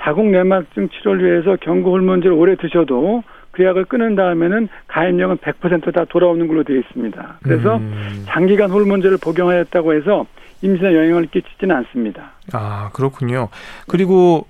자궁 0.00 0.32
내막증 0.32 0.88
치료를 0.88 1.24
위해서 1.24 1.56
경구 1.60 1.90
호르몬제를 1.90 2.34
오래 2.36 2.56
드셔도 2.56 3.22
그 3.50 3.64
약을 3.64 3.84
끊은 3.86 4.14
다음에는 4.14 4.68
가입력은 4.86 5.38
100%다 5.38 6.04
돌아오는 6.08 6.46
걸로 6.48 6.62
되어 6.62 6.76
있습니다. 6.76 7.38
그래서 7.42 7.76
음, 7.76 8.24
장기간 8.26 8.70
호르몬제를 8.70 9.18
복용하였다고 9.22 9.92
해서 9.94 10.24
임신에 10.62 10.94
영향을 10.94 11.26
끼치지는 11.26 11.74
않습니다. 11.76 12.32
아 12.52 12.90
그렇군요. 12.92 13.48
그리고 13.88 14.46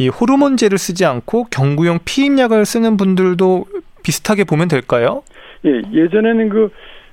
이 0.00 0.08
호르몬제를 0.08 0.78
쓰지 0.78 1.04
않고 1.04 1.44
경구용 1.50 1.98
피임약을 2.06 2.64
쓰는 2.64 2.96
분들도 2.96 3.66
비슷하게 4.02 4.44
보면 4.44 4.68
될까요? 4.68 5.22
예, 5.66 5.82
예전에는 5.92 6.48
그, 6.48 6.70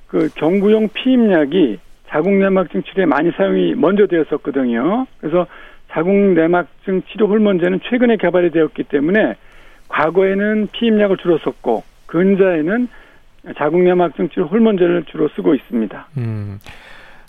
그 0.07 0.29
경구용 0.35 0.87
피임약이 0.93 1.79
자궁내막증 2.07 2.83
치료에 2.83 3.05
많이 3.05 3.31
사용이 3.31 3.75
먼저 3.75 4.07
되었었거든요. 4.07 5.05
그래서 5.19 5.47
자궁내막증 5.91 7.01
치료 7.11 7.27
호르몬제는 7.27 7.81
최근에 7.89 8.15
개발이 8.15 8.51
되었기 8.51 8.83
때문에 8.83 9.35
과거에는 9.89 10.69
피임약을 10.71 11.17
주로 11.17 11.39
썼고 11.39 11.83
근자에는 12.05 12.87
자궁내막증 13.57 14.29
치료 14.29 14.45
호르몬제를 14.45 15.03
주로 15.11 15.27
쓰고 15.35 15.55
있습니다. 15.55 16.07
음. 16.19 16.59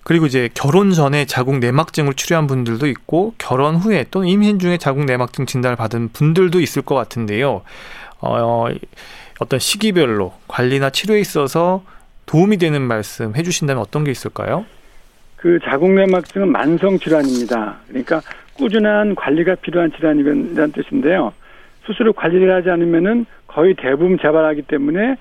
그리고 0.09 0.25
이제 0.25 0.49
결혼 0.55 0.91
전에 0.91 1.27
자궁 1.27 1.61
내막증을 1.61 2.15
치료한 2.15 2.47
분들도 2.47 2.87
있고 2.87 3.35
결혼 3.37 3.77
후에 3.77 4.07
또는 4.11 4.27
임신 4.29 4.59
중에 4.59 4.79
자궁 4.79 5.05
내막증 5.05 5.45
진단을 5.45 5.77
받은 5.77 6.13
분들도 6.15 6.61
있을 6.61 6.81
것 6.81 6.95
같은데요. 6.95 7.61
어, 8.23 8.67
어떤 9.39 9.59
시기별로 9.59 10.33
관리나 10.49 10.89
치료에 10.89 11.21
있어서 11.21 11.83
도움이 12.25 12.57
되는 12.57 12.81
말씀 12.81 13.37
해주신다면 13.37 13.83
어떤 13.83 14.05
게 14.05 14.11
있을까요? 14.11 14.65
그 15.37 15.59
자궁내막증은 15.63 16.53
만성 16.53 16.99
질환입니다. 16.99 17.77
그러니까 17.89 18.23
꾸준한 18.55 19.15
관리가 19.15 19.57
필요한 19.57 19.93
질환이라는 19.93 20.73
뜻인데요. 20.73 21.35
수술을 21.85 22.15
관리를 22.15 22.51
하지 22.55 22.71
않으면은 22.71 23.27
거의 23.47 23.75
대부분 23.75 24.17
재발하기 24.19 24.63
때문에 24.63 25.17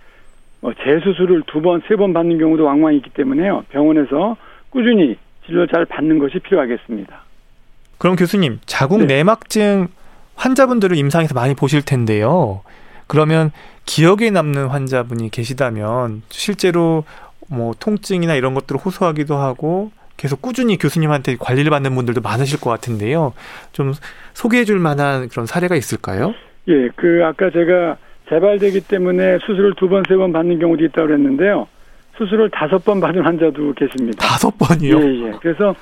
뭐 0.61 0.73
재수술을 0.81 1.43
두 1.47 1.61
번, 1.61 1.81
세 1.89 1.97
번 1.97 2.13
받는 2.13 2.37
경우도 2.37 2.63
왕왕 2.63 2.93
있기 2.95 3.09
때문에요. 3.09 3.65
병원에서 3.69 4.37
꾸준히 4.69 5.17
진료 5.45 5.65
잘 5.67 5.85
받는 5.85 6.19
것이 6.19 6.39
필요하겠습니다. 6.39 7.23
그럼 7.97 8.15
교수님, 8.15 8.59
자궁 8.65 9.07
네. 9.07 9.17
내막증 9.17 9.87
환자분들을 10.35 10.95
임상에서 10.97 11.33
많이 11.33 11.55
보실 11.55 11.81
텐데요. 11.83 12.61
그러면 13.07 13.51
기억에 13.85 14.29
남는 14.29 14.67
환자분이 14.67 15.29
계시다면 15.31 16.21
실제로 16.29 17.05
뭐 17.49 17.73
통증이나 17.79 18.35
이런 18.35 18.53
것들을 18.53 18.79
호소하기도 18.79 19.35
하고 19.35 19.91
계속 20.17 20.41
꾸준히 20.41 20.77
교수님한테 20.77 21.37
관리를 21.39 21.69
받는 21.69 21.95
분들도 21.95 22.21
많으실 22.21 22.59
것 22.59 22.69
같은데요. 22.69 23.33
좀 23.71 23.93
소개해 24.33 24.65
줄 24.65 24.79
만한 24.79 25.29
그런 25.29 25.45
사례가 25.45 25.75
있을까요? 25.75 26.33
예, 26.67 26.89
그 26.95 27.21
아까 27.23 27.49
제가 27.49 27.97
재발되기 28.29 28.81
때문에 28.81 29.37
수술을 29.45 29.75
두 29.77 29.87
번, 29.87 30.03
세 30.07 30.17
번 30.17 30.33
받는 30.33 30.59
경우도 30.59 30.83
있다고 30.85 31.07
그랬는데요. 31.07 31.67
수술을 32.17 32.49
다섯 32.49 32.83
번 32.83 32.99
받은 32.99 33.21
환자도 33.21 33.73
계십니다. 33.73 34.25
다섯 34.25 34.51
번이요? 34.57 34.99
예, 34.99 35.27
예. 35.27 35.31
그래서 35.41 35.75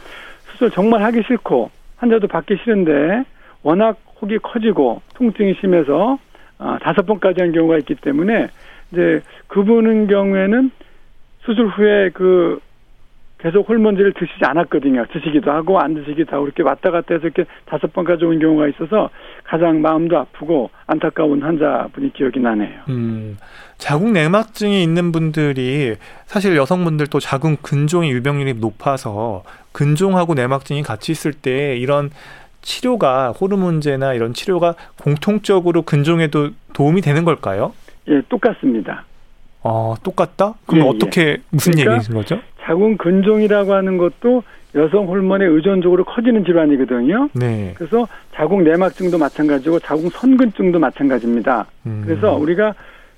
수술 0.52 0.72
정말 0.72 1.04
하기 1.04 1.24
싫고 1.28 1.70
환자도 1.98 2.28
받기 2.28 2.58
싫은데 2.64 3.24
워낙 3.64 3.98
혹이 4.22 4.38
커지고 4.40 5.02
통증이 5.16 5.56
심해서 5.60 6.20
아, 6.58 6.78
다섯 6.82 7.06
번까지 7.06 7.42
한 7.42 7.52
경우가 7.52 7.78
있기 7.80 7.96
때문에 7.96 8.48
이제 8.92 9.22
그분은 9.48 10.08
경우에는 10.08 10.72
수술 11.42 11.68
후에 11.68 12.10
그 12.14 12.60
계속 13.40 13.68
호르몬제를 13.68 14.14
드시지 14.14 14.44
않았거든요. 14.44 15.06
드시기도 15.12 15.52
하고 15.52 15.80
안 15.80 15.94
드시기도 15.94 16.36
하고 16.36 16.46
이렇게 16.46 16.64
왔다 16.64 16.90
갔다 16.90 17.14
해서 17.14 17.28
이렇게 17.28 17.46
다섯 17.66 17.92
번까지 17.94 18.26
온 18.26 18.40
경우가 18.40 18.68
있어서 18.70 19.10
가장 19.46 19.82
마음도 19.82 20.18
아프고 20.18 20.70
안타까운 20.88 21.42
환자분이 21.42 22.14
기억이 22.14 22.40
나네요. 22.40 22.82
음, 22.90 23.38
자궁 23.78 24.14
내막증이 24.14 24.82
있는 24.84 25.12
분들이 25.12 25.96
사실 26.26 26.56
여성분들 26.56 27.08
또 27.08 27.20
자궁 27.20 27.56
근종의 27.62 28.10
유병률이 28.12 28.56
높아서 28.56 29.44
근종하고 29.72 30.34
내막증이 30.34 30.82
같이 30.82 31.12
있을 31.12 31.32
때 31.34 31.78
이런 31.78 32.10
치료가 32.62 33.32
호르몬제나 33.32 34.14
이런 34.14 34.34
치료가 34.34 34.74
공통적으로 35.00 35.84
근종에도 35.84 36.50
도움이 36.74 37.02
되는 37.02 37.24
걸까요? 37.24 37.74
예, 38.08 38.22
똑같습니다. 38.28 39.06
어, 39.62 39.94
똑같다? 40.04 40.56
그럼 40.66 40.82
예, 40.82 40.86
예. 40.86 40.90
어떻게 40.90 41.38
무슨 41.52 41.74
그러니까 41.74 41.96
얘기인 41.96 42.18
거죠? 42.18 42.40
자궁 42.64 42.98
근종이라고 42.98 43.74
하는 43.74 43.98
것도 43.98 44.44
여성 44.76 45.08
호르몬에 45.08 45.46
의존적으로 45.46 46.04
커지는 46.04 46.44
질환이거든요. 46.44 47.30
네. 47.34 47.74
그래서 47.78 48.08
자궁 48.34 48.64
내막증도 48.64 49.18
마찬가지고 49.18 49.80
자궁 49.80 50.10
선근증도 50.10 50.80
마찬가지입니다. 50.80 51.66
음. 51.86 52.04
그래서 52.06 52.36
우리가 52.36 52.74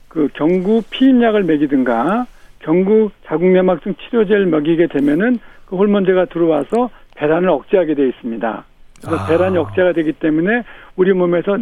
그 0.08 0.30
경구 0.34 0.84
피임약을 0.89 1.43
먹이든가 1.43 2.28
경구 2.60 3.10
자궁 3.26 3.53
내막증 3.53 3.95
치료제를 3.95 4.45
먹이게 4.45 4.88
되면은 4.88 5.39
그 5.66 5.76
호르몬제가 5.76 6.26
들어와서 6.26 6.89
배란을 7.16 7.49
억제하게 7.49 7.95
되어 7.95 8.05
있습니다. 8.05 8.64
그래서 9.01 9.16
아. 9.16 9.28
배란이 9.28 9.58
억제가 9.58 9.93
되기 9.93 10.14
때문에 10.14 10.64
우리 10.95 11.14
몸에서 11.14 11.58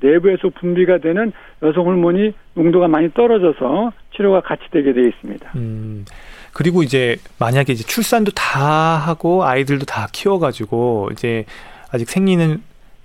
내부에서 0.00 0.50
분비가 0.50 0.98
되는 0.98 1.32
여성 1.62 1.86
호르몬이 1.86 2.32
농도가 2.54 2.88
많이 2.88 3.10
떨어져서 3.12 3.92
치료가 4.16 4.40
같이 4.40 4.62
되게 4.70 4.92
되어 4.92 5.04
있습니다. 5.04 5.50
음. 5.56 6.04
그리고 6.52 6.82
이제 6.82 7.16
만약에 7.38 7.72
이제 7.72 7.84
출산도 7.84 8.32
다 8.32 8.60
하고 8.96 9.44
아이들도 9.44 9.86
다 9.86 10.08
키워가지고 10.12 11.10
이제 11.12 11.44
아직 11.92 12.08
생리는 12.08 12.62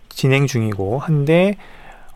진행 0.10 0.48
중이고 0.48 1.00
한데 1.00 1.58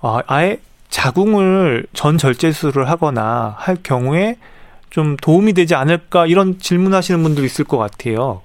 아, 0.01 0.21
아예 0.27 0.59
자궁을 0.89 1.85
전 1.93 2.17
절제술을 2.17 2.89
하거나 2.89 3.55
할 3.57 3.77
경우에 3.81 4.37
좀 4.89 5.17
도움이 5.17 5.53
되지 5.53 5.75
않을까 5.75 6.25
이런 6.25 6.57
질문하시는 6.57 7.21
분도 7.21 7.43
있을 7.43 7.65
것 7.65 7.77
같아요. 7.77 8.41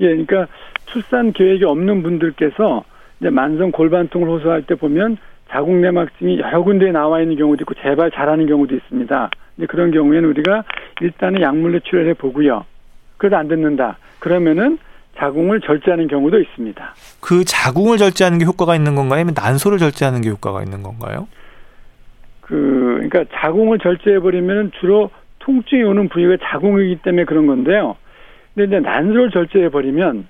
예, 0.00 0.08
그러니까 0.08 0.46
출산 0.86 1.32
계획이 1.32 1.64
없는 1.64 2.02
분들께서 2.02 2.84
이제 3.20 3.30
만성 3.30 3.70
골반통을 3.70 4.28
호소할 4.28 4.62
때 4.62 4.74
보면 4.74 5.16
자궁 5.50 5.80
내막증이 5.80 6.38
여러 6.40 6.62
군데에 6.62 6.92
나와 6.92 7.20
있는 7.20 7.36
경우도 7.36 7.62
있고 7.62 7.74
재발 7.82 8.10
잘하는 8.10 8.46
경우도 8.46 8.74
있습니다. 8.74 9.30
이제 9.56 9.66
그런 9.66 9.90
경우에는 9.90 10.28
우리가 10.30 10.64
일단은 11.00 11.40
약물로 11.40 11.80
치료를 11.80 12.10
해 12.10 12.14
보고요. 12.14 12.64
그래도 13.16 13.36
안 13.36 13.48
듣는다. 13.48 13.98
그러면은 14.18 14.78
자궁을 15.16 15.60
절제하는 15.60 16.08
경우도 16.08 16.38
있습니다. 16.40 16.94
그 17.20 17.44
자궁을 17.44 17.96
절제하는 17.96 18.38
게 18.38 18.44
효과가 18.44 18.76
있는 18.76 18.94
건가요? 18.94 19.20
아니면 19.20 19.34
난소를 19.34 19.78
절제하는 19.78 20.20
게 20.20 20.30
효과가 20.30 20.62
있는 20.62 20.82
건가요? 20.82 21.26
그 22.42 23.00
그러니까 23.08 23.24
자궁을 23.34 23.78
절제해 23.78 24.20
버리면 24.20 24.72
주로 24.80 25.10
통증이 25.38 25.82
오는 25.84 26.08
부위가 26.08 26.36
자궁이기 26.42 27.02
때문에 27.02 27.24
그런 27.24 27.46
건데요. 27.46 27.96
근데 28.54 28.66
이제 28.66 28.80
난소를 28.80 29.30
절제해 29.30 29.70
버리면 29.70 30.26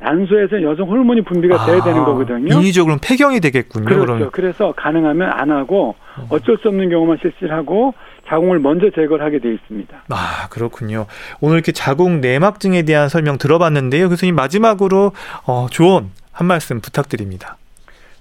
난소에서 0.00 0.62
여성 0.62 0.88
호르몬이 0.88 1.20
분비가 1.22 1.66
돼야 1.66 1.82
되는 1.82 2.04
거거든요. 2.04 2.54
아, 2.54 2.58
인위적으로 2.58 2.96
폐경이 3.02 3.40
되겠군요. 3.40 3.84
그렇죠. 3.84 4.06
그럼 4.06 4.30
그래서 4.32 4.72
가능하면 4.76 5.30
안 5.30 5.50
하고 5.50 5.94
어쩔 6.30 6.56
수 6.58 6.68
없는 6.68 6.88
경우만 6.88 7.18
실시를 7.20 7.52
하고 7.52 7.94
자궁을 8.26 8.60
먼저 8.60 8.90
제거를 8.90 9.24
하게 9.24 9.38
돼 9.38 9.52
있습니다. 9.52 10.04
아, 10.08 10.48
그렇군요. 10.50 11.06
오늘 11.40 11.56
이렇게 11.56 11.72
자궁 11.72 12.20
내막증에 12.20 12.82
대한 12.82 13.08
설명 13.08 13.36
들어봤는데요. 13.38 14.08
교수님 14.08 14.34
마지막으로 14.34 15.12
어, 15.46 15.66
조언 15.70 16.10
한 16.32 16.46
말씀 16.46 16.80
부탁드립니다. 16.80 17.58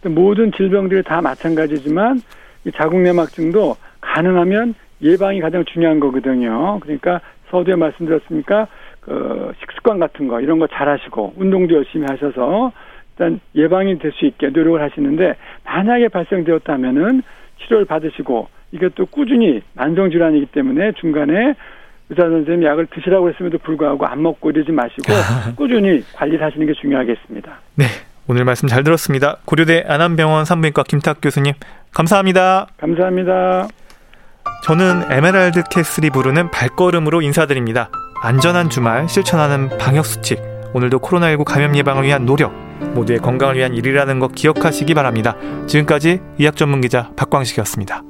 모든 0.04 0.52
질병들이 0.52 1.04
다 1.04 1.22
마찬가지지만 1.22 2.22
이 2.66 2.72
자궁 2.76 3.04
내막증도 3.04 3.78
가능하면 4.02 4.76
예방이 5.02 5.40
가장 5.40 5.64
중요한 5.66 6.00
거거든요. 6.00 6.80
그러니까 6.82 7.22
서두에 7.52 7.76
말씀드렸으니까 7.76 8.68
그 9.10 9.54
식습관 9.60 9.98
같은 10.00 10.28
거 10.28 10.40
이런 10.40 10.60
거 10.60 10.68
잘하시고 10.68 11.34
운동도 11.36 11.74
열심히 11.76 12.06
하셔서 12.08 12.72
일단 13.18 13.40
예방이 13.56 13.98
될 13.98 14.12
수 14.14 14.26
있게 14.26 14.50
노력을 14.50 14.80
하시는데 14.80 15.36
만약에 15.66 16.10
발생되었다면은 16.10 17.24
치료를 17.64 17.86
받으시고 17.86 18.48
또 18.96 19.06
꾸준히 19.08 19.62
만성 19.74 20.12
질환이기 20.12 20.46
때문에 20.48 20.92
중간에 20.94 21.56
의사 22.10 22.22
선생님 22.24 22.64
약을 22.64 22.88
드시라고 22.88 23.30
했음에도 23.30 23.58
불구하고 23.58 24.06
안 24.06 24.22
먹고 24.22 24.52
이러지 24.52 24.72
마시고 24.72 25.12
꾸준히 25.58 26.04
관리를 26.14 26.46
하시는 26.46 26.66
게 26.68 26.74
중요하겠습니다. 26.74 27.52
네. 27.76 27.86
오늘 28.28 28.46
말씀 28.46 28.68
잘 28.68 28.84
들었습니다. 28.84 29.38
고려대 29.46 29.84
안암병원 29.88 30.46
산부인과 30.46 30.84
김탁 30.88 31.18
교수님 31.22 31.54
감사합니다. 31.96 32.68
감사합니다. 32.78 33.68
저는 34.66 35.12
에메랄드 35.12 35.64
캐슬이 35.72 36.12
부르는 36.12 36.52
발걸음으로 36.52 37.22
인사드립니다. 37.24 37.90
안전한 38.22 38.70
주말 38.70 39.08
실천하는 39.08 39.70
방역 39.78 40.06
수칙. 40.06 40.42
오늘도 40.74 41.00
코로나19 41.00 41.46
감염 41.46 41.76
예방을 41.76 42.04
위한 42.04 42.26
노력. 42.26 42.54
모두의 42.94 43.20
건강을 43.20 43.56
위한 43.56 43.74
일이라는 43.74 44.20
거 44.20 44.28
기억하시기 44.28 44.94
바랍니다. 44.94 45.36
지금까지 45.68 46.20
의학 46.38 46.56
전문 46.56 46.82
기자 46.82 47.12
박광식이었습니다. 47.16 48.04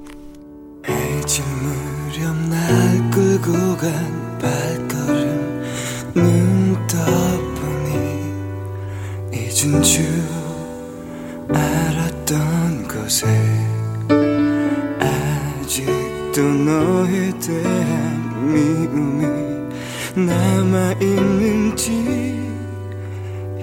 아직도 14.99 16.41
너에 16.41 17.31
대한 17.39 18.53
미움이 18.53 19.58
남아있는지 20.25 21.91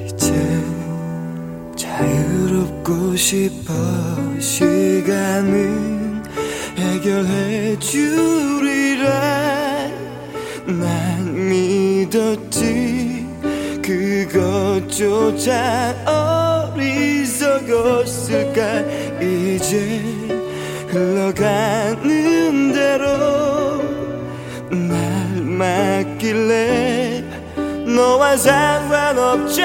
이제 0.06 0.32
자유롭고 1.76 3.16
싶어 3.16 3.72
시간은 4.38 6.22
해결해 6.76 7.78
주리라. 7.78 9.10
난 10.66 11.48
믿었지 11.48 13.26
그것조차 13.82 15.52
어리석었을까. 16.74 18.60
이제 19.20 20.02
흘러가는 20.88 22.72
대 22.72 22.85
맡길래 26.26 27.22
너와 27.86 28.36
상관없잖니 28.36 29.56